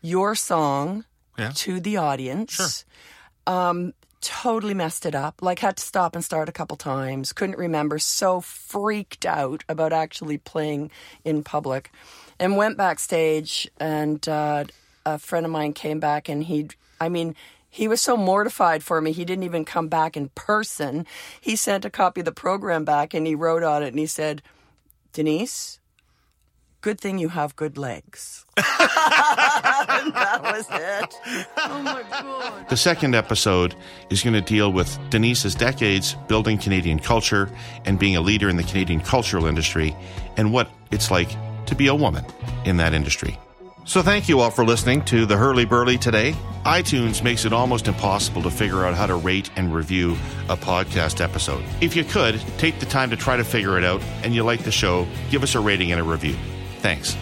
your 0.00 0.34
song 0.34 1.04
Yeah. 1.38 1.50
to 1.56 1.80
the 1.80 1.96
audience. 1.98 2.52
Sure. 2.54 3.52
Um, 3.54 3.92
totally 4.20 4.74
messed 4.74 5.06
it 5.06 5.14
up. 5.14 5.42
Like 5.42 5.60
had 5.60 5.76
to 5.76 5.82
stop 5.82 6.14
and 6.14 6.24
start 6.24 6.48
a 6.48 6.52
couple 6.52 6.76
times. 6.76 7.32
Couldn't 7.32 7.58
remember. 7.58 7.98
So 7.98 8.40
freaked 8.40 9.24
out 9.26 9.64
about 9.68 9.92
actually 9.92 10.38
playing 10.38 10.90
in 11.24 11.42
public, 11.42 11.90
and 12.38 12.56
went 12.56 12.76
backstage. 12.76 13.68
And 13.78 14.26
uh, 14.28 14.64
a 15.04 15.18
friend 15.18 15.46
of 15.46 15.52
mine 15.52 15.72
came 15.72 16.00
back, 16.00 16.28
and 16.28 16.44
he, 16.44 16.68
I 17.00 17.08
mean. 17.08 17.34
He 17.68 17.88
was 17.88 18.00
so 18.00 18.16
mortified 18.16 18.82
for 18.82 19.02
me, 19.02 19.12
he 19.12 19.26
didn't 19.26 19.42
even 19.44 19.66
come 19.66 19.88
back 19.88 20.16
in 20.16 20.30
person. 20.30 21.04
He 21.38 21.56
sent 21.56 21.84
a 21.84 21.90
copy 21.90 22.22
of 22.22 22.24
the 22.24 22.32
program 22.32 22.86
back 22.86 23.12
and 23.12 23.26
he 23.26 23.34
wrote 23.34 23.62
on 23.62 23.82
it 23.82 23.88
and 23.88 23.98
he 23.98 24.06
said, 24.06 24.40
Denise, 25.12 25.78
good 26.86 27.00
thing 27.00 27.18
you 27.18 27.28
have 27.28 27.56
good 27.56 27.76
legs. 27.76 28.46
that 28.56 30.38
was 30.40 30.68
it. 30.70 31.46
Oh 31.56 31.82
my 31.82 32.04
God. 32.08 32.68
The 32.68 32.76
second 32.76 33.16
episode 33.16 33.74
is 34.08 34.22
going 34.22 34.34
to 34.34 34.40
deal 34.40 34.72
with 34.72 34.96
Denise's 35.10 35.56
decades 35.56 36.14
building 36.28 36.58
Canadian 36.58 37.00
culture 37.00 37.50
and 37.86 37.98
being 37.98 38.14
a 38.14 38.20
leader 38.20 38.48
in 38.48 38.56
the 38.56 38.62
Canadian 38.62 39.00
cultural 39.00 39.46
industry 39.46 39.96
and 40.36 40.52
what 40.52 40.70
it's 40.92 41.10
like 41.10 41.28
to 41.66 41.74
be 41.74 41.88
a 41.88 41.94
woman 41.94 42.24
in 42.64 42.76
that 42.76 42.94
industry. 42.94 43.36
So 43.84 44.00
thank 44.00 44.28
you 44.28 44.38
all 44.38 44.52
for 44.52 44.64
listening 44.64 45.04
to 45.06 45.26
the 45.26 45.36
Hurly 45.36 45.64
Burly 45.64 45.98
today. 45.98 46.36
iTunes 46.64 47.20
makes 47.20 47.44
it 47.44 47.52
almost 47.52 47.88
impossible 47.88 48.42
to 48.42 48.50
figure 48.50 48.84
out 48.84 48.94
how 48.94 49.06
to 49.06 49.16
rate 49.16 49.50
and 49.56 49.74
review 49.74 50.12
a 50.48 50.56
podcast 50.56 51.20
episode. 51.20 51.64
If 51.80 51.96
you 51.96 52.04
could, 52.04 52.40
take 52.58 52.78
the 52.78 52.86
time 52.86 53.10
to 53.10 53.16
try 53.16 53.36
to 53.36 53.44
figure 53.44 53.76
it 53.76 53.82
out 53.82 54.00
and 54.22 54.36
you 54.36 54.44
like 54.44 54.62
the 54.62 54.70
show, 54.70 55.08
give 55.32 55.42
us 55.42 55.56
a 55.56 55.60
rating 55.60 55.90
and 55.90 56.00
a 56.00 56.04
review. 56.04 56.36
Thanks. 56.80 57.16